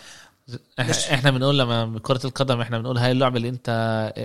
إحنا 0.79 1.31
بنقول 1.31 1.59
لما 1.59 1.85
بكرة 1.85 2.19
القدم 2.25 2.61
إحنا 2.61 2.79
بنقول 2.79 2.97
هاي 2.97 3.11
اللعبة 3.11 3.37
اللي 3.37 3.49
أنت 3.49 3.69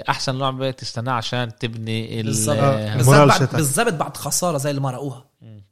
أحسن 0.09 0.39
لعبة 0.39 0.71
تستناها 0.71 1.15
عشان 1.15 1.59
تبني 1.59 2.21
ال- 2.21 2.27
بالضبط. 2.27 2.57
آه. 2.59 2.97
بالضبط 2.97 3.59
ال 3.59 3.63
morale 3.63 3.93
بعد 3.93 4.17
خسارة 4.17 4.59
زي 4.59 4.71
اللي 4.71 4.81
مرقوها. 4.81 5.25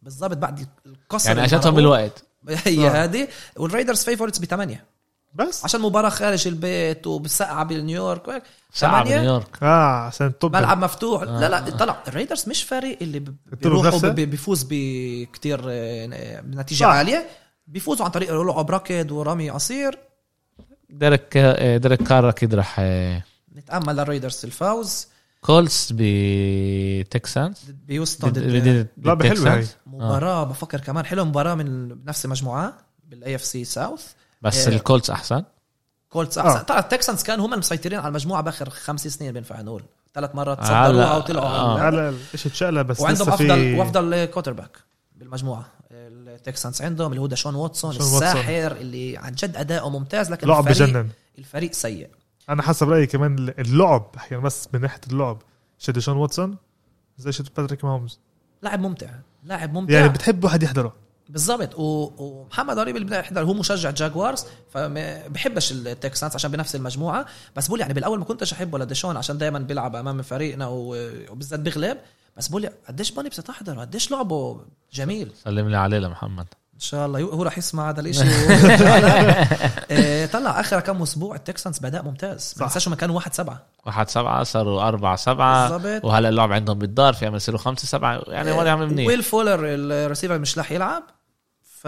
بالضبط 0.02 0.36
بعد 0.36 0.66
الكسر 0.86 1.28
يعني 1.28 1.44
اجتهم. 1.44 1.74
بالوقت. 1.74 2.24
هي 2.64 2.86
آه. 2.88 3.04
هذه. 3.04 3.28
والريدرز 3.56 4.04
favorites 4.04 4.38
بثمانية 4.38 4.84
بس. 5.34 5.64
عشان 5.64 5.80
مباراة 5.80 6.08
خارج 6.08 6.48
البيت 6.48 7.06
وبسقعة 7.06 7.64
بنيويورك 7.64 8.28
وهيك. 8.28 8.42
ساعة 8.72 9.04
ثمانية. 9.04 9.18
بنيويورك 9.18 9.62
آه 9.62 9.94
عشان 10.06 10.38
توب 10.38 10.56
ملعب 10.56 10.78
مفتوح. 10.84 11.22
لا 11.22 11.48
لا 11.48 11.70
طلع. 11.70 12.02
الريدرز 12.08 12.48
مش 12.48 12.62
فريق 12.62 12.98
اللي 13.02 13.24
بيروحوا 13.62 14.08
بيفوز 14.08 14.66
بكتير 14.70 15.60
آه، 15.68 16.40
بنتيجة 16.40 16.78
صح. 16.78 16.86
عالية. 16.86 17.26
بيفوزوا 17.66 18.04
عن 18.04 18.10
طريق 18.10 18.42
لعب 18.42 18.70
ركض 18.70 19.10
ورمي 19.10 19.50
قصير. 19.50 19.98
ديريك 20.90 21.36
آه، 21.36 21.76
ديريك 21.76 22.02
كار 22.02 22.28
أكيد 22.28 22.54
رح 22.54 22.76
آه، 22.78 23.22
نتأمل 23.56 23.96
للريدرز 23.96 24.40
الفوز. 24.44 25.06
كولتس 25.40 25.88
بتكسانز 25.92 27.56
ضد 27.66 27.86
بهيوستن 27.86 28.28
ضد- 28.28 28.38
ضد 28.38 28.68
ضد- 28.68 28.88
لعبة 29.06 29.28
ضد 29.28 29.36
حلوة 29.38 29.52
هاي. 29.52 29.60
تكسانز. 29.62 29.76
مباراة 29.86 30.44
بفكر 30.44 30.80
كمان. 30.80 31.04
حلو 31.04 31.24
مباراة 31.24 31.54
من 31.54 31.88
بنفس 31.88 32.24
المجموعه 32.24 32.74
بال 33.08 33.34
AFC 33.34 33.44
South 33.44 34.06
بس 34.42 34.68
إيه. 34.68 34.76
الكولتس 34.76 35.10
أحسن؟ 35.10 35.44
كولتس 36.08 36.38
آه. 36.38 36.48
أحسن. 36.48 36.64
طلع 36.64 36.78
التكسانز 36.78 37.22
كانوا 37.22 37.46
هم 37.46 37.52
المسيطرين 37.54 37.98
على 37.98 38.08
المجموعة 38.08 38.42
بآخر 38.42 38.70
خمس 38.70 39.08
سنين 39.08 39.32
بينفع 39.32 39.60
نقول 39.60 39.82
ثلاث 40.14 40.34
مرات 40.34 40.58
هلا- 40.60 40.88
صدروها 40.88 41.16
وطلعوا 41.16 41.46
آه. 41.46 41.78
على 41.80 41.96
على 42.00 42.16
إيش 42.34 42.46
اتشقلب 42.46 42.86
بس 42.86 43.00
وعندهم 43.00 43.22
لسه 43.28 43.34
افضل 43.34 43.48
في 43.48 43.78
وأفضل 43.78 44.24
quarterback 44.24 44.76
بالمجموعة. 45.16 45.66
التكسانز 45.90 46.82
عندهم 46.82 47.10
اللي 47.10 47.20
هو 47.20 47.26
ديشون 47.26 47.54
واتسون 47.54 47.90
واتسون. 47.90 48.14
الساحر 48.22 48.72
اللي 48.72 49.16
عن 49.16 49.32
جد 49.32 49.56
أداؤه 49.56 49.90
ممتاز 49.90 50.30
لكن 50.30 50.48
لعب 50.48 50.68
الفريق 50.68 50.88
بجنن. 50.88 51.08
الفريق 51.38 51.72
سيء. 51.72 52.08
أنا 52.48 52.62
حسب 52.62 52.88
رأيي 52.90 53.06
كمان 53.06 53.54
اللعب 53.58 54.06
أحيانا 54.16 54.42
بس 54.44 54.68
من 54.74 54.80
ناحية 54.80 55.00
اللعب. 55.12 55.38
ديشون 55.78 56.16
واتسون؟ 56.16 56.56
زي 57.18 57.32
شد 57.32 57.48
باتريك 57.56 57.84
ماهومز. 57.84 58.18
لاعب 58.62 58.80
ممتع. 58.80 59.10
لاعب 59.44 59.72
ممتع. 59.74 59.94
يعني 59.94 60.08
بتحب 60.08 60.44
واحد 60.44 60.62
يحضره. 60.62 60.92
بالضبط. 61.28 61.74
ومحمد 61.78 62.78
قريب 62.78 62.96
اللي 62.96 63.06
بده 63.06 63.18
يحضر 63.18 63.44
هو 63.44 63.54
مشجع 63.54 63.90
جاغوارز 63.90 64.44
فما 64.70 65.28
بحبش 65.28 65.72
التكسانس 65.72 66.34
عشان 66.34 66.50
بنفس 66.50 66.76
المجموعة. 66.76 67.26
بس 67.56 67.68
بقول 67.68 67.80
يعني 67.80 67.94
بالأول 67.94 68.18
ما 68.18 68.24
كنتش 68.24 68.52
احبه 68.52 68.78
لديشون 68.78 69.16
عشان 69.16 69.38
دائما 69.38 69.58
بيلعب 69.58 69.96
أمام 69.96 70.22
فريقنا 70.22 70.66
وبالذات 70.68 71.60
بيغلب 71.60 71.98
بس 72.36 72.48
بقول 72.48 72.70
قديش 72.88 73.10
بوني 73.10 73.28
بتحضر 73.28 73.80
قديش 73.80 74.10
لعبه 74.10 74.60
جميل. 74.92 75.32
سلم 75.44 75.68
لي 75.68 75.76
عليه 75.76 75.98
لمحمد. 75.98 76.46
إن 76.82 76.86
شاء 76.86 77.06
الله. 77.06 77.22
هو 77.22 77.42
راح 77.42 77.58
يسمع 77.58 77.90
هذا 77.90 78.00
الإشي. 78.00 78.24
إيه، 79.90 80.26
طلع 80.26 80.60
آخر 80.60 80.80
كم 80.80 81.02
أسبوع 81.02 81.34
التكسانس 81.34 81.78
بأداء 81.78 82.02
ممتاز. 82.02 82.54
ما. 82.56 82.66
تنساش 82.66 82.88
هم 82.88 82.94
كانوا 82.94 83.14
واحد 83.14 83.34
سبعة. 83.34 83.62
واحد 83.86 84.10
سبعة 84.10 84.42
صاروا 84.42 84.88
أربعة 84.88 85.16
سبعة. 85.16 85.76
بالضبط. 85.76 86.04
وهلا 86.04 86.28
اللعب 86.28 86.52
عندهم 86.52 86.78
بالدار 86.78 87.12
في 87.12 87.28
أمل 87.28 87.36
يصيروا 87.36 87.60
خمسة 87.60 87.86
سبعة. 87.86 88.22
يعني 88.26 88.50
إيه، 88.50 88.58
وضع 88.58 88.76
منيح. 88.76 89.06
ويل 89.06 89.22
فولر 89.22 89.60
الريسيفر 89.62 90.38
مش 90.38 90.58
راح 90.58 90.72
يلعب. 90.72 91.02
ف 91.62 91.86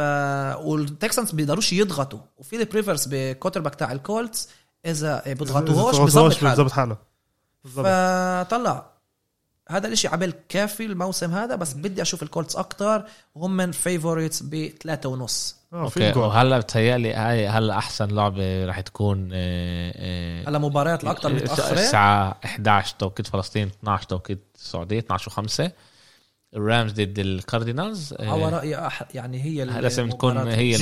والتكسانس 0.58 1.32
بيقدروش 1.32 1.72
يضغطوا. 1.72 2.20
وفيليب 2.36 2.74
ريفرز 2.74 3.08
ب 3.10 3.60
quarterback 3.60 3.74
تاع 3.74 3.92
الكولتس 3.92 4.48
إذا 4.86 5.22
بيضغطوهوش 5.26 5.98
بيظبط 5.98 6.34
حاله. 6.34 6.50
بيظبط 6.50 6.72
حاله. 6.72 6.96
بالظبط 7.64 7.86
فطلع. 7.86 8.93
هذا 9.68 9.86
الإشي 9.86 10.08
عبال 10.08 10.34
كافي 10.48 10.86
الموسم 10.86 11.30
هذا 11.34 11.56
بس 11.56 11.72
بدي 11.72 12.02
أشوف 12.02 12.22
الكولتس 12.22 12.56
أكتر. 12.56 13.04
وهم 13.34 13.56
من 13.56 13.72
favorites 13.72 14.42
بثلاثة 14.42 15.08
ونص. 15.08 15.56
في 15.70 15.76
okay 16.08 16.18
وهلا 16.18 16.58
بتهيألي 16.58 17.14
هاي 17.14 17.48
هلا 17.48 17.78
أحسن 17.78 18.08
لعبة 18.08 18.66
رح 18.66 18.80
تكون 18.80 19.30
آه، 19.32 19.92
آه، 19.96 20.48
هلا 20.48 20.58
مباريات 20.58 21.04
الاكثر 21.04 21.32
متأخرة. 21.32 21.72
الساعة 21.72 22.36
11 22.44 22.94
توقيت 22.98 23.26
فلسطين 23.26 23.66
12 23.68 24.06
توقيت 24.06 24.44
السعودية 24.54 24.98
12 24.98 25.30
و5 25.30 25.70
الرامز 26.56 26.92
ضد 26.92 27.18
الكاردينالز 27.18 28.14
آه، 28.18 28.32
على 28.32 28.48
رايي 28.48 28.90
أح- 28.90 29.04
يعني 29.14 29.42
هي 29.44 29.64
لازم 29.64 30.08
تكون. 30.10 30.38
هي. 30.48 30.74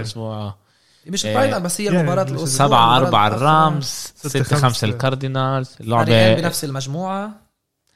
اسمه 0.00 0.54
مش 1.06 1.26
إيه، 1.26 1.34
prime 1.34 1.62
بس 1.62 1.80
هي 1.80 1.84
يعني 1.84 2.00
المباراة 2.00 2.22
الأسبوع، 2.22 2.46
7 2.46 2.96
المباراة 2.98 3.06
4 3.06 3.28
الأخرى. 3.28 3.36
الرامز 3.48 3.84
ستة 3.84 4.28
6 4.28 4.42
خمسة. 4.42 4.56
5 4.68 4.84
الكاردينالز. 4.84 5.70
اللعبه 5.80 6.34
بنفس 6.34 6.64
المجموعة. 6.64 7.47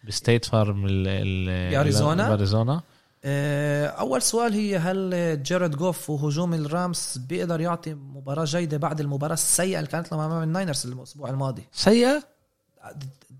بستيت 0.05 0.45
فارم 0.45 0.87
ال- 0.87 1.09
ال- 1.09 1.71
بأريزونا. 1.71 2.29
باريزونا 2.29 2.81
آه، 3.25 3.87
أول 3.87 4.23
سؤال 4.23 4.53
هي 4.53 4.77
هل 4.77 5.43
جيرد 5.43 5.77
جوف 5.77 6.11
وهجوم 6.11 6.55
الرامز 6.55 7.19
بيقدر 7.29 7.61
يعطي 7.61 7.95
مباراة 7.95 8.45
جيدة 8.45 8.77
بعد 8.77 9.01
المباراة 9.01 9.35
السيئة 9.35 9.79
اللي 9.79 9.91
كانت 9.91 10.13
لهم 10.13 10.21
أمام 10.21 10.43
الناينرز 10.43 10.87
الأسبوع 10.87 11.31
الماضي 11.31 11.63
سيئة 11.73 12.23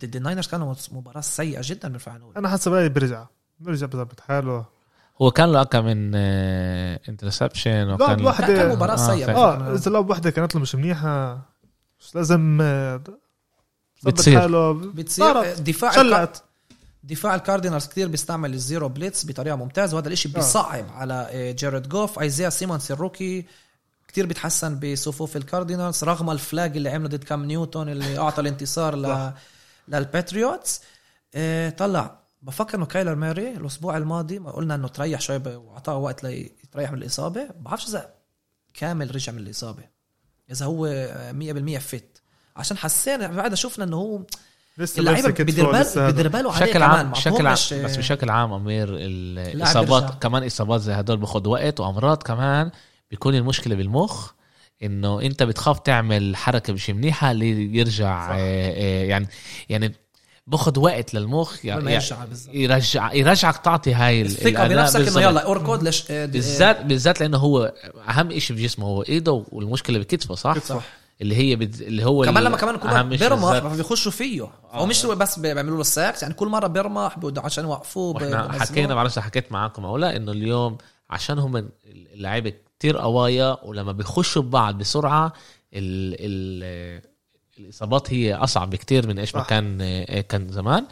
ضد 0.03 0.17
الناينرز 0.17 0.47
كانوا 0.47 0.75
مباراة 0.93 1.21
سيئة 1.21 1.61
جدا 1.65 1.89
بنفع 1.89 2.17
نقول 2.17 2.37
أنا 2.37 2.49
حسب 2.49 2.73
رايي 2.73 2.89
بيرجع 2.89 3.27
بيرجع 3.61 3.87
بظبط 3.87 4.21
حاله 4.21 4.65
هو 5.23 5.31
كان 5.31 5.53
له 5.53 5.65
كم 5.65 5.85
من 5.85 6.15
interception 6.15 7.91
وكان 7.91 8.21
لعب 8.21 8.35
كان 8.35 8.77
مباراة 8.77 8.95
آه،. 8.95 9.15
بنفع 9.15 9.33
آه. 9.35 9.75
إذا 9.75 9.91
لعب 9.91 10.11
واحدة 10.11 10.31
كانت 10.31 10.55
له 10.55 10.61
مش 10.61 10.75
منيحة 10.75 11.41
مش 12.01 12.15
لازم 12.15 12.59
آه، 12.63 13.01
بتصير. 14.05 14.41
حاله 14.41 14.73
بتصير. 14.73 15.55
دفاع 15.55 15.91
شلت 15.91 16.43
دفاع 17.05 17.35
الكاردينالز 17.35 17.87
كتير 17.87 18.09
بيستعمل 18.09 18.55
ال 18.55 18.62
zero 18.62 18.89
blitz 18.89 19.27
بطريقة 19.27 19.57
ممتازة 19.57 19.95
وهذا 19.95 20.09
الإشي 20.09 20.29
بيصعب 20.29 20.85
على 20.91 21.29
آه، 21.31 21.53
جيرد 21.53 21.89
جوف. 21.89 22.19
إيزيا 22.19 22.51
سيمونز 22.51 22.93
ال 22.93 23.01
rookie 23.01 23.47
كتير 24.09 24.27
بيتحسن 24.27 24.81
بصفوف 24.81 25.37
الكاردينالز 25.37 26.05
رغم 26.05 26.31
ال 26.31 26.40
flag 26.40 26.77
اللي 26.77 26.91
عمله 26.91 27.09
ضد 27.09 27.25
كام 27.25 27.45
نيوتن 27.45 27.89
اللي 27.89 28.19
أعطى 28.19 28.41
الانتصار 28.43 28.97
ل... 28.97 29.33
للباتريوتس 29.89 30.81
آه، 31.35 31.71
طلع 31.71 32.23
بفكر 32.43 32.79
إنه 32.79 32.87
كايلر 32.87 33.15
موري 33.15 33.51
الأسبوع 33.51 33.97
الماضي 33.97 34.39
ما 34.39 34.51
قلنا 34.51 34.75
إنه 34.75 34.89
تريح 34.89 35.21
شوي 35.21 35.37
وأعطاه 35.37 35.97
وقت 35.97 36.25
ليتريح 36.25 36.93
من 36.93 36.99
الإصابة. 36.99 37.49
بعرفش 37.61 37.89
إذا 37.89 38.15
كامل 38.75 39.15
رجع 39.15 39.33
من 39.33 39.39
الإصابة 39.39 39.83
إذا 40.51 40.67
هو 40.67 40.87
آه، 40.87 41.33
100% 41.33 41.79
fit 41.79 42.23
عشان 42.57 42.77
حسينا 42.77 43.27
بعد 43.27 43.55
شفنا 43.55 43.85
إنه 43.85 43.97
هو 43.97 44.23
لسه 44.79 45.01
اللعيبة 45.01 45.29
بدير 45.31 45.73
لسه 45.73 46.01
هذا. 46.01 46.07
بال- 46.07 46.13
بدير 46.13 46.29
باله 46.29 46.53
عليه 46.53 46.65
بشكل 46.67 46.83
عام 46.83 47.11
بشكل 47.11 47.47
عام 47.47 47.55
بس 47.85 47.97
بشكل 47.97 48.31
عام 48.31 48.53
أمير. 48.53 48.89
الاصابات 48.93 50.23
كمان 50.23 50.45
إصابات 50.47 50.81
زي 50.81 50.93
هدول 50.93 51.17
باخد 51.17 51.47
وقت 51.47 51.81
وأمراض 51.81 52.23
كمان 52.23 52.71
بيكون 53.11 53.35
المشكلة 53.35 53.75
بالمخ 53.75 54.31
إنه 54.83 55.21
أنت 55.23 55.43
بتخاف 55.43 55.79
تعمل 55.79 56.37
حركة 56.37 56.73
مش 56.73 56.91
منيحة 56.91 57.33
ليرجع 57.33 58.27
صح. 58.29 58.33
آه، 58.33 58.37
آه، 58.39 59.05
يعني 59.05 59.29
يعني 59.69 59.93
باخد 60.47 60.79
وقت 60.79 61.15
للمخ 61.15 61.65
يعني 61.65 61.93
يرجع 61.95 62.17
يرجع 62.53 63.13
يرجعك 63.13 63.57
تعطي 63.57 63.95
هاي 63.95 64.23
ال- 64.23 64.27
الثقه 64.27 64.69
بنفسك 64.69 65.09
إنه. 65.09 65.21
يلا 65.21 65.51
اركض 65.51 65.83
ليش 65.83 66.11
آه، 66.11 66.27
بالذات 66.27 66.85
بالذات 66.85 67.21
لأنه 67.21 67.39
هو 67.39 67.73
أهم 68.09 68.39
شيء 68.39 68.57
بجسمه 68.57 68.87
هو 68.87 69.03
إيده 69.03 69.45
والمشكلة 69.49 69.99
بكتفه 69.99 70.35
صح؟ 70.35 70.55
كتفه. 70.59 70.75
صح 70.75 70.85
اللي 71.23 71.37
هي 71.37 71.57
بد... 71.57 71.81
اللي 71.81 72.05
هو 72.05 72.25
كمان 72.25 72.45
لما 72.45 72.57
كمان 72.57 72.77
كل. 72.77 72.89
ما 72.89 73.77
بيخشوا 73.77 74.13
فيه 74.13 74.49
هو 74.71 74.87
مش 74.87 75.07
بس 75.07 75.39
بيعملوا 75.39 75.75
له 75.75 75.81
الساكس 75.81 76.23
يعني 76.23 76.35
كل 76.35 76.49
مرة 76.49 76.67
بيرمح 76.67 77.19
عشان 77.37 77.65
يوقفوه 77.65 78.15
بينزلوه. 78.15 78.59
حكينا 78.59 78.95
بعرفش 78.95 79.19
حكيت 79.19 79.53
معاكم 79.53 79.85
أو 79.85 79.97
لا 79.97 80.17
إنه 80.17 80.33
اليوم 80.33 80.79
عشان 81.11 81.39
هم 81.39 81.69
اللعيبة 81.87 82.53
كتير 82.79 82.99
قوايا 82.99 83.57
ولما 83.65 83.93
بيخشوا 83.93 84.43
ببعض 84.43 84.79
بسرعة 84.79 85.33
ال 85.75 86.17
ال 86.21 87.03
الإصابات 87.59 88.13
هي 88.13 88.35
أصعب 88.35 88.71
بكتير 88.71 89.07
من 89.07 89.19
إيش 89.19 89.35
ما. 89.35 89.43
كان 89.43 89.79
كان 90.21 90.49
زمان 90.49 90.87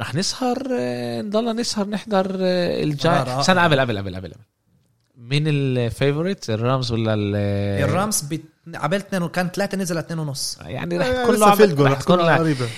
رح 0.00 0.14
نسهر 0.14 0.68
آه، 0.80 1.22
نضلنا 1.22 1.52
نسهر 1.52 1.88
نحضر 1.88 2.26
آه، 2.34 2.80
آه، 2.80 2.82
الجاي 2.82 3.22
رائع. 3.22 3.40
استنى 3.40 3.60
قبل 3.60 3.80
قبل 3.80 3.98
قبل 3.98 4.16
قبل 4.16 4.32
مين 5.30 5.44
الفيفوريت 5.48 6.50
الرامز 6.50 6.92
ولا 6.92 7.14
ال- 7.14 7.36
الرامز 7.84 8.20
بت... 8.20 8.40
قبل 8.76 8.96
اثنين 8.96 9.28
كان 9.28 9.48
ثلاثة 9.48 9.78
نزل 9.78 9.98
اثنين 9.98 10.18
ونص. 10.18 10.58
يعني 10.62 10.98
رح 10.98 11.06
فيلد 11.06 11.70
عم- 11.70 11.76
جول 11.76 11.86
رح 11.86 11.92
رح 11.92 12.00
تكون 12.00 12.18
تكون 12.18 12.30
قريبه 12.30 12.68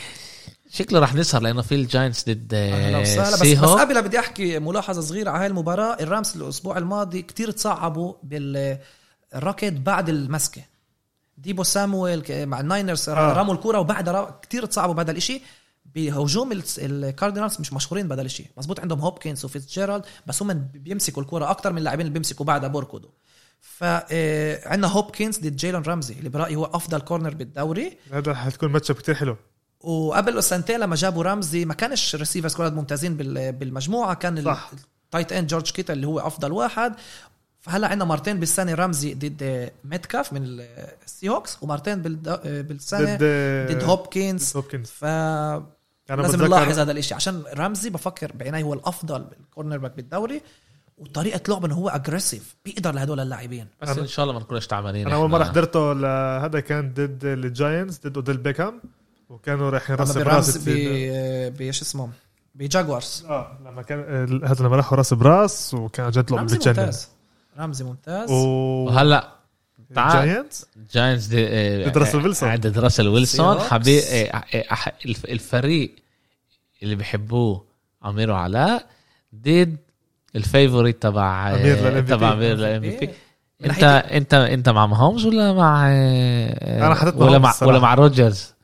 شكله 0.70 0.98
رح 1.00 1.14
نسهر 1.14 1.42
لأنه 1.42 1.62
في 1.62 1.74
الجاينتس 1.74 2.28
ضد 2.28 2.50
آه، 2.54 3.00
بس 3.00 3.08
سي 3.38 3.54
بس 3.54 3.58
هوك. 3.58 3.80
قبل 3.80 4.02
بدي 4.02 4.18
أحكي 4.18 4.58
ملاحظة 4.58 5.00
صغيرة 5.00 5.30
على 5.30 5.40
هاي 5.40 5.46
المباراة. 5.46 5.96
الرامز 6.00 6.36
الأسبوع 6.36 6.78
الماضي 6.78 7.22
كتير 7.22 7.50
تصعبوا 7.50 8.14
بالركض 8.22 9.72
بعد 9.84 10.08
المسكة. 10.08 10.62
ديبو 11.38 11.62
سامويل 11.62 12.22
مع 12.46 12.60
الناينرز 12.60 13.08
آه. 13.08 13.32
رموا 13.32 13.54
الكرة 13.54 13.78
وبعدها 13.78 14.38
كتير 14.42 14.64
تصعبوا 14.66 14.94
بهذا 14.94 15.10
الإشي. 15.10 15.42
بهجوم 15.94 16.62
الكاردينالز 16.78 17.60
مش 17.60 17.72
مشهورين 17.72 18.08
بهذا 18.08 18.20
الاشي 18.20 18.46
مزبوط 18.56 18.80
عندهم 18.80 19.00
هوبكنز 19.00 19.44
وفيتزجيرالد 19.44 20.04
بس 20.26 20.42
هم 20.42 20.68
بيمسكوا 20.74 21.22
الكرة 21.22 21.50
أكتر 21.50 21.72
من 21.72 21.78
اللاعبين 21.78 22.06
اللي 22.06 22.12
بيمسكوا 22.14 22.46
بعدها 22.46 22.68
بيركضوا 22.68 23.10
فعندنا 23.60 24.86
هوبكنز 24.86 25.38
ضد 25.38 25.56
جيلين 25.56 25.82
رامزي 25.82 26.14
اللي 26.14 26.28
برأيي 26.28 26.56
هو 26.56 26.64
أفضل 26.64 27.00
corner 27.00 27.34
بالدوري. 27.34 27.98
هذا 28.12 28.34
حتكون 28.34 28.70
ماتش 28.70 28.92
كتير 28.92 29.14
حلو. 29.14 29.36
وقبل 29.80 30.42
سنتين 30.42 30.80
لما 30.80 30.96
جابوا 30.96 31.22
رامزي 31.22 31.64
ما 31.64 31.74
كانش 31.74 32.16
receivers 32.16 32.54
كلهم 32.54 32.74
ممتازين 32.74 33.16
بال- 33.16 33.52
بالمجموعة 33.52 34.14
كان 34.14 34.44
صح. 34.44 34.70
ال 35.04 35.09
tight 35.09 35.32
end 35.32 35.46
جورج 35.46 35.70
كيتل 35.70 35.92
اللي 35.92 36.06
هو 36.06 36.18
أفضل 36.20 36.52
واحد. 36.52 36.94
فهلا 37.60 37.88
عندنا 37.88 38.04
مرتين 38.04 38.40
بالسنة 38.40 38.74
رامزي 38.74 39.14
ضد 39.14 39.70
ميتكاف 39.84 40.32
من 40.32 40.40
ال 41.04 41.28
Seahawks 41.28 41.58
ومرتين 41.62 42.02
بالسنة 42.02 43.16
ضد 43.66 43.84
هوبكنز 43.84 44.56
هوبكنز 44.56 44.86
ف 44.90 45.04
أنا 46.10 46.22
لازم 46.22 46.38
بتذكر 46.38 46.48
نلاحظ 46.56 46.78
هذا 46.78 46.92
الإشي. 46.92 47.14
عشان 47.14 47.42
رامزي 47.54 47.90
بفكر 47.90 48.32
بعيني 48.34 48.62
هو 48.62 48.74
الأفضل 48.74 49.24
بال 49.24 49.78
cornerback 49.78 49.96
بالدوري 49.96 50.40
وطريقة 50.98 51.40
لعبه 51.52 51.66
إنه 51.66 51.74
هو 51.74 51.88
aggressive 51.88 52.56
بيقدر 52.64 52.92
لهدول 52.92 53.20
اللاعبين. 53.20 53.66
بس 53.82 53.88
أنا- 53.88 53.98
إن 53.98 54.06
شاء 54.06 54.22
الله 54.24 54.34
ما 54.34 54.40
نكونش 54.40 54.66
تعبانين 54.66 55.06
أنا 55.06 55.16
أول 55.16 55.30
مرة. 55.30 55.44
حضرته 55.44 55.92
لهذا 55.92 56.60
كان 56.60 56.92
ضد 56.94 57.24
ال 57.24 57.35
Giants 57.35 58.00
ضد 58.06 58.16
أوديل 58.16 58.36
بيكام 58.36 58.80
وكانوا 59.28 59.70
رايحين 59.70 59.96
راس 59.96 60.18
براس 60.18 60.56
برامز 60.58 60.68
ب 60.68 61.56
بش 61.58 61.80
اسمه؟ 61.82 62.08
ب 62.54 62.63
Jaguars 62.63 63.24
آه 63.28 63.58
لما 63.64 63.82
كان 63.82 64.00
هذا 64.44 64.64
لما 64.64 64.76
راحوا 64.76 64.98
رأس 64.98 65.14
براس 65.14 65.74
وكان 65.74 66.10
جد 66.10 66.30
لعبة 66.30 66.42
رمزي 66.42 66.56
بتجنن 66.56 66.76
ممتاز. 66.84 67.08
رمزي 67.58 67.84
ممتاز. 67.84 68.30
و 68.30 68.34
وهلأ 68.34 69.39
تعال 69.94 70.28
جاينتس 70.28 70.66
جاينتس 70.94 71.26
دي 71.26 71.84
ضد 71.84 71.98
راسل 71.98 72.18
ويلسون. 72.22 72.56
ضد 72.56 72.78
راسل 72.78 73.08
ويلسون. 73.08 73.58
حبيب 73.60 74.02
الفريق 75.28 75.94
اللي 76.82 76.94
بيحبوه 76.94 77.64
أمير 78.04 78.30
وعلاء 78.30 78.86
ضد 79.34 79.76
الفيفوريت 80.36 81.02
تبع 81.02 81.56
MVP. 81.56 82.08
تبع 82.08 82.32
أمير 82.32 82.56
للام 82.56 82.82
إيه. 82.82 83.00
بي 83.00 83.10
انت 83.64 83.82
انت 83.84 84.34
أنت 84.34 84.68
مع 84.68 84.86
ماهومز 84.86 85.26
ولا 85.26 85.52
مع 85.52 85.86
آه، 85.88 86.86
أنا 86.86 86.94
حطيت 86.94 87.14
ولا 87.14 87.38
مع. 87.38 87.54
ولا 87.62 87.78
مع 87.78 87.94
روجرز 87.94 88.54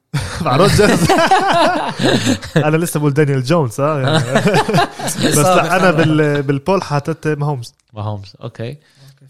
مع 0.42 0.56
روجرز 0.56 1.06
أنا 2.66 2.76
لسه 2.76 3.00
بقول 3.00 3.14
دانيال 3.14 3.44
جونز 3.44 3.80
آه 3.80 4.00
يعني. 4.00 4.18
بس 5.26 5.36
لا 5.36 5.76
أنا 5.76 5.90
بال 5.90 6.42
بال 6.42 6.55
poll 6.55 6.82
حاطط 6.82 7.26
ماهومز 7.26 7.74
ماهومز 7.92 8.32
okay 8.42 8.76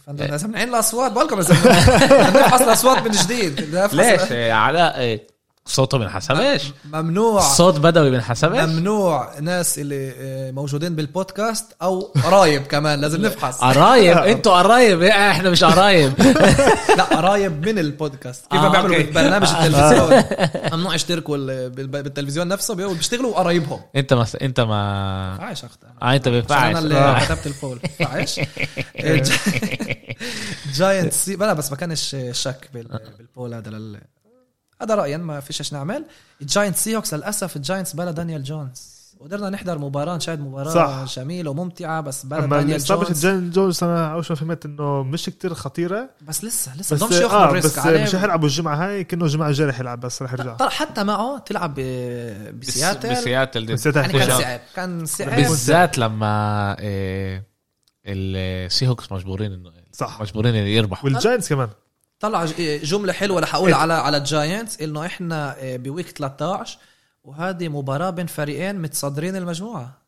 فندم 0.07 0.25
لازم 0.25 0.51
نعين 0.51 0.69
الأصوات 0.69 1.13
بالكم 1.13 1.39
نفحص 1.39 2.61
الأصوات 2.67 2.99
من 2.99 3.11
جديد. 3.11 3.61
ليش؟ 3.93 4.33
علاء 4.53 5.21
آه، 5.67 5.71
صوته 5.71 5.99
بنحسبش 5.99 6.73
ممنوع. 6.93 7.41
صوت 7.41 7.79
بدوي 7.79 8.11
بنحسبش 8.11 8.59
ممنوع 8.59 9.39
ناس 9.41 9.79
اللي 9.79 10.13
آه، 10.19 10.51
موجودين 10.51 10.95
بالبودكاست 10.97 11.67
أو 11.83 12.01
قرايب 12.25 12.63
كمان 12.63 13.01
لازم 13.01 13.23
نفحص. 13.23 13.59
قرايب؟ 13.59 14.17
أنتوا 14.19 14.53
قرايب؟ 14.59 15.03
إيه، 15.03 15.31
إحنا 15.31 15.51
مش 15.51 15.65
قرايب. 15.65 16.13
لا 16.99 17.03
قرايب 17.05 17.69
من 17.69 17.79
البودكاست. 17.79 18.47
كيف 18.51 18.61
آه، 18.61 18.69
بيعملوا. 18.69 18.97
بالبرنامج 18.97 19.49
التلفزيون. 19.49 20.23
ممنوع 20.73 20.95
يشتركوا 20.95 21.37
ال- 21.37 21.71
بال- 21.71 21.87
بالتلفزيون 21.89 22.49
نفسه 22.49 22.75
بيشتغلوا 22.75 23.35
قرايبهم. 23.35 23.81
انت 23.97 24.13
ما 24.15 24.27
انت 24.43 24.61
ما 24.61 25.37
فعش 25.39 25.65
اخت 25.65 25.79
آه 26.03 26.15
انت 26.15 26.29
بينفعش 26.29 26.71
أنا 26.71 26.79
اللي 26.79 26.95
آه. 26.95 27.25
كتبت 27.25 27.47
الفول. 27.47 27.81
فعش 27.99 28.41
جاينت 30.75 31.13
سي 31.13 31.37
بلا 31.37 31.53
بس 31.53 31.71
ما 31.71 31.77
كانش 31.77 32.17
شك 32.33 32.69
بال- 32.75 33.01
بالبول 33.19 33.55
هذا 33.55 33.69
هذا 34.83 34.95
رايي 34.95 35.17
ما 35.17 35.41
فيش 35.41 35.61
إيش 35.61 35.73
نعمل. 35.73 36.05
الجاينت 36.41 36.77
سي 36.77 36.97
هوكس 36.97 37.15
للأسف 37.15 37.57
الجاينتس 37.57 37.93
بلا 37.93 38.11
دانيال 38.11 38.43
جونز 38.43 38.97
قدرنا 39.21 39.51
نحضر 39.51 39.79
مباراة 39.79 40.17
نشاهد 40.17 40.41
مباراة 40.41 41.05
صح. 41.05 41.15
جميلة 41.15 41.51
وممتعة 41.51 42.01
بس 42.01 42.27
بلا 42.27 42.47
دانيال 42.47 42.81
جونز 42.81 43.27
جان 43.27 43.51
جونز 43.51 43.85
أنا 43.85 44.13
أول 44.13 44.25
شيء 44.25 44.37
فهمت 44.37 44.65
إنه 44.65 45.03
مش 45.03 45.25
كتير 45.27 45.55
خطيرة. 45.55 46.11
بس 46.23 46.45
لسه 46.45 46.77
لسه. 46.77 46.97
بس 46.97 47.03
بدهمش 47.03 47.23
ياخذوا 47.23 47.41
آه 47.41 47.49
الريسك 47.49 47.67
بس 47.67 47.79
عليه. 47.79 48.03
مش 48.03 48.17
حيلعبوا 48.17 48.49
الجمعة 48.49 48.77
هاي 48.77 49.05
كأنه 49.05 49.27
جمعه 49.27 49.49
الجاي 49.49 49.67
رح 49.67 49.81
يلعب 49.81 50.01
بس 50.01 50.23
رح 50.23 50.33
يرجع. 50.33 50.69
حتى 50.69 51.05
معه 51.05 51.39
تلعب 51.39 51.75
بسياتل. 51.75 53.11
بسياتل 53.13 53.77
يعني 53.97 54.13
كان. 54.13 54.39
صعب 54.39 54.61
كان 54.77 55.07
صعب. 55.07 55.37
بالذات 55.37 55.99
لما 55.99 56.79
إيه، 56.79 57.45
ال 58.07 58.89
Seahawks 58.89 59.13
مجبورين 59.13 59.53
انه 59.53 59.73
صح. 59.93 60.21
مجبورين 60.21 60.55
يربحوا. 60.55 61.05
وال 61.05 61.16
Giants 61.16 61.49
كمان. 61.49 61.69
طلع 62.21 62.45
ج- 62.45 62.81
جملة 62.85 63.13
حلوة 63.13 63.41
رح 63.41 63.55
أقول 63.55 63.75
على 63.75 63.95
على 63.95 64.17
ال 64.17 64.26
Giants 64.26 64.81
إنه 64.81 65.07
إحنا 65.07 65.57
آه، 65.59 65.77
ب 65.77 65.83
week 65.83 66.09
13 66.11 66.79
وهذه 67.25 67.69
مباراة 67.69 68.11
بين 68.11 68.27
فريقين 68.27 68.83
متصدرين 68.83 69.37
المجموعة 69.37 69.99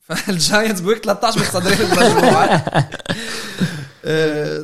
فال 0.00 0.20
Giants 0.20 0.80
ب 0.80 0.85
week 0.85 1.04
13 1.04 1.40
متصدرين 1.40 1.78
المجموعة 1.80 2.64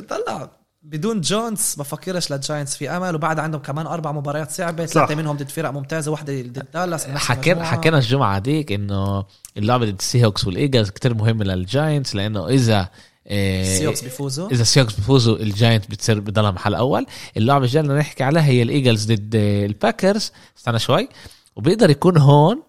طلع 0.09 0.49
بدون 0.83 1.21
جونز 1.21 1.75
بفكرش 1.77 2.31
لل 2.31 2.42
Giants 2.42 2.75
في 2.75 2.89
أمل 2.89 3.15
وبعد 3.15 3.39
عندهم 3.39 3.61
كمان 3.61 3.87
أربع 3.87 4.11
مباريات 4.11 4.51
صعبة. 4.51 4.85
ثلاثة 4.85 5.15
منهم 5.15 5.37
ضد 5.37 5.49
فرق 5.49 5.69
ممتازة 5.69 6.11
واحدة 6.11 6.41
ضد 6.41 6.65
دالاس 6.73 7.07
حكينا. 7.07 7.63
حكينا 7.65 7.97
الجمعة 7.97 8.39
ديك 8.39 8.71
إنه 8.71 9.25
اللعبة 9.57 9.85
ضد 9.85 9.95
ال 9.99 10.25
Seahawks 10.25 10.47
وال 10.47 10.58
Eagles 10.58 10.89
كتير 10.89 11.13
مهمة 11.13 11.45
لل 11.45 11.62
Giants 11.62 12.15
لأنه 12.15 12.47
إذا 12.47 12.79
إيه، 12.79 12.89
ال 13.27 13.35
Seahawks 13.35 14.01
بيفوزوا؟ 14.01 14.51
إذا 14.51 14.61
ال 14.61 14.65
Seahawks 14.65 14.93
بيفوزوا 14.93 15.37
ال 15.37 15.44
Giants 15.44 15.89
بتصير 15.89 16.19
بضلها 16.19 16.51
محل 16.51 16.75
أول. 16.75 17.05
اللعبة 17.37 17.65
الجاية 17.65 17.83
اللي 17.83 17.93
نحكي 17.93 18.23
عليها 18.23 18.43
هي 18.45 18.61
ال 18.61 18.68
Eagles 18.68 19.11
ضد 19.11 19.35
ال 19.35 19.46
Packers. 19.46 20.31
استنى 20.57 20.79
شوي. 20.79 21.09
وبيقدر 21.55 21.89
يكون 21.89 22.17
هون 22.17 22.61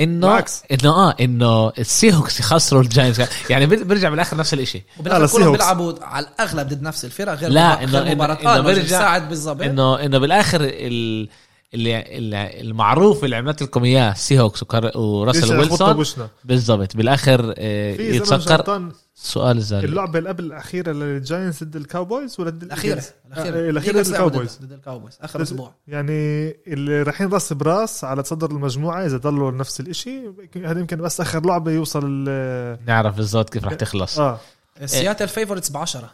إنه 0.00 0.26
بالعكس. 0.26 0.62
إنه 0.72 0.90
آه 0.90 1.14
إنه 1.20 1.68
ال 1.78 2.14
Seahawks 2.14 2.40
يخسروا 2.40 2.82
ال 2.82 2.91
Giants. 2.91 3.50
يعني 3.50 3.66
بير- 3.66 3.84
بيرجع 3.84 4.08
بالآخر 4.08 4.36
نفس 4.36 4.54
الشيء 4.54 4.82
لا، 4.96 5.00
وبالاخر 5.00 5.38
كلهم. 5.38 5.52
بيلعبوا 5.52 5.92
على 6.02 6.26
الأغلب 6.26 6.68
ضد 6.68 6.82
نفس 6.82 7.04
الفرق 7.04 7.32
غير 7.34 7.50
لا، 7.50 7.76
إنه- 7.76 7.90
إنه- 7.90 8.10
مباراة. 8.10 8.38
إنه 8.40 8.50
آه، 8.50 8.60
بيرجع- 8.60 8.82
بيساعد 8.82 9.28
بالظبط 9.28 9.62
إنه 9.62 10.04
إنه 10.04 10.18
بالآخر 10.18 10.58
ال 10.62 11.28
اللي, 11.74 12.18
اللي 12.18 12.60
المعروف 12.60 13.24
اللي 13.24 13.36
عملت 13.36 13.62
لكم 13.62 13.84
إياه 13.84 14.14
سي 14.14 14.40
هوكس 14.40 14.64
وراسل 14.96 15.58
ويلسون؟ 15.58 16.28
بالضبط. 16.44 16.96
بالآخر 16.96 17.54
آه، 17.58 17.92
يتسكر. 18.00 18.90
سؤال 19.14 19.62
زال. 19.62 19.84
اللعبة 19.84 20.18
اللي 20.18 20.28
قبل 20.28 20.44
الأخيرة 20.44 20.92
للجاينتس 20.92 21.64
ضد 21.64 21.76
الكاوبويز 21.76 22.40
ولا 22.40 22.50
ضد 22.50 22.62
الأخيرة؟ 22.62 23.02
الأخيرة. 23.26 23.56
آه، 23.56 23.70
الأخيرة 23.70 24.02
ضد 24.02 24.08
الكاوبويز. 24.08 24.58
ضد 24.62 24.72
الكاوبويز. 24.72 25.18
آخر 25.20 25.42
أسبوع. 25.42 25.74
يعني 25.88 26.50
اللي 26.66 27.02
رايحين 27.02 27.28
راس 27.28 27.52
براس 27.52 28.04
على 28.04 28.22
تصدر 28.22 28.50
المجموعة 28.50 29.06
إذا 29.06 29.16
ضلوا 29.16 29.50
نفس 29.50 29.80
الإشي 29.80 30.20
هذا 30.56 30.80
يمكن 30.80 30.96
بس 30.96 31.20
آخر 31.20 31.46
لعبة 31.46 31.70
يوصل 31.70 32.28
نعرف 32.86 33.16
بالضبط 33.16 33.50
كيف 33.50 33.64
رح 33.64 33.74
تخلص. 33.74 34.18
آه. 34.18 34.40
سياتل 34.84 35.28
favorites 35.28 35.70
ب 35.70 35.76
10 35.76 36.10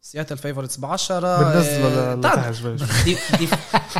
سياتل 0.00 0.38
favorites 0.38 0.76
ب 0.76 0.84
10 0.84 1.42
بننزله 1.42 2.14
لتحت 2.14 2.54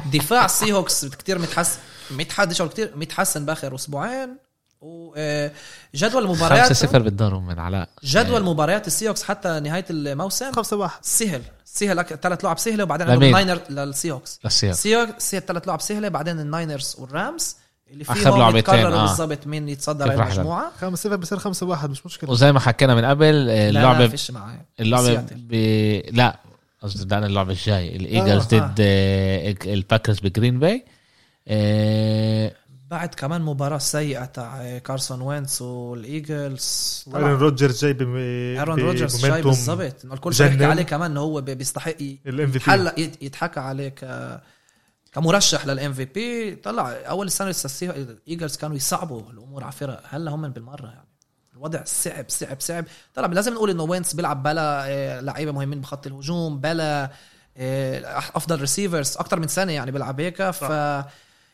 دفاع 0.14 0.46
Seahawks 0.46 1.06
كثير 1.06 1.38
متحسن 1.38 1.78
متحدش 2.10 2.60
أو 2.60 2.68
كثير 2.68 2.92
متحسن 2.96 3.46
بآخر 3.46 3.74
أسبوعين. 3.74 4.36
وجدول 4.80 6.24
المباريات 6.24 6.68
5 6.68 6.86
0 6.86 6.98
بالدار 6.98 7.38
من 7.38 7.58
علاء. 7.58 7.88
جدول 8.04 8.44
مباريات 8.44 8.86
ال 8.86 9.08
Seahawks 9.08 9.22
حتى 9.22 9.60
نهاية 9.60 9.84
الموسم. 9.90 10.52
خمسة 10.52 10.76
واحد. 10.76 11.04
سهل. 11.04 11.42
سهل 11.64 12.04
ثلاث 12.04 12.44
لعب 12.44 12.58
سهلة 12.58 12.84
وبعدين؟ 12.84 13.10
عندهم 13.10 13.22
ال 13.22 13.28
Niners 13.28 13.60
لل 13.70 14.10
Seahawks 14.10 14.40
لل 14.44 14.50
Seahawks 14.50 14.72
ال 14.72 14.96
Seahawks 14.96 15.36
ثلاث 15.36 15.68
لعب 15.68 15.80
سهلة 15.80 16.08
بعدين 16.08 16.40
ال 16.40 16.48
Niners 16.48 16.96
وال 16.98 17.15
Rams. 17.15 17.56
اللي 17.92 18.04
آخر 18.04 18.14
فيهم 18.14 18.38
لعبتين، 18.38 18.74
آه. 18.74 19.06
بالضبط 19.06 19.46
مين 19.46 19.68
يتصدر 19.68 20.12
المجموعة. 20.12 20.72
خمسة 20.80 21.02
صفر 21.02 21.16
بصير 21.16 21.38
خمسة 21.38 21.66
واحد 21.66 21.90
مش 21.90 22.06
مشكلة. 22.06 22.30
وزي 22.30 22.52
ما 22.52 22.60
حكينا 22.60 22.94
من 22.94 23.04
قبل 23.04 23.24
آه، 23.24 23.32
لا 23.32 23.52
لا 23.60 23.68
اللعبة 23.68 24.08
فيش 24.08 24.30
معي 24.30 24.58
اللعبة. 24.80 25.24
ب... 25.32 25.54
لا 26.12 26.38
قصدي 26.82 27.04
ده 27.04 27.26
اللعبة 27.26 27.52
الجاي 27.52 27.96
الإيجلز 27.96 28.54
آه. 28.54 28.58
ضد 28.58 28.74
آه، 28.80 29.54
الباكرز 29.64 30.20
بجرين 30.20 30.58
باي. 30.58 30.84
آه، 31.48 32.52
بعد 32.90 33.14
كمان 33.14 33.42
مباراة 33.42 33.78
سيئة 33.78 34.24
تاع 34.24 34.78
كارسون 34.78 35.20
وينتس 35.20 35.62
والإيجلز. 35.62 37.04
أيرون 37.14 37.30
روجرز 37.30 37.84
جاي 37.84 37.92
بم 37.92 38.16
أيرون 38.16 38.80
روجرز 38.80 39.26
جاي 39.26 39.42
بالضبط. 39.42 40.04
إنه 40.04 40.14
الكل. 40.14 40.30
بيحكي 40.30 40.64
عليه 40.64 40.82
كمان 40.82 41.10
إنه 41.10 41.20
هو 41.20 41.40
بيستحق 41.40 41.96
الام 42.26 42.50
في 42.50 43.12
يتحكى 43.20 43.60
عليه 43.60 43.88
ك 43.88 44.04
كمرشح 45.18 45.66
لل 45.66 45.92
MVP 45.92 46.54
طلع 46.54 46.92
أول 46.92 47.26
السنة 47.26 47.48
لسه 47.48 47.90
ال 47.90 48.00
Eagles 48.00 48.56
كانوا 48.56 48.76
يصعبوا 48.76 49.30
الأمور 49.30 49.64
على 49.64 49.72
فرق 49.72 50.02
هلا 50.08 50.30
هم 50.30 50.48
بالمرة 50.48 50.86
يعني؟ 50.86 51.08
الوضع 51.52 51.84
صعب 51.84 52.24
صعب 52.28 52.60
صعب. 52.60 52.84
طلع 53.14 53.26
لازم 53.26 53.54
نقول 53.54 53.70
إنه 53.70 53.82
وينتس 53.82 54.14
بيلعب 54.14 54.42
بلا 54.42 54.84
آه، 54.86 55.20
لعيبة 55.20 55.52
مهمين 55.52 55.80
بخط 55.80 56.06
الهجوم 56.06 56.60
بلا 56.60 57.10
آه، 57.56 58.18
أفضل 58.18 58.60
receivers 58.60 59.16
أكثر 59.16 59.40
من 59.40 59.48
سنة 59.48 59.72
يعني 59.72 59.90
بيلعب 59.90 60.20
هيك. 60.20 60.50
ف 60.50 60.64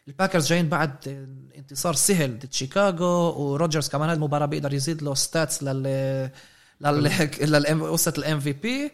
ال 0.08 0.13
Packers 0.13 0.46
جايين 0.46 0.68
بعد 0.68 1.08
انتصار 1.56 1.94
سهل 1.94 2.38
ضد 2.38 2.52
شيكاغو 2.52 3.42
وروجرز 3.42 3.88
كمان 3.88 4.08
هاي 4.08 4.16
المباراه 4.16 4.46
بيقدر 4.46 4.74
يزيد 4.74 5.02
له 5.02 5.14
stats 5.14 5.62
لل 5.62 6.30
لل 6.80 7.82
وصلت 7.82 8.18
ال 8.18 8.40
MVP 8.40 8.92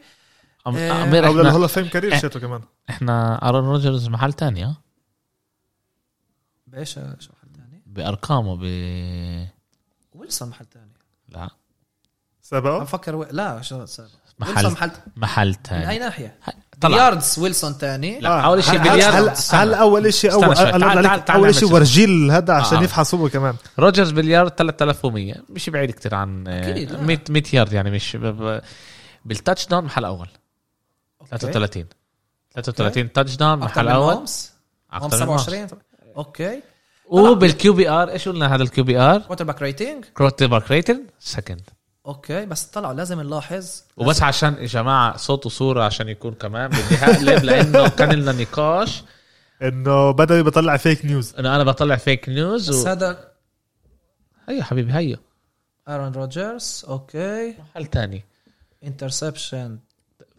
آه، 0.66 0.70
أو 0.70 1.04
إحنا 1.04 1.16
للهول 1.16 1.62
اوف 1.62 1.72
فيم 1.72 1.88
كارير 1.88 2.18
شيته 2.18 2.40
كمان. 2.40 2.60
إحنا 2.90 3.48
أرون 3.48 3.64
روجرز 3.64 4.08
محل 4.08 4.32
تاني 4.32 4.64
ها؟ 4.64 4.76
بإيش؟ 6.66 6.92
شو 6.94 7.00
محل 7.00 7.48
ثاني؟ 7.56 7.82
بأرقامه 7.86 8.56
ب 8.56 8.60
ويلسون 10.14 10.48
محل 10.48 10.66
ثاني 10.74 10.92
لا. 11.28 11.40
عم 11.40 11.48
سبعة 12.42 12.78
بفكر 12.80 13.14
و... 13.16 13.26
لا 13.30 13.62
شو 13.62 13.84
سابق. 13.86 14.10
محل- 14.38 14.70
محل 14.72 14.90
محل 15.16 15.46
من 15.48 15.54
اي 15.54 15.58
تاني. 15.62 15.98
ناحية؟ 15.98 16.38
طلع. 16.80 16.96
بلياردز 16.96 17.38
ويلسون 17.38 17.72
ثاني 17.72 18.20
لا 18.20 18.40
أول 18.40 18.64
شيء 18.64 18.80
هل- 18.80 18.90
بلياردز 18.90 19.54
هل. 19.54 19.68
هل 19.68 19.74
أول 19.74 20.14
شيء 20.14 20.32
اول 20.32 20.54
تعال- 20.54 20.80
تعال- 20.80 21.24
تعال 21.24 21.40
أول 21.44 21.54
شيء. 21.54 21.72
ورجيل 21.72 22.30
هذا 22.30 22.54
عشان 22.54 22.78
آه. 22.78 22.82
يفحص 22.82 23.14
هو 23.14 23.28
كمان. 23.28 23.54
روجرز 23.78 24.10
بليارد 24.10 24.50
3100 24.50 25.34
مش 25.48 25.70
بعيد 25.70 25.90
كتير 25.90 26.14
عن 26.14 26.48
آه، 26.48 26.70
أكيد، 26.70 26.92
لا. 26.92 27.00
100 27.02 27.18
100 27.30 27.42
يارد 27.52 27.72
يعني 27.72 27.90
مش 27.90 28.16
ب- 28.16 28.26
ب- 28.26 28.60
بالتاتش 29.24 29.66
داون 29.66 29.84
محل 29.84 30.04
أول. 30.04 30.28
33 31.30 31.86
33 32.54 33.12
تاتش 33.12 33.36
داون 33.36 33.58
محل 33.58 33.88
أول. 33.88 34.14
هومس 34.14 34.52
من 34.92 34.98
هومس. 35.00 35.14
27 35.14 35.68
أوكي. 36.16 36.62
وبالكيو 37.06 37.72
بي 37.72 37.88
ار 37.88 38.10
إيش 38.10 38.28
قلنا 38.28 38.54
هذا 38.54 38.62
الكيو 38.62 38.84
بي 38.84 38.98
ار 38.98 39.18
كوتر 39.18 39.44
باك 39.44 39.62
ريتنج 39.62 40.04
كروت 40.04 40.42
باك 40.42 40.70
ريتن 40.70 41.06
سكند 41.20 41.70
أوكي 42.06 42.46
بس 42.46 42.64
طلعوا 42.64 42.94
لازم 42.94 43.20
نلاحظ. 43.20 43.82
وبس 43.96 44.22
عشان 44.22 44.54
يا 44.54 44.66
جماعة 44.66 45.16
صوت 45.16 45.46
وصورة 45.46 45.84
عشان 45.84 46.08
يكون 46.08 46.34
كمان 46.34 46.70
بدي 46.70 46.96
هقلب 46.96 47.44
لأنه 47.44 47.88
كان 47.88 48.12
لنا 48.12 48.32
نقاش. 48.32 49.02
إنه 49.62 50.10
بدا 50.10 50.42
بيطلع 50.42 50.76
فيك 50.76 51.04
نيوز 51.04 51.34
إنه 51.38 51.54
أنا 51.56 51.64
بطلع 51.64 51.96
فيك 51.96 52.28
نيوز 52.28 52.70
بس 52.70 52.86
و... 52.86 52.88
هذا 52.88 53.30
هيا 54.48 54.62
حبيبي 54.62 54.92
هيا 54.92 55.16
ارون 55.88 56.12
روجرز 56.12 56.84
أوكي. 56.88 57.54
محل 57.58 57.86
تاني 57.86 58.24
انترسبشن 58.84 59.78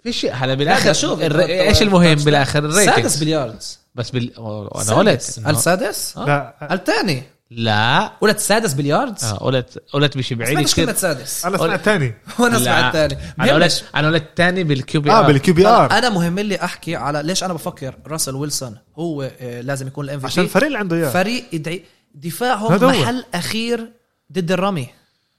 في 0.04 0.14
شيء. 0.14 0.34
هلا 0.34 0.54
بالآخر 0.54 0.86
لا، 0.86 0.94
شوف، 0.94 1.22
الر... 1.22 1.42
إيش 1.42 1.82
المهم 1.82 2.16
بالآخر؟ 2.16 2.72
سادس 2.72 2.88
الريتنجز. 2.88 3.24
بلياردز. 3.24 3.80
بس 3.96 4.10
بال... 4.10 4.32
أنا 4.76 4.84
سادس. 4.84 5.40
قلت 5.40 5.48
السادس 5.58 6.18
آه. 6.18 6.26
لا. 6.26 6.74
الثاني 6.74 7.24
لا. 7.52 8.12
قلت 8.22 8.40
سادس 8.40 8.74
بلياردز؟ 8.74 9.24
آه 9.24 9.38
قلت 9.38 9.84
قلت 9.94 10.18
مش 10.18 10.34
بعيد 10.34 10.60
كثير 10.60 10.94
سادس. 10.94 11.46
أنا 11.46 11.58
سمعت 11.58 11.86
تاني. 11.86 12.14
وأنا. 12.40 12.60
سمعت 12.60 12.96
الثاني 12.96 13.22
أنا 13.40 13.54
قلت 13.54 13.84
أنا 13.96 14.08
قلت 14.08 14.26
تاني 14.36 14.64
بالكيو 14.64 15.02
بي 15.02 15.12
آه 15.12 15.20
ار 15.20 15.28
بالكيو 15.28 15.54
بي 15.54 15.68
آر. 15.68 15.92
أنا 15.92 16.10
مهم 16.10 16.40
لي 16.40 16.64
أحكي 16.64 16.96
على 16.96 17.24
ليش 17.24 17.44
أنا 17.44 17.54
بفكر 17.54 17.96
راسل 18.08 18.36
ويلسون 18.36 18.78
هو 18.96 19.32
آه، 19.42 19.62
لازم 19.62 19.88
يكون 19.88 20.06
الام 20.06 20.26
عشان 20.26 20.44
في 20.44 20.50
الفريق 20.50 20.66
اللي 20.66 20.78
عنده 20.78 20.96
إياه. 20.96 21.10
فريق 21.10 21.46
يدعي 21.54 21.84
دفاعهم. 22.16 22.86
محل 22.86 23.26
أخير 23.34 23.92
ضد 24.32 24.52
الرمي. 24.52 24.88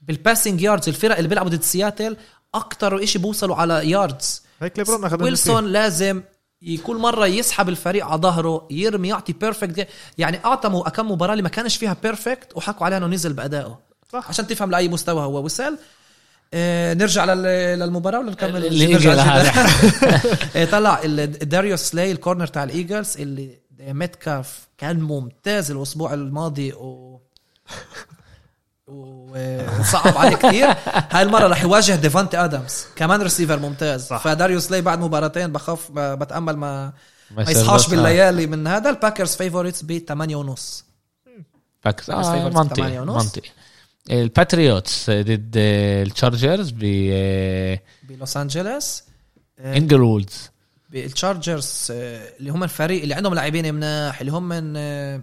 بال 0.01 0.14
passing 0.14 0.61
yards 0.61 0.89
الفرق 0.89 1.17
اللي 1.17 1.29
بيلعبوا 1.29 1.51
ضد 1.51 1.61
سياتل 1.61 2.17
أكتر 2.55 3.05
شيء 3.05 3.21
بوصلوا 3.21 3.55
على 3.55 3.89
yards 3.89 4.42
هيك 4.63 4.77
ليبرون 4.79 5.05
اخذ 5.05 5.23
ويلسون 5.23 5.65
لازم 5.65 6.21
كل 6.83 6.95
مرة 6.97 7.25
يسحب 7.25 7.69
الفريق 7.69 8.05
على 8.05 8.21
ظهره 8.21 8.67
يرمي 8.71 9.07
يعطي 9.07 9.33
perfect 9.33 9.87
يعني 10.17 10.45
اعطى 10.45 10.69
مو- 10.69 10.83
كم 10.83 11.11
مباراة 11.11 11.31
اللي 11.31 11.43
ما 11.43 11.49
كانش 11.49 11.77
فيها 11.77 11.97
perfect 12.03 12.57
وحكوا 12.57 12.85
عليها 12.85 12.97
إنه 12.97 13.07
نزل 13.07 13.33
بأدائه. 13.33 13.79
صح. 14.13 14.25
عشان 14.29 14.47
تفهم 14.47 14.71
لأي 14.71 14.87
مستوى 14.87 15.21
هو. 15.23 15.43
وصل 15.45 15.77
آه 16.53 16.93
نرجع 16.93 17.25
لل- 17.25 17.79
للمباراة 17.79 18.19
ولا 18.19 18.31
نكمل؟ 18.31 18.65
اللي 18.65 18.93
نرجع؟ 18.93 19.13
آه، 20.55 20.65
طلع 20.65 21.01
ال- 21.03 21.31
داريو 21.49 21.75
سلاي 21.75 22.11
ال 22.11 22.16
corner 22.16 22.47
تاع 22.47 22.63
الإيجلز 22.63 23.17
اللي 23.17 23.59
ميتكاف 23.79 24.67
كان 24.77 24.99
ممتاز 24.99 25.71
الأسبوع 25.71 26.13
الماضي 26.13 26.73
و 26.73 27.19
وصعب 28.93 30.17
عليه 30.17 30.35
كثير. 30.35 30.67
هاي 31.11 31.21
المرة 31.21 31.47
رح 31.47 31.63
يواجه 31.63 31.95
ديفانتي 31.95 32.37
ادمز 32.37 32.85
كمان 32.95 33.21
ريسيفر 33.21 33.59
ممتاز. 33.59 34.07
صح. 34.07 34.23
فداريو 34.23 34.59
سلاي 34.59 34.81
بعد 34.81 34.99
مباراتين 34.99 35.51
بخاف 35.51 35.91
بتأمل 35.91 36.57
ما 36.57 36.93
ما 37.31 37.51
يصحاش 37.51 37.89
بالليالي 37.89 38.47
من 38.47 38.67
هذا. 38.67 38.89
الباكرز 38.89 39.35
favorites 39.35 39.81
ب 39.81 39.97
8 39.97 40.35
ونص 40.35 40.85
باكس 41.85 42.09
آه 42.09 42.33
favorites 42.33 42.55
منطقي 42.55 42.75
تمانية 42.75 43.01
ونص. 43.01 43.23
منطقي. 43.23 43.49
الباتريوتس 44.11 45.09
ضد 45.09 45.53
التشارجرز 45.57 46.71
ب 46.71 46.79
بلوس 48.03 48.37
أنجلوس. 48.37 49.03
آه، 49.59 49.77
انجلوودز 49.77 50.49
التشارجرز 50.95 51.87
آه، 51.91 52.29
اللي 52.39 52.51
هم 52.51 52.63
الفريق 52.63 53.01
اللي 53.01 53.13
عندهم 53.13 53.33
لاعبين 53.33 53.73
مناح 53.73 54.19
اللي 54.19 54.31
هم 54.31 54.49
من 54.49 54.73
آه، 54.77 55.21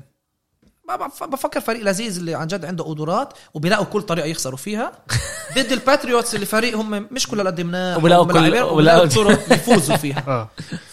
بفكر 0.96 1.60
فريق 1.60 1.82
لذيذ 1.84 2.16
اللي 2.18 2.34
عن 2.34 2.46
جد 2.46 2.64
عنده 2.64 2.84
قدرات 2.84 3.32
وبيلاقوا 3.54 3.84
كل 3.84 4.02
طريقة 4.02 4.26
يخسروا 4.26 4.56
فيها. 4.56 4.92
ضد 5.58 5.72
الباتريوتس 5.72 6.34
اللي 6.34 6.46
فريق 6.46 6.76
هم 6.76 7.08
مش 7.10 7.26
كل 7.28 7.46
قد 7.46 7.60
مناح 7.60 7.96
وبيلاقوا 7.96 8.24
كل- 8.24 8.60
وبيلاقوا- 8.62 9.06
طرق 9.06 9.40
يفوزوا 9.52 9.96
فيها. 9.96 10.24
آه. 10.28 10.48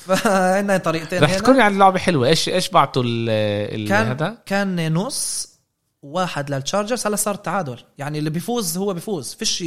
فعندنا 0.06 0.78
طريقتين 0.78 1.24
رح. 1.24 1.36
تكون 1.38 1.56
يعني 1.58 1.74
اللعبه 1.74 2.00
حلوة. 2.00 2.28
إيش 2.28 2.50
إيش 2.50 2.70
بعتوا 2.70 3.04
ال- 3.06 3.88
كان 3.88 4.08
هذا؟ 4.08 4.38
كان 4.46 4.94
نص 4.94 5.50
واحد 6.02 6.50
للتشارجرز 6.50 7.08
هلا 7.08 7.16
صار 7.16 7.36
تعادل. 7.36 7.78
يعني 7.98 8.20
اللي 8.20 8.30
بيفوز 8.30 8.78
هو 8.78 8.94
بيفوز. 8.94 9.34
فيش 9.34 9.64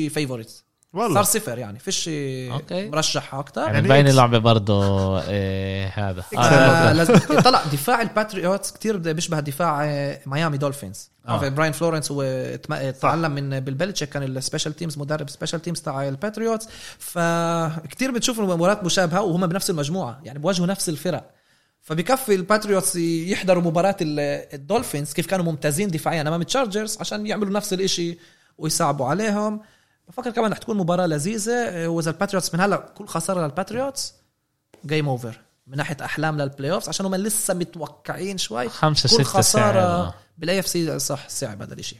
favorite 0.92 1.08
صار 1.08 1.16
والله 1.18 1.22
صفر 1.22 1.58
يعني 1.58 1.78
فيش 1.78 2.08
أوكي. 2.52 2.88
مرشح 2.88 3.34
أكثر 3.34 3.60
يعني 3.60 3.74
يعني 3.74 3.88
مبين 3.88 4.00
X. 4.00 4.10
اللعبة 4.10 4.38
برضه 4.38 5.20
إيه 5.22 5.86
هذا. 5.94 6.24
آه 6.36 6.38
آه 6.38 6.90
آه. 6.90 6.92
لازم 6.98 7.14
طلع 7.18 7.62
دفاع 7.72 8.02
الباتريوتس 8.02 8.72
كتير 8.72 8.96
بيشبه 8.96 9.40
دفاع 9.40 9.84
آه، 9.84 10.20
ميامي 10.26 10.58
دولفينز. 10.58 11.10
آه. 11.28 11.48
براين 11.48 11.72
فلورنس 11.72 12.12
هو 12.12 12.22
تعلم 13.00 13.30
من 13.30 13.60
بيل 13.60 13.75
بلتشيك 13.75 14.08
كان 14.08 14.22
ال 14.22 14.29
special 14.29 14.76
teams 14.76 14.98
مدرب 14.98 15.28
special 15.30 15.62
teams 15.62 15.80
تاع 15.80 16.08
الباتريوتس. 16.08 16.68
فكتير 16.98 18.10
بتشوف 18.10 18.40
مباريات 18.40 18.84
مشابهة 18.84 19.22
وهم 19.22 19.46
بنفس 19.46 19.70
المجموعة 19.70 20.20
يعني 20.24 20.38
بواجهوا 20.38 20.66
نفس 20.66 20.88
الفرق. 20.88 21.30
فبكفي 21.82 22.34
الباتريوتس 22.34 22.96
يحضروا 22.96 23.62
مباراة 23.62 23.96
ال- 24.00 24.54
الدولفينز 24.54 25.12
كيف 25.12 25.26
كانوا 25.26 25.44
ممتازين 25.44 25.88
دفاعيا 25.88 26.20
أمام 26.22 26.40
التشارجرز 26.40 26.96
عشان 27.00 27.26
يعملوا 27.26 27.52
نفس 27.52 27.72
الإشي 27.72 28.18
ويصعبوا 28.58 29.06
عليهم. 29.06 29.60
بفكر 30.10 30.30
كمان 30.30 30.52
رح 30.52 30.58
تكون 30.58 30.76
مباراة 30.76 31.06
لذيذة. 31.06 31.88
وإذا 31.88 32.10
الباتريوتس 32.10 32.54
من 32.54 32.60
هلأ 32.60 32.76
كل 32.76 33.06
خسارة 33.06 33.40
للباتريوتس 33.46 34.14
game 34.86 35.08
over 35.08 35.40
من 35.66 35.76
ناحية 35.76 35.96
أحلام 36.04 36.40
لل 36.40 36.72
playoffs 36.72 36.88
عشان 36.88 37.06
هم 37.06 37.14
لسه 37.14 37.54
متوقعين 37.54 38.38
شوي. 38.38 38.68
خمسة 38.68 39.16
كل 39.18 39.24
خسارة 39.24 40.14
بال 40.38 40.58
AFC 40.58 40.98
صح 40.98 41.28
صعب 41.28 41.62
هذا 41.62 41.74
الشيء 41.74 41.98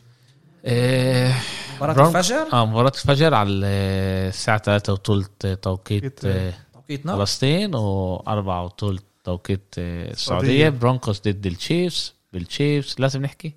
إيه 0.64 1.34
مباراة 1.76 1.92
برونك- 1.94 2.16
الفجر؟ 2.16 2.46
آه 2.52 2.66
مباراة 2.66 2.92
الفجر 2.94 3.34
على 3.34 3.50
الساعة 3.50 4.58
3 4.58 4.92
وثلث 4.92 5.26
توقيت 5.40 5.64
توقيت، 5.64 6.24
آه، 6.24 6.52
توقيتنا 6.74 7.16
فلسطين 7.16 7.74
وأربعة 7.74 8.64
وثلث 8.64 9.02
توقيت 9.24 9.74
آه، 9.78 10.10
السعودية. 10.10 10.68
برونكوس 10.68 11.20
ضد 11.20 11.46
التشيفز 11.46 12.14
بالتشيفز 12.32 12.94
لازم 12.98 13.22
نحكي؟ 13.22 13.54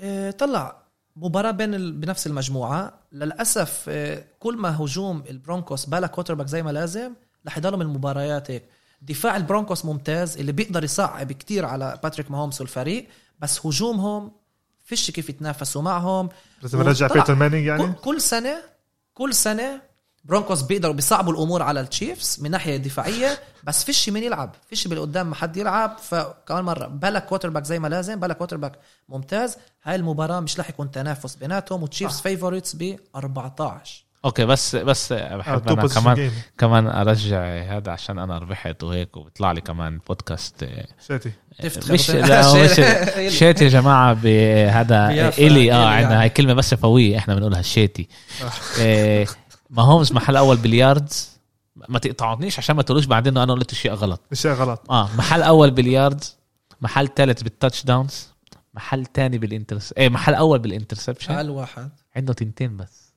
آه، 0.00 0.30
طلع 0.30 0.76
مباراة 1.16 1.50
بين 1.50 1.74
ال... 1.74 1.92
بنفس 1.92 2.26
المجموعة. 2.26 3.00
للأسف 3.12 3.84
آه، 3.88 4.24
كل 4.38 4.56
ما 4.56 4.76
هجوم 4.82 5.24
البرونكوس 5.30 5.86
بلا 5.86 6.06
quarterback 6.06 6.46
زي 6.46 6.62
ما 6.62 6.70
لازم 6.70 7.12
رح 7.46 7.58
يضلوا 7.58 7.78
من 7.78 7.86
المباريات 7.86 8.50
هيك. 8.50 8.64
دفاع 9.02 9.36
البرونكوس 9.36 9.84
ممتاز 9.84 10.38
اللي 10.38 10.52
بيقدر 10.52 10.84
يصعب 10.84 11.32
كتير 11.32 11.64
على 11.64 11.98
باتريك 12.02 12.30
ماهومس 12.30 12.60
والفريق 12.60 13.08
بس 13.38 13.66
هجومهم 13.66 14.32
فيش 14.84 15.10
كيف 15.10 15.28
يتنافسوا 15.28 15.82
معهم. 15.82 16.28
لازم 16.62 16.82
نرجع 16.82 17.06
بيتر 17.06 17.34
مانينج 17.34 17.66
يعني؟ 17.66 17.92
كل 17.92 18.20
سنة 18.20 18.56
كل 19.14 19.34
سنة 19.34 19.80
برونكوس 20.24 20.62
بيقدروا 20.62 20.94
بيصعبوا 20.94 21.32
الأمور 21.32 21.62
على 21.62 21.80
التشيفز 21.80 22.38
من 22.40 22.50
ناحية 22.50 22.76
دفاعية 22.76 23.38
بس 23.64 23.84
فيش 23.84 24.08
مين 24.08 24.22
يلعب 24.22 24.54
فيش 24.70 24.88
بالقدام 24.88 25.30
ما 25.30 25.34
حد 25.34 25.56
يلعب. 25.56 25.96
فكمان 25.98 26.64
مرة 26.64 26.86
بلا 26.86 27.18
quarterback 27.18 27.64
زي 27.64 27.78
ما 27.78 27.88
لازم 27.88 28.20
بلا 28.20 28.34
quarterback 28.34 28.72
ممتاز. 29.08 29.56
هاي 29.82 29.94
المباراة 29.94 30.40
مش 30.40 30.60
رح 30.60 30.70
يكون 30.70 30.90
تنافس 30.90 31.34
بيناتهم 31.34 31.82
وتشيفز 31.82 32.20
favorites 32.20 32.76
ب 32.76 32.96
14 33.16 34.04
أوكي 34.24 34.44
بس 34.44 34.76
بس 34.76 35.12
آه، 35.12 35.36
بحب 35.36 35.68
أنا 35.68 35.88
كمان. 35.88 36.30
كمان 36.58 36.86
أرجع 36.86 37.62
هذا 37.62 37.92
عشان 37.92 38.18
أنا 38.18 38.38
ربحت 38.38 38.82
وهيك 38.82 39.16
وبيطلع 39.16 39.52
لي 39.52 39.60
كمان 39.60 40.00
بودكاست 40.08 40.62
آه، 40.62 40.86
شاتي 41.08 41.32
تفتخر 41.62 41.92
مش 41.94 42.10
لا 42.10 42.64
مش. 42.64 43.32
شيت 43.38 43.62
يا 43.62 43.68
جماعة 43.68 44.12
بهذا 44.14 45.08
الي 45.08 45.46
إلي 45.46 45.72
آه 45.72 45.86
عندنا 45.86 46.10
يعني. 46.10 46.14
هاي 46.14 46.28
كلمة 46.28 46.54
بس 46.54 46.74
فوية 46.74 47.18
إحنا 47.18 47.34
بنقولها 47.34 47.60
الشيتي 47.60 48.08
إيه 48.78 49.26
ما 49.74 49.82
هومز 49.82 50.12
محل 50.12 50.36
أول 50.36 50.56
بالياردز 50.56 51.30
ما 51.76 51.98
تقطعنيش 51.98 52.58
عشان 52.58 52.76
ما 52.76 52.82
تقولوش 52.82 53.04
بعدين 53.04 53.32
إنه 53.32 53.42
أنا 53.42 53.52
قلت 53.52 53.74
شيء 53.74 53.92
غلط. 53.92 54.20
اشياء 54.32 54.54
غلط. 54.54 54.90
آه 54.90 55.10
محل 55.16 55.42
أول 55.42 55.70
بالياردز 55.70 56.36
محل 56.80 57.08
ثالث 57.16 57.42
بالتاتش 57.42 57.84
داونز 57.84 58.28
محل 58.74 59.06
ثاني 59.14 59.38
بالانترس 59.38 59.92
إيه 59.92 60.08
محل 60.08 60.34
أول 60.34 60.58
بالانترسبشن 60.58 61.34
أقل 61.34 61.50
واحد. 61.50 61.90
عنده 62.16 62.32
تنتين 62.32 62.76
بس. 62.76 63.14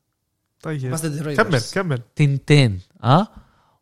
طيب. 0.62 0.92
بس 0.92 1.06
كمل. 1.36 1.60
كمل. 1.74 2.02
تنتين 2.16 2.80
آه؟ 3.04 3.28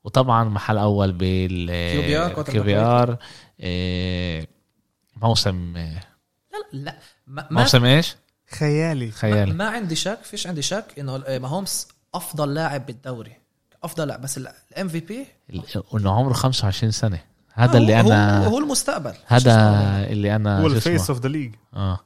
وطبعا 0.03 0.43
محل 0.43 0.77
أول 0.77 1.11
بال 1.11 1.67
QBR، 1.69 2.35
quarterback 2.37 2.51
QBR 2.51 3.17
إيه 3.59 4.47
موسم 5.21 5.77
لا 5.77 6.03
لا 6.73 6.99
ما, 7.27 7.47
ما, 7.51 7.59
موسم 7.61 7.85
إيش؟ 7.85 8.15
خيالي. 8.49 9.05
ما, 9.05 9.11
خيالي. 9.11 9.53
ما 9.53 9.69
عندي 9.69 9.95
شك 9.95 10.19
فيش 10.23 10.47
عندي 10.47 10.61
شك 10.61 10.85
انه 10.99 11.17
ماهومس 11.17 11.87
أفضل 12.15 12.53
لاعب 12.53 12.85
بالدوري. 12.85 13.31
أفضل 13.83 14.07
لاعب 14.07 14.21
بس 14.21 14.37
ال 14.37 14.87
MVP 14.87 15.25
إنه 15.95 16.11
عمره 16.11 16.33
25 16.33 16.91
سنة. 16.91 17.19
هذا 17.53 17.77
اللي 17.77 17.99
أنا 17.99 18.45
هو 18.47 18.57
المستقبل. 18.59 19.13
هذا 19.27 19.53
اللي 20.09 20.35
أنا 20.35 20.61
هو 20.61 20.67
ال 20.67 20.76
face 20.76 21.09
of 21.09 21.19
the 21.21 21.29
league 21.29 21.55
آه. 21.75 21.99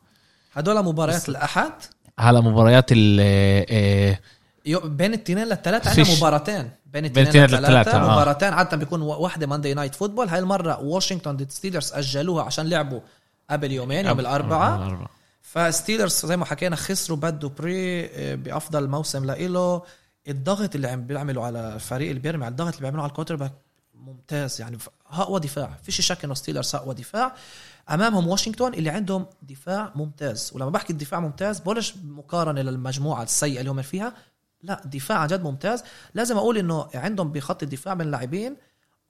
هدول 0.53 0.83
مباريات 0.85 1.29
الأحد؟ 1.29 1.71
على 2.19 2.41
مباريات 2.41 2.91
ال 2.91 3.19
إيه، 3.19 4.21
يو- 4.65 4.79
بين 4.79 5.13
التنين 5.13 5.47
للثلاثة 5.47 5.89
عندنا 5.89 6.17
مباراتين. 6.17 6.69
بين 6.85 7.05
التنين 7.05 7.27
للثلاثة 7.27 7.57
للثلاثة، 7.59 7.97
آه. 7.97 8.11
مباراتين 8.11 8.53
عادة 8.53 8.77
بيكون 8.77 9.01
واحدة 9.01 9.47
Monday 9.47 9.73
Night 9.73 9.95
Football 9.95 10.29
هاي 10.29 10.39
المرة 10.39 10.79
واشنطن 10.79 11.37
ضد 11.37 11.51
ستيلرز 11.51 11.93
أجلوها 11.93 12.43
عشان 12.43 12.69
لعبوا 12.69 12.99
قبل 13.49 13.71
يومين 13.71 14.05
يوم 14.05 14.19
الأربعاء. 14.19 14.97
فستيلرز 15.41 16.25
زي 16.25 16.37
ما 16.37 16.45
حكينا 16.45 16.75
خسروا 16.75 17.17
باد 17.17 17.39
دوبري 17.39 18.05
آه، 18.05 18.35
بأفضل 18.35 18.87
موسم 18.87 19.25
لإله. 19.25 19.81
الضغط 20.27 20.75
اللي 20.75 20.87
عم 20.87 21.07
بيعملوا 21.07 21.45
على 21.45 21.75
الفريق 21.75 22.09
اللي 22.09 22.21
بيرمي 22.21 22.45
على 22.45 22.51
الضغط 22.51 22.67
اللي 22.67 22.81
بيعملوه 22.81 23.03
على 23.03 23.09
ال 23.09 23.35
quarterback 23.35 23.53
ممتاز 23.93 24.61
يعني 24.61 24.77
أقوى 25.11 25.39
دفاع. 25.39 25.77
فيش 25.83 26.01
شك 26.01 26.23
إنه 26.23 26.33
ستيلرز 26.33 26.75
أقوى 26.75 26.95
دفاع. 26.95 27.35
أمامهم 27.89 28.27
واشنطن 28.27 28.73
اللي 28.73 28.89
عندهم 28.89 29.25
دفاع 29.41 29.91
ممتاز. 29.95 30.51
ولما 30.53 30.69
بحكي 30.69 30.93
الدفاع 30.93 31.19
ممتاز 31.19 31.59
بقولش 31.59 31.93
مقارنة 32.03 32.61
للمجموعة 32.61 33.23
السيئة 33.23 33.59
اللي 33.59 33.71
هم 33.71 33.81
فيها. 33.81 34.13
لا 34.63 34.81
دفاع 34.85 35.17
عن 35.17 35.27
جد 35.27 35.43
ممتاز. 35.43 35.83
لازم 36.13 36.37
أقول 36.37 36.57
إنه 36.57 36.87
عندهم 36.93 37.31
بخط 37.31 37.63
الدفاع 37.63 37.95
من 37.95 38.01
اللاعبين 38.01 38.57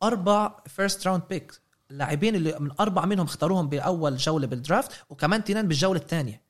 أربع 0.04 0.56
first 0.68 1.08
round 1.08 1.24
pick 1.30 1.62
اللاعبين 1.92 2.36
اللي 2.36 2.56
من 2.60 2.72
أربع 2.80 3.06
منهم 3.06 3.26
اختاروهم 3.26 3.70
بأول 3.70 4.18
جولة 4.18 4.48
بال 4.48 4.60
draft 4.60 4.92
وكمان 5.10 5.44
تنين 5.44 5.68
بالجولة 5.68 6.00
الثانية. 6.00 6.49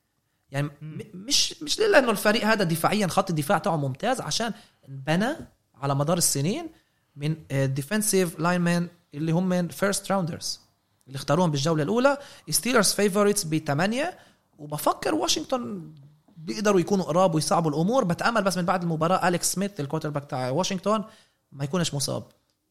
يعني 0.52 0.66
م- 0.82 0.98
مش 1.14 1.62
مش 1.62 1.78
لأنه 1.78 2.10
الفريق 2.10 2.44
هذا 2.46 2.64
دفاعيا 2.64 3.06
خط 3.06 3.30
الدفاع 3.30 3.58
تاعه 3.58 3.76
ممتاز 3.76 4.20
عشان 4.20 4.52
انبنى 4.88 5.28
على 5.74 5.94
مدار 5.94 6.18
السنين 6.18 6.66
من 7.16 7.36
defensive 7.74 8.38
linemen 8.38 8.88
اللي 9.14 9.32
هم 9.32 9.48
من 9.48 9.68
first 9.68 10.12
rounders 10.12 10.60
اللي 11.06 11.16
اختاروهم 11.16 11.50
بالجولة 11.50 11.82
الأولى. 11.82 12.18
ستيلرز 12.50 12.92
favorites 12.92 13.44
بثمانيه 13.44 14.18
وبفكر 14.58 15.14
واشنطن 15.14 15.92
بيقدروا 16.36 16.80
يكونوا 16.80 17.04
قراب 17.04 17.34
ويصعبوا 17.34 17.70
الأمور. 17.70 18.04
بتأمل 18.04 18.42
بس 18.42 18.56
من 18.58 18.64
بعد 18.64 18.82
المباراة 18.82 19.28
اليكس 19.28 19.52
سميث 19.52 19.80
ال 19.80 20.10
quarterback 20.10 20.24
تاع 20.30 20.50
واشنطن 20.50 21.04
ما 21.52 21.64
يكونش 21.64 21.94
مصاب. 21.94 22.22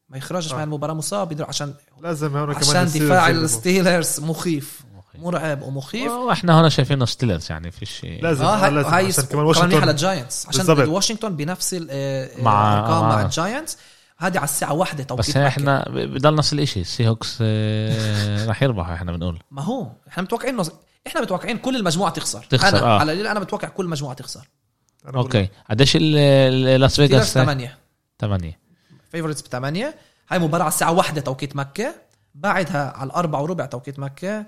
ما 0.10 0.18
يخرجش 0.18 0.54
آه. 0.54 0.58
من 0.58 0.64
المباراة 0.64 0.94
مصاب 0.94 1.32
يقدر 1.32 1.46
عشان 1.46 1.74
لازم 2.02 2.38
هون 2.38 2.54
كمان 2.54 2.58
عشان 2.58 2.86
دفاع. 2.86 3.30
الستيلرز 3.30 4.20
مخيف. 4.20 4.82
مرعب 5.22 5.62
ومخيف. 5.62 6.12
وإحنا 6.12 6.62
هنا 6.62 6.70
شايفينه 6.70 7.06
ستيلرز 7.06 7.48
يعني 7.50 7.72
فيش 7.72 8.06
لازم 8.22 8.46
آه 8.46 8.54
آه 8.54 8.66
هاي, 8.66 8.72
لازم 8.72 8.90
هاي 8.90 9.06
عشان 9.06 9.24
كمان 9.24 9.46
واشنطن 9.46 9.68
واشنطن. 9.74 9.88
لل 9.88 10.03
Giants 10.03 10.48
عشان. 10.48 10.90
واشنطن 10.90 11.36
بنفس 11.36 11.74
ال- 11.74 11.88
آه، 11.92 12.30
مع- 12.42 12.74
الارقام 12.74 13.10
مع 13.10 13.22
ال 13.22 13.30
Giants 13.30 13.78
هذه 14.18 14.38
على 14.38 14.44
الساعة 14.46 14.74
واحدة 14.74 15.04
توقيت 15.04 15.30
بس. 15.30 15.38
إحنا 15.38 15.86
بضل 15.90 16.36
نفس 16.36 16.54
الشيء 16.54 16.82
ال 16.82 17.08
Seahawks 17.08 17.38
آه، 17.42 18.46
رح 18.50 18.64
يربحوا 18.64 18.94
إحنا 18.94 19.12
بنقول. 19.12 19.40
ما 19.52 19.62
هو 19.62 19.88
إحنا 20.08 20.24
متوقعين 20.24 20.54
انه 20.54 20.66
إحنا 21.08 21.22
متوقعين 21.22 21.58
كل 21.58 21.76
المجموعة 21.76 22.12
تخسر. 22.12 22.46
تخسر، 22.50 22.68
أنا 22.78 22.82
آه. 22.82 23.00
على 23.00 23.12
الليل 23.12 23.28
أنا 23.28 23.40
متوقع 23.40 23.68
كل 23.68 23.86
المجموعه 23.86 24.14
تخسر. 24.16 24.48
أنا 25.06 25.18
okay. 25.18 25.48
قديش 25.70 25.96
لاس 25.98 26.96
فيغاس 27.02 27.34
8 27.34 27.78
8 28.20 28.60
favorites 29.12 29.42
بثمانية 29.42 29.96
هاي 30.30 30.40
مباراة 30.40 30.64
على 30.64 30.72
الساعة 30.72 30.92
واحدة 30.92 31.22
توقيت 31.22 31.56
مكة. 31.56 31.96
بعدها 32.36 32.94
على 32.98 33.08
الأربعة 33.08 33.42
وربع 33.42 33.66
توقيت 33.66 34.00
مكة. 34.00 34.46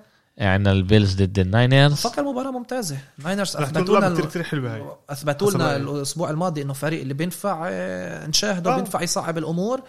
عندنا 0.48 0.72
ال 0.72 0.79
Bills 0.79 1.16
ضد 1.16 1.40
ال 1.40 1.46
Niners. 1.47 1.94
فكر 1.94 2.24
مباراة 2.24 2.52
ممتازة. 2.52 2.98
Niners 3.18 3.58
رح 3.58 3.70
تكون 3.70 3.78
أثبتوا 3.78 4.00
لعبة 4.00 4.16
لنا 4.16 4.26
كتير 4.26 4.44
حلوة 4.44 4.76
هاي. 4.76 4.84
اثبتوا 5.10 5.52
لنا 5.52 5.76
الأسبوع 5.76 6.30
الماضي 6.30 6.62
إنه 6.62 6.74
فريق 6.74 7.02
اللي 7.02 7.14
بينفع 7.14 7.68
آه، 7.70 8.28
نشاهده 8.28 8.74
آه. 8.74 8.76
بينفع 8.76 9.02
يصعب 9.02 9.38
الأمور. 9.38 9.82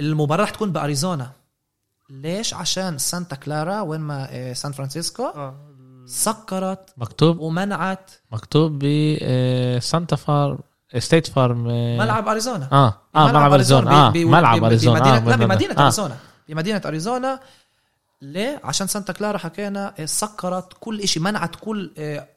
المباراة 0.00 0.44
رح 0.44 0.50
تكون 0.50 0.72
بأريزونا. 0.72 1.30
ليش؟ 2.10 2.54
عشان 2.54 2.98
سانتا 2.98 3.36
كلارا 3.36 3.80
وين 3.80 4.00
ما 4.00 4.26
آه، 4.30 4.52
سان 4.52 4.72
فرانسيسكو 4.72 5.22
آه. 5.26 5.54
سكرت 6.06 6.90
مكتوب. 6.96 7.38
ومنعت 7.38 8.10
مكتوب 8.32 8.78
ب 8.78 9.16
آه، 9.22 9.78
سانتا 9.78 10.16
فارم 10.16 10.58
State 10.98 11.26
Farm 11.26 11.68
آه، 11.68 11.98
ملعب 11.98 12.28
أريزونا. 12.28 12.68
آه. 12.72 12.94
آه 13.16 13.28
ملعب 13.28 13.52
أريزونا. 13.52 13.90
آه. 14.08 14.12
ملعب 14.12 14.64
أريزونا. 14.64 15.18
بمدينة 15.18 15.36
لا 15.36 15.46
بمدينة 15.46 15.74
آه. 15.78 15.82
أريزونا. 15.82 16.16
بمدينة 16.48 16.82
أريزونا. 16.86 17.40
ليه؟ 18.22 18.60
عشان 18.64 18.86
سانتا 18.86 19.12
كلارا 19.12 19.38
حكينا 19.38 19.94
آه، 19.98 20.04
سكرت 20.04 20.72
كل 20.80 21.08
شيء 21.08 21.22
منعت 21.22 21.56
كل 21.60 21.92
آه، 21.98 22.28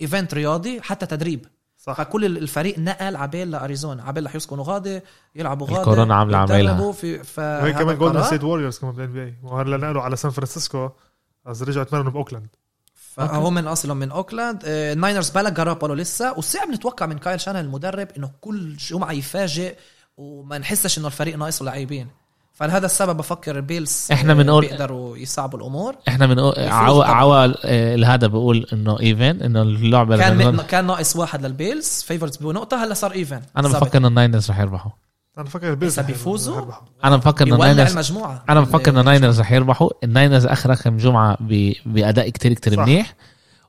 event 0.00 0.34
رياضي 0.34 0.80
حتى 0.80 1.06
تدريب. 1.06 1.46
صح. 1.78 1.96
فكل 1.96 2.24
الفريق 2.24 2.78
نقل 2.78 3.16
عبال 3.16 3.50
لأريزونا 3.50 4.02
عبال 4.02 4.26
رح 4.26 4.34
يسكنوا 4.34 4.64
غادي 4.68 5.00
يلعبوا 5.34 5.66
غادي 5.66 5.78
الكورونا 5.78 6.22
يتدربوا 6.22 6.36
عمايلها. 6.36 6.92
في 6.92 7.24
ف 7.24 7.38
وهي 7.38 7.72
كمان 7.72 7.98
Golden 7.98 8.22
State 8.22 8.44
Warriors 8.44 8.78
كمان 8.78 8.92
بال 8.94 9.12
NBA 9.12 9.34
وهلا 9.42 9.76
نقلوا 9.76 10.02
على 10.02 10.16
سان 10.16 10.30
فرانسيسكو 10.30 10.90
از 11.46 11.62
رجعوا 11.62 11.84
تمرنوا 11.84 12.10
بأوكلاند. 12.12 12.48
فهم 12.94 13.54
من 13.54 13.66
أصلهم 13.66 13.96
من 13.96 14.10
أوكلاند. 14.10 14.62
آه، 14.64 14.92
ال 14.92 14.97
Niners 14.97 15.30
بلا 15.30 15.50
Garoppolo 15.50 15.94
لسه. 15.94 16.38
وصعب 16.38 16.68
نتوقع 16.68 17.06
من 17.06 17.18
Kyle 17.18 17.40
Shanahan 17.40 17.60
المدرب 17.60 18.08
إنه 18.16 18.30
كل 18.40 18.76
جمعة 18.76 19.12
يفاجئ 19.12 19.76
وما 20.16 20.58
نحسش 20.58 20.98
إنه 20.98 21.06
الفريق 21.06 21.36
ناقصه 21.36 21.64
لاعبين. 21.64 22.08
فلهذا 22.54 22.86
السبب 22.86 23.16
بفكر 23.16 23.56
ال 23.56 23.65
Bills 23.65 24.08
إحنا 24.12 24.32
آه، 24.32 24.36
بنقول- 24.36 24.66
بيقدروا 24.66 25.16
يصعبوا 25.16 25.58
الأمور. 25.58 25.94
إحنا 26.08 26.26
بنقول 26.26 26.54
عوا. 26.58 27.04
عوا 27.04 27.52
آه، 27.64 28.04
هذا 28.04 28.26
بقول 28.26 28.66
إنه 28.72 29.00
even 29.00 29.22
إنه 29.42 29.62
اللعبة 29.62 30.16
كان 30.16 30.40
رح 30.40 30.46
م... 30.46 30.50
نقول- 30.50 30.66
كان 30.66 30.86
ناقص 30.86 31.16
واحد 31.16 31.46
لل 31.46 31.62
Bills 31.62 32.02
favorites 32.06 32.36
بنقطة 32.36 32.84
هلا 32.84 32.94
صار 32.94 33.12
even 33.12 33.40
أنا 33.56 33.68
بفكر 33.68 33.98
إنه 33.98 34.08
ال 34.08 34.14
Niners 34.14 34.50
رح 34.50 34.58
يربحوا. 34.60 34.90
أنا 35.38 35.48
فكر 35.48 35.70
ال 35.70 35.74
Bills 35.74 35.92
لسه 35.92 36.02
بيفوزوا؟ 36.02 36.62
أنا 37.04 37.16
بفكر 37.16 37.46
إنه 37.46 37.54
ال 37.54 37.59
Niners 37.59 37.90
المجموعة. 37.92 38.44
أنا 38.48 38.60
بفكر 38.60 38.90
إنه 38.90 39.00
ال- 39.00 39.06
ال 39.06 39.11
Niners 39.11 39.40
رح 39.40 39.52
يربحوا. 39.52 39.90
ال 40.04 40.10
Niners 40.10 40.46
آخر 40.46 40.74
كم 40.74 40.96
جمعة 40.96 41.36
ب... 41.40 41.72
بأداء 41.86 42.28
كتير 42.28 42.52
كتير 42.52 42.74
صح. 42.76 42.82
منيح. 42.82 43.14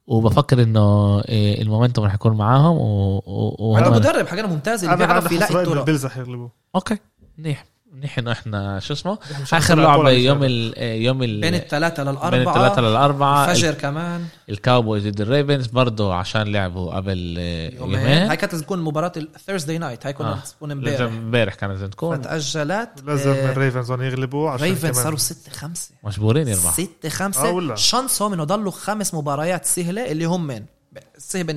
وبفكر 0.07 0.63
إنه 0.63 1.19
إيه، 1.21 1.61
ال 1.61 1.66
momentum 1.66 2.05
رح 2.05 2.13
يكون 2.13 2.37
معاهم 2.37 2.77
و... 2.77 3.17
و... 3.17 3.55
وهم- 3.59 3.93
مدرب 3.93 4.27
حاجة 4.27 4.45
ممتاز 4.47 4.83
اللي 4.83 4.97
بيعرف 4.97 5.31
يلاقي 5.31 5.63
الطرق. 5.63 5.77
ال 5.79 5.83
Bills 5.83 6.05
رح 6.05 6.17
يغلبوا 6.17 6.49
okay 6.75 6.97
منيح. 7.37 7.65
انه 7.93 8.31
إحنا 8.31 8.79
شو 8.79 8.93
اسمه؟ 8.93 9.17
آخر 9.53 9.75
لعبة 9.75 10.09
يوم. 10.09 10.43
ال 10.43 10.73
يوم 11.01 11.23
ال 11.23 11.41
بين 11.41 11.55
الثلاثة 11.55 12.03
للأربعة. 12.03 12.29
بين 12.29 12.47
الثلاثة 12.47 12.81
للأربعة. 12.81 13.51
الفجر 13.51 13.73
كمان. 13.73 14.25
ال 14.49 14.56
Cowboys 14.56 15.07
ضد 15.07 15.21
ال 15.21 15.28
Ravens 15.28 15.67
برضه 15.67 16.15
عشان 16.15 16.41
لعبوا 16.41 16.95
قبل 16.95 17.35
آه، 17.39 17.69
يومين. 17.75 17.97
هاي 17.97 18.37
كانت 18.37 18.55
تكون 18.55 18.79
مباراة 18.81 19.11
ال 19.17 19.24
Thursday 19.24 19.77
night 19.77 20.05
هاي 20.05 20.13
كنا 20.13 20.33
آه. 20.33 20.39
تكون 20.39 20.69
لازم 20.81 21.03
امبارح 21.05 21.13
امبارح 21.23 21.53
كانت 21.55 21.73
لازم 21.73 21.87
تكون. 21.87 22.17
فتأجلت 22.21 22.89
لازم 23.05 23.29
آه، 23.31 23.51
ال 23.51 23.57
Ravens 23.57 23.91
هون 23.91 24.01
يغلبوا 24.01 24.49
عشان 24.49 24.67
Ravens 24.67 24.91
كمان. 24.91 25.03
صاروا 25.03 25.17
6 25.17 25.51
5 25.51 25.91
مجبورين 26.03 26.47
يربحوا. 26.47 26.71
6 26.71 27.05
آه 27.05 27.09
5 27.09 27.51
ولا. 27.51 27.75
chance 27.75 28.19
هم 28.19 28.33
انه 28.33 28.43
ضلوا 28.43 28.71
خمس 28.71 29.13
مباريات 29.13 29.65
سهلة 29.65 30.11
اللي 30.11 30.25
هم 30.25 30.47
من 30.47 30.65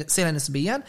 سهلة 0.06 0.30
نسبيا. 0.30 0.82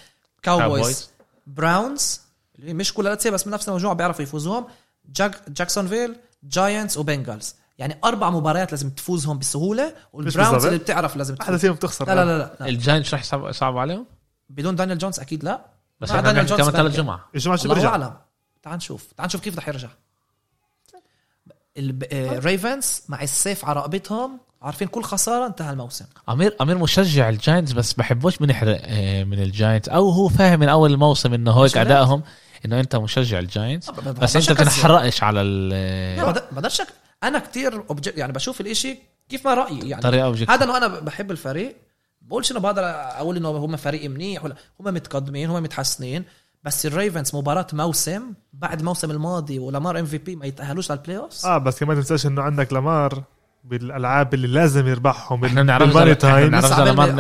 Cowboys 0.44 1.10
Browns 1.48 2.22
اللي 2.60 2.74
مش 2.74 2.94
كلها 2.94 3.16
سهله 3.16 3.34
بس 3.34 3.48
من 3.48 3.54
نفس 3.54 3.70
المجموعة 3.70 3.96
بيعرفوا 3.96 4.24
يفوزوهم. 4.24 4.66
جاك 5.08 5.50
جاكسونفيل 5.50 6.16
Giants 6.44 6.98
و 6.98 7.05
Bengals 7.05 7.56
يعني 7.78 8.00
أربع 8.04 8.30
مباريات 8.30 8.72
لازم 8.72 8.90
تفوزهم 8.90 9.40
بسهولة 9.40 9.96
وال 10.14 10.25
Browns. 10.25 10.66
اللي 10.66 10.80
بتعرف 10.80 11.16
لازم 11.16 11.34
احدى 11.34 11.46
تفوز 11.46 11.62
فيهم 11.62 11.74
بتخسر. 11.74 12.08
لا 12.08 12.16
لا 12.16 12.26
لا, 12.26 12.38
لا, 12.38 12.58
لا. 12.60 12.68
ال 12.68 12.74
Giants 12.74 13.14
رح 13.14 13.20
يصعب 13.20 13.52
صعب 13.52 13.78
عليهم؟ 13.78 14.06
بدون 14.50 14.76
دانيال 14.76 14.98
جونز 14.98 15.20
أكيد 15.20 15.44
لا. 15.44 15.66
بس 16.00 16.10
إحنا 16.10 16.22
دانيال 16.22 16.46
جونز 16.46 16.62
كمان 16.62 16.74
ثلاث. 16.74 16.96
جمعة. 16.96 17.30
الجمعة 17.36 17.58
شو 17.58 17.70
برجع 17.70 17.90
أعلم. 17.90 18.18
تعال 18.64 18.78
نشوف. 18.78 19.12
تعال 19.18 19.28
نشوف 19.28 19.42
كيف 19.42 19.58
رح 19.58 19.68
يرجع. 19.68 19.90
ال 21.78 21.95
Ravens 21.95 23.02
مع 23.10 23.22
السيف 23.24 23.66
على 23.66 23.80
رقبتهم. 23.80 24.40
عارفين 24.62 24.88
كل 24.88 25.04
خسارة 25.04 25.46
انتهى 25.48 25.72
الموسم. 25.72 26.06
امير 26.30 26.56
أمير 26.62 26.78
مشجع 26.78 27.30
ال 27.30 27.36
Giants 27.36 27.72
بس 27.72 27.94
بحبوش 27.94 28.38
بنحرق 28.38 28.82
آه، 28.84 29.24
من 29.24 29.42
ال 29.44 29.49
Giants. 29.50 29.90
أو 29.90 30.10
هو 30.10 30.28
فاهم 30.30 30.60
من 30.60 30.70
أول 30.70 30.94
الموسم 30.94 31.34
إنه 31.34 31.64
هيك؟ 31.64 31.78
أدائهم 31.78 32.24
إنه 32.66 32.80
أنت 32.80 32.96
مشجع 32.96 33.40
ال 33.40 33.47
Giants 33.47 33.90
ما 33.90 34.12
بس 34.12 34.36
أنت. 34.36 34.52
بتنحرقش 34.52 35.24
على 35.24 35.40
لا، 35.40 35.46
ال- 35.46 36.22
بقدر- 36.26 36.44
بقدرش 36.52 36.82
أنا 37.24 37.40
كتير 37.40 37.84
obj- 37.84 38.18
يعني 38.18 38.34
بشوف 38.34 38.62
الإشي 38.62 38.98
كيف 39.30 39.46
ما 39.48 39.54
رأيي 39.54 39.90
يعني. 39.90 40.02
طريقه 40.02 40.54
هذا 40.54 40.64
إنه 40.64 40.78
أنا 40.78 40.88
بحب 40.88 41.32
الفريق. 41.32 41.76
بقولش 42.22 42.52
إنه 42.52 42.60
بقدر 42.60 42.84
أقول 42.86 43.38
إنه 43.38 43.50
هم 43.50 43.76
فريق 43.76 44.10
منيح 44.10 44.44
ولا 44.46 44.56
هم 44.80 44.94
متقدمين 44.94 45.50
هم 45.50 45.64
متحسنين. 45.64 46.24
بس 46.64 46.86
ال 46.86 46.93
Ravens 46.93 47.36
مباراة 47.36 47.68
موسم 47.74 48.22
بعد 48.54 48.80
الموسم 48.80 49.12
الماضي 49.12 49.60
ولامار 49.60 50.00
MVP 50.00 50.36
ما 50.36 50.46
يتأهلوش 50.46 50.92
لل 50.92 51.18
playoff 51.18 51.46
آه 51.46 51.58
بس 51.58 51.80
كمان 51.80 51.98
تنساش 51.98 52.26
إنه 52.26 52.42
عندك 52.42 52.74
لامار. 52.74 53.24
بالألعاب 53.70 54.34
اللي 54.34 54.48
لازم 54.48 54.88
يربحهم 54.88 55.46
إحنا 55.46 55.62
بنعرف 55.62 55.88
بالماني 55.88 56.16
إذا- 56.16 56.26
إحنا 56.26 56.60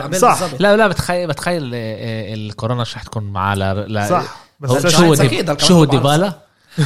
تايم 0.02 0.14
صح. 0.14 0.39
لا 0.60 0.78
لا 0.78 0.88
بتخيل 0.88 1.28
بتخيل 1.28 1.72
آه، 1.76 2.34
الكورونا 2.34 2.84
شو 2.84 2.95
رح 2.95 3.04
تكون 3.04 3.24
معاه 3.24 3.56
لا 3.56 4.08
صح. 4.10 4.38
بس 4.60 4.88
شو 4.88 5.04
هو 5.04 5.16
شو 5.58 5.74
هو. 5.74 5.86
ديبالا؟ 5.86 6.34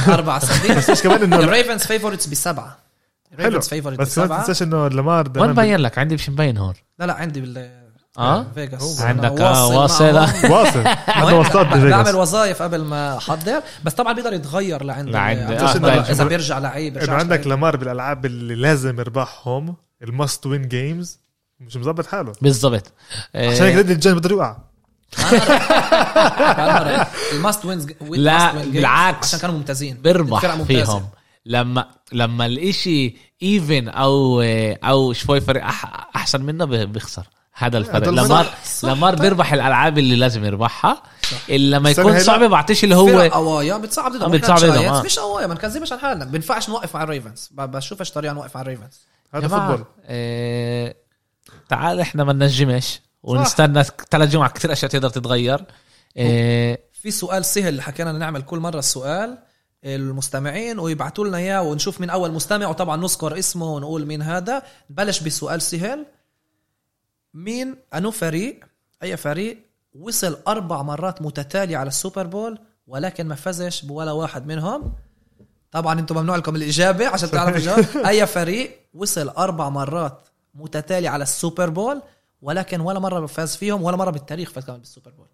أربع 0.08 0.36
اسابيع 0.36 0.76
بس 0.76 0.90
مش 0.90 1.02
كمان 1.02 1.22
إنه 1.22 1.36
الريفنز 1.36 1.82
فيفورتس 1.86 2.26
بسبعة. 2.26 2.78
حلو. 3.30 3.38
الريفنز 3.46 3.68
فيفورتس 3.68 4.00
بس 4.00 4.18
بسبعة. 4.18 4.40
تنساش 4.40 4.62
إنه 4.62 4.88
لامار 4.88 5.32
وين 5.36 5.50
مبين 5.50 5.76
لك؟ 5.80 5.98
عندي 5.98 6.14
مش 6.14 6.28
مبين 6.28 6.56
هون. 6.58 6.74
لا 6.98 7.04
لا 7.04 7.14
عندي 7.14 7.40
بال 7.40 7.81
آه؟ 8.18 8.46
فيغاس 8.54 9.00
عندك 9.00 9.40
آه، 9.40 9.66
واصل. 9.68 10.14
واصل 10.50 10.84
عنده 11.08 11.36
وسطات 11.40 11.66
بعمل 11.66 11.80
بفيغاس 11.90 12.14
وظائف 12.14 12.62
قبل 12.62 12.84
ما 12.84 13.16
أحضر 13.16 13.62
بس 13.84 13.92
طبعا 13.94 14.12
بيقدر 14.12 14.32
يتغير 14.32 14.82
لعند 14.84 15.08
لعند- 15.08 15.38
عند 15.62 15.84
آه، 15.84 16.10
إذا 16.10 16.24
بيرجع 16.24 16.58
لعيب 16.58 16.92
إنه 16.92 17.00
بيرجعش 17.06 17.20
عندك. 17.20 17.46
لامار 17.46 17.76
بالألعاب 17.76 18.26
اللي 18.26 18.54
لازم 18.54 19.00
يربحهم 19.00 19.74
ال 20.02 20.11
must 20.11 20.46
win 20.46 20.68
games 20.68 21.18
مش 21.60 21.76
مظبط 21.76 22.06
حاله. 22.06 22.32
بالضبط. 22.42 22.92
عشان 23.34 23.66
هيك 23.66 23.76
ضد 23.76 23.90
الجاي 23.90 24.14
بده 24.14 24.30
يوقع 24.30 24.56
ال 27.32 27.38
must 27.38 27.64
wins 27.64 27.86
لا، 28.10 28.52
بالعكس. 28.52 29.26
عشان 29.28 29.38
كانوا 29.40 29.54
ممتازين. 29.56 29.96
بيربح. 29.96 30.62
فيهم. 30.64 31.06
لما 31.46 31.86
لما 32.12 32.46
الإشي 32.46 33.16
even 33.42 33.88
أو 33.88 34.42
أو 34.84 35.12
شوي 35.12 35.40
فريق 35.40 35.64
أحسن 36.16 36.42
منه 36.42 36.64
بيخسر. 36.64 37.26
هذا 37.54 37.78
الفرق. 37.78 38.08
لامار 38.08 38.44
صح، 38.44 38.64
صح. 38.64 38.88
لامار 38.88 39.14
بيربح 39.14 39.52
الألعاب 39.52 39.98
اللي 39.98 40.16
لازم 40.16 40.44
يربحها. 40.44 41.02
إلا 41.48 41.76
لما 41.76 41.90
يكون 41.90 42.20
صعبة 42.20 42.46
بعطيش 42.46 42.84
اللي 42.84 42.94
هو 42.96 43.20
قوايا 43.20 43.76
بتصعب 43.76 44.12
ضدهم. 44.12 44.32
آه، 44.32 44.36
بتصعب 44.38 44.58
ضدهم، 44.58 44.84
آه. 44.84 45.02
مش 45.02 45.18
قوايا 45.18 45.46
ما 45.46 45.54
نكذبش 45.54 45.92
عن 45.92 45.98
حالنا. 45.98 46.24
بينفعش 46.24 46.68
نوقف 46.68 46.96
على 46.96 47.04
ال 47.04 47.10
Ravens 47.10 47.48
ب- 47.52 47.70
بشوفش 47.70 48.10
طريقة 48.10 48.32
نوقف 48.34 48.56
على 48.56 48.62
ال 48.62 48.67
Ravens 48.67 49.00
هذا 49.34 49.48
football. 49.48 49.84
آه 50.04 50.94
تعال 51.68 52.00
إحنا 52.00 52.24
ما 52.24 52.32
ننجمش 52.32 53.00
ونستنى 53.22 53.84
ثلاث 54.10 54.28
جمعة 54.30 54.50
كثير 54.50 54.72
أشياء 54.72 54.90
تقدر 54.90 55.08
تتغير. 55.08 55.64
آه 56.16 56.78
في 57.02 57.10
سؤال 57.10 57.44
سهل 57.44 57.68
اللي 57.68 57.82
حكينا 57.82 58.12
نعمل 58.12 58.42
كل 58.42 58.58
مرة 58.58 58.78
السؤال 58.78 59.38
المستمعين 59.84 60.78
ويبعتوا 60.78 61.26
لنا 61.26 61.38
إياه 61.38 61.62
ونشوف 61.62 62.00
مين 62.00 62.10
أول 62.10 62.32
مستمع 62.32 62.66
وطبعا 62.66 62.96
نذكر 62.96 63.38
اسمه 63.38 63.66
ونقول 63.66 64.06
مين 64.06 64.22
هذا. 64.22 64.62
نبلش 64.90 65.20
بسؤال 65.20 65.62
سهل. 65.62 66.06
مين؟ 67.34 67.76
أنو 67.94 68.10
فريق؟ 68.10 68.60
أي 69.02 69.16
فريق؟ 69.16 69.58
وصل 69.94 70.38
أربع 70.48 70.82
مرات 70.82 71.22
متتالية 71.22 71.76
على 71.76 71.88
ال 71.88 71.94
Super 71.94 72.26
Bowl 72.26 72.58
ولكن 72.86 73.26
ما 73.26 73.34
فازش 73.34 73.84
بولا 73.84 74.12
واحد 74.12 74.46
منهم. 74.46 74.94
طبعا 75.72 76.00
أنتم 76.00 76.18
ممنوع 76.18 76.36
لكم 76.36 76.56
الإجابة 76.56 77.08
عشان 77.08 77.30
تعرفوا 77.30 77.56
الجواب 77.56 77.86
أي 78.08 78.26
فريق 78.26 78.80
وصل 78.94 79.28
أربع 79.28 79.68
مرات 79.68 80.28
متتالية 80.54 81.08
على 81.08 81.22
ال 81.22 81.30
Super 81.30 81.70
Bowl 81.70 82.02
ولكن 82.42 82.80
ولا 82.80 82.98
مرة 82.98 83.26
فاز 83.26 83.56
فيهم 83.56 83.82
ولا 83.82 83.96
مرة 83.96 84.10
بالتاريخ 84.10 84.50
فاز 84.50 84.64
كمان 84.64 84.78
بال 84.78 84.87
Super 84.87 85.10
Bowl. 85.10 85.26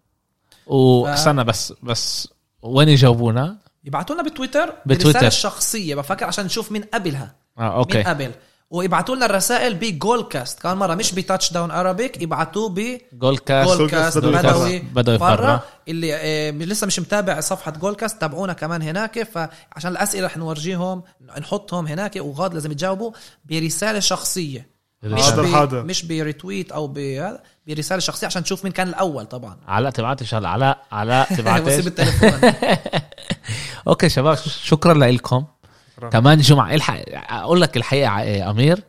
واستنى 0.67 1.43
بس 1.43 1.73
بس 1.83 2.29
وين 2.61 2.89
يجاوبونا؟ 2.89 3.57
يبعتوا 3.83 4.15
لنا 4.15 4.23
بتويتر 4.23 4.73
بتويتر. 4.85 5.27
الشخصية 5.27 5.95
بفكر 5.95 6.25
عشان 6.25 6.45
نشوف 6.45 6.71
مين 6.71 6.83
قبلها. 6.83 7.35
آه 7.57 7.61
مين 7.61 7.71
okay. 7.71 8.03
قبل. 8.03 8.31
ويبعتوا 8.71 9.15
لنا 9.15 9.25
الرسائل 9.25 9.73
بجول 9.73 10.23
كاست 10.23 10.59
كمان 10.59 10.77
مرة 10.77 10.95
مش 10.95 11.11
ب 11.11 11.53
Touchdown 11.53 11.71
Arabic 11.71 12.21
يبعتوه 12.21 12.99
جول 13.13 13.37
كاست 13.37 13.73
بجول 13.73 13.89
كاست 13.89 14.17
بدوي. 14.17 14.79
بدوي 14.79 15.17
برا 15.17 15.35
فرا. 15.35 15.61
اللي 15.87 16.15
آه، 16.15 16.51
لسه 16.51 16.87
مش 16.87 16.99
متابع 16.99 17.39
صفحة 17.39 17.71
جول 17.71 17.95
كاست 17.95 18.21
تابعونا 18.21 18.53
كمان 18.53 18.81
هناك. 18.81 19.23
فعشان 19.23 19.91
الأسئلة 19.91 20.25
رح 20.25 20.37
نورجيهم 20.37 21.03
نحطهم 21.39 21.87
هناك 21.87 22.15
وغاد 22.15 22.53
لازم 22.53 22.71
يجاوبوا 22.71 23.11
برسالة 23.45 23.99
شخصية. 23.99 24.69
مش 25.03 25.21
حاضر، 25.21 25.43
ب... 25.43 25.45
حاضر. 25.45 25.83
مش 25.83 26.05
ب 26.05 26.13
retweet 26.13 26.71
أو 26.71 26.87
ب... 26.87 27.21
برسالة 27.67 27.99
شخصية 27.99 28.27
عشان 28.27 28.41
نشوف 28.41 28.63
مين 28.63 28.73
كان 28.73 28.87
الأول 28.87 29.25
طبعا. 29.25 29.57
علاء 29.67 29.91
تبعتش 29.91 30.33
هلا 30.33 30.49
علاء 30.49 30.85
علاء 30.91 31.35
تبعتش 31.35 31.87
okay 33.87 34.09
شباب 34.09 34.37
شكرا 34.63 34.93
لكم 34.93 35.45
شكراً. 35.99 36.09
كمان 36.09 36.37
جمعة 36.39 36.73
الحق 36.75 36.99
أقول 37.29 37.61
لك 37.61 37.77
الحقيقة 37.77 38.09
آه، 38.11 38.51
أمير 38.51 38.79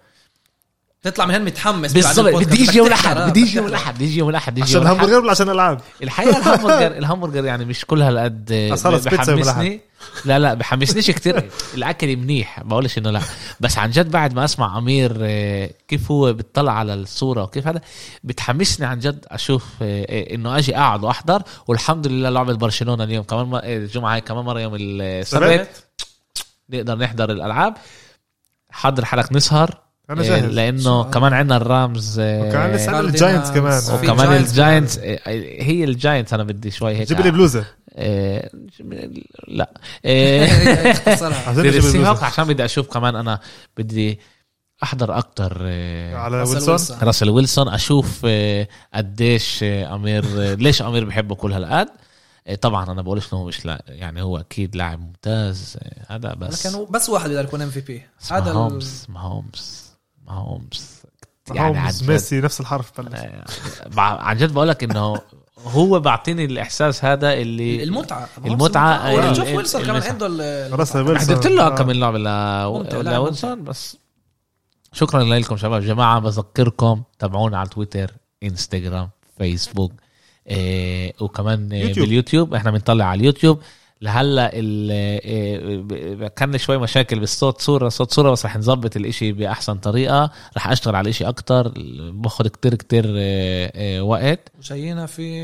تطلع 1.02 1.26
من 1.26 1.34
هن 1.34 1.44
متحمس 1.44 1.92
بعد 1.92 2.04
بالضبط. 2.04 2.34
بدي 2.34 2.54
يجي 2.54 2.64
بدك 2.64 2.74
يوم 2.76 2.86
الاحد 2.86 3.16
آه، 3.16 3.28
بدي 3.28 3.40
يجي 3.40 3.56
يوم. 3.56 3.66
الاحد 3.66 3.94
بدي 3.94 4.04
يجي 4.04 4.18
يوم 4.18 4.28
الاحد 4.28 4.52
بدي 4.52 4.62
عشان 4.62 4.74
يوم 4.74 4.82
الأحد. 4.86 4.96
همبرجر 5.00 5.18
ولا 5.20 5.30
عشان 5.30 5.48
العاب 5.50 5.80
الحقيقة 6.02 6.38
الهامبرجر 6.38 6.86
الهامبرجر 6.98 7.44
يعني 7.44 7.64
مش 7.64 7.84
كل 7.84 8.02
هالقد 8.02 8.50
يوم 8.50 8.96
بحمسني 8.98 9.80
لا 10.24 10.38
لا 10.38 10.54
بحمسنيش 10.54 11.11
كتير 11.11 11.50
الأكل 11.74 12.16
منيح 12.16 12.62
بقولش 12.62 12.98
إنه 12.98 13.11
لا 13.11 13.20
بس 13.61 13.78
عن 13.78 13.90
جد 13.90 14.11
بعد 14.11 14.34
ما 14.34 14.44
أسمع 14.44 14.78
أمير 14.78 15.16
آه، 15.20 15.70
كيف 15.88 16.11
هو 16.11 16.32
بيطلع 16.32 16.72
على 16.72 16.94
الصورة 16.94 17.42
وكيف 17.42 17.66
هذا 17.66 17.80
بتحمسني 18.24 18.86
عن 18.86 18.98
جد 18.98 19.24
أشوف 19.28 19.64
آه، 19.82 20.06
آه، 20.08 20.34
إنه 20.34 20.58
أجي 20.58 20.76
أقعد 20.76 21.04
وأحضر 21.04 21.42
والحمد 21.66 22.06
لله 22.06 22.28
لعبة 22.30 22.54
برشلونة 22.54 23.04
اليوم 23.04 23.24
كمان 23.24 23.54
آه، 23.54 23.61
الجمعة 23.76 24.14
هاي 24.14 24.20
كمان 24.20 24.44
مرة 24.44 24.61
يوم 24.61 24.72
السبت 24.80 25.42
سبت. 25.44 25.68
نقدر 26.72 26.98
نحضر 26.98 27.30
الألعاب. 27.30 27.74
حضر 28.70 29.04
حالك 29.04 29.32
نسهر. 29.32 29.80
أنا 30.10 30.20
آه، 30.20 30.24
جاهز 30.24 30.44
لأنه 30.44 31.11
كمان 31.10 31.32
عندنا 31.32 31.56
الرامز 31.56 32.20
وكمان 32.20 32.72
لسه 32.72 32.96
عندنا. 32.96 33.10
الجاينتس 33.10 33.50
كمان. 33.50 33.82
وكمان 33.94 34.28
جاينتس 34.28 34.50
الجاينتس. 34.50 34.98
آه، 34.98 35.18
هي 35.62 35.84
الجاينتس 35.84 36.34
أنا 36.34 36.44
بدي 36.44 36.70
شوي 36.70 36.96
هيك 36.96 37.08
جيب 37.08 37.20
لي 37.20 37.30
بلوزة. 37.30 37.64
آه، 37.94 38.50
لا. 39.48 39.70
آه، 40.04 40.44
اختصرها 40.90 41.48
عشان 42.26 42.44
بدي 42.44 42.64
أشوف 42.64 42.88
كمان 42.88 43.16
أنا 43.16 43.40
بدي 43.76 44.20
أحضر 44.82 45.18
أكتر 45.18 45.58
آه، 45.62 46.16
على 46.16 46.40
راسل 46.40 46.70
ويلسون. 46.70 46.98
راسل 47.02 47.30
ويلسون 47.30 47.68
أشوف 47.68 48.26
قديش 48.94 49.62
أمير 49.62 50.24
ليش 50.54 50.82
أمير 50.82 51.04
بحبه 51.04 51.34
كل 51.34 51.52
هالقد. 51.52 51.88
طبعا 52.61 52.93
أنا 52.93 53.03
بقولش 53.03 53.32
إنه 53.32 53.41
هو 53.43 53.47
مش 53.47 53.66
لا 53.66 53.84
يعني 53.88 54.22
هو 54.22 54.38
أكيد 54.38 54.76
لاعب 54.76 55.01
ممتاز 55.01 55.76
آه، 55.82 56.14
هذا 56.14 56.34
بس 56.34 56.66
هو 56.66 56.84
بس 56.84 57.09
واحد 57.09 57.28
بيقدر 57.30 57.45
يكون 57.49 57.62
MVP 57.62 58.02
هذا 58.30 58.51
ال- 58.51 58.55
ماهومز 58.57 59.07
ماهومز 59.09 59.91
ماهومز 60.26 61.03
يعني 61.55 61.61
عن 61.61 62.02
جد. 62.03 62.11
ميسي 62.11 62.41
نفس 62.41 62.61
الحرف 62.61 63.01
بلش. 63.01 63.20
آه، 63.20 63.45
عن 63.99 64.36
جد 64.36 64.53
بقول 64.53 64.68
لك 64.68 64.84
إنه 64.84 65.20
هو 65.66 66.01
بعطيني 66.01 66.45
الإحساس 66.45 67.05
هذا 67.05 67.32
اللي 67.32 67.82
المتعة. 67.82 68.28
المتعة، 68.45 69.14
ولا 69.14 69.28
ال- 69.28 69.34
جوف 69.34 69.49
ال- 69.49 69.57
ويلسون 69.57 69.82
كمان. 69.84 70.03
عنده 70.03 70.26
ال- 70.26 70.78
راسل. 70.78 70.99
ويلسون. 70.99 71.18
حضرت 71.18 71.47
له 71.47 71.66
آه. 71.66 71.74
كم 71.74 71.91
لعبه 71.91 72.18
ممتع، 72.78 73.01
ل 73.01 73.05
لا، 73.05 73.14
لويلسون 73.14 73.64
بس 73.64 73.97
شكرا 74.93 75.22
لكم 75.24 75.57
شباب. 75.57 75.82
جماعة 75.82 76.18
بذكركم 76.20 77.03
تابعونا 77.18 77.59
على 77.59 77.68
تويتر 77.68 78.14
إنستغرام 78.43 79.11
فيسبوك. 79.38 79.93
إيه 79.93 80.09
وكمان 81.20 81.72
إيه 81.72 81.82
يوتيوب. 81.88 82.07
باليوتيوب. 82.07 82.55
إحنا 82.55 82.70
بنطلع 82.70 83.05
على 83.05 83.20
اليوتيوب. 83.20 83.59
لهلأ 84.03 84.51
ال- 84.55 85.82
ب- 85.82 86.26
كان 86.26 86.59
شوي 86.59 86.78
مشاكل 86.78 87.20
بالصوت 87.20 87.61
صورة 87.61 87.88
صوت 87.88 88.12
صورة 88.12 88.30
بس 88.30 88.47
رح 88.47 88.57
نظبط 88.57 88.97
الإشي 88.97 89.32
بأحسن 89.32 89.74
طريقة. 89.74 90.30
رح 90.57 90.68
أشتغل 90.68 90.95
على 90.97 91.05
الإشي 91.05 91.24
أكتر. 91.28 91.72
باخذ 92.12 92.49
كتير 92.49 92.74
كتير 92.74 93.05
وقت. 94.03 94.41
وجايينا 94.59 95.07
في 95.07 95.43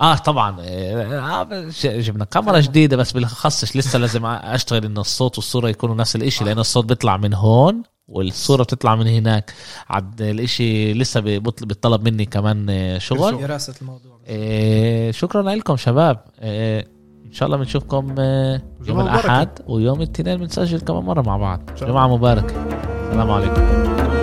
آه 0.00 0.14
طبعا. 0.16 0.56
آه 0.60 1.70
جبنا 1.84 2.24
كاميرا 2.24 2.60
جديدة 2.60 2.96
بس 2.96 3.12
بالخصش 3.12 3.76
لسه 3.76 3.98
لازم 3.98 4.26
أشتغل 4.26 4.84
إنه 4.84 5.00
الصوت 5.00 5.38
والصورة 5.38 5.68
يكونوا 5.68 5.94
نفس 5.94 6.16
الإشي 6.16 6.44
لأنه 6.44 6.60
الصوت 6.60 6.84
بيطلع 6.84 7.16
من 7.16 7.34
هون. 7.34 7.82
والصورة 8.12 8.62
بتطلع 8.62 8.94
من 8.96 9.06
هناك. 9.06 9.52
عد 9.88 10.22
الإشي 10.22 10.94
لسه 10.94 11.20
بيطل- 11.20 11.66
بيطلب 11.66 12.08
مني 12.08 12.24
كمان 12.24 12.66
آه، 12.70 12.98
شغل. 12.98 13.40
دراسه 13.40 13.74
الموضوع. 13.82 14.12
آه 14.26 15.10
شكرا 15.10 15.42
لكم 15.42 15.76
شباب. 15.76 16.18
آه 16.40 16.84
إن 17.26 17.32
شاء 17.32 17.46
الله 17.46 17.56
بنشوفكم 17.58 18.14
آه 18.18 18.62
يوم. 18.86 19.00
الأحد 19.00 19.48
ويوم 19.66 19.98
الاثنين 20.02 20.36
بنسجل 20.36 20.80
كمان 20.80 21.02
مرة 21.02 21.22
مع 21.22 21.36
بعض. 21.36 21.60
جمعة 21.80 22.08
مباركة. 22.16 22.54
السلام 23.08 23.30
عليكم. 23.30 24.21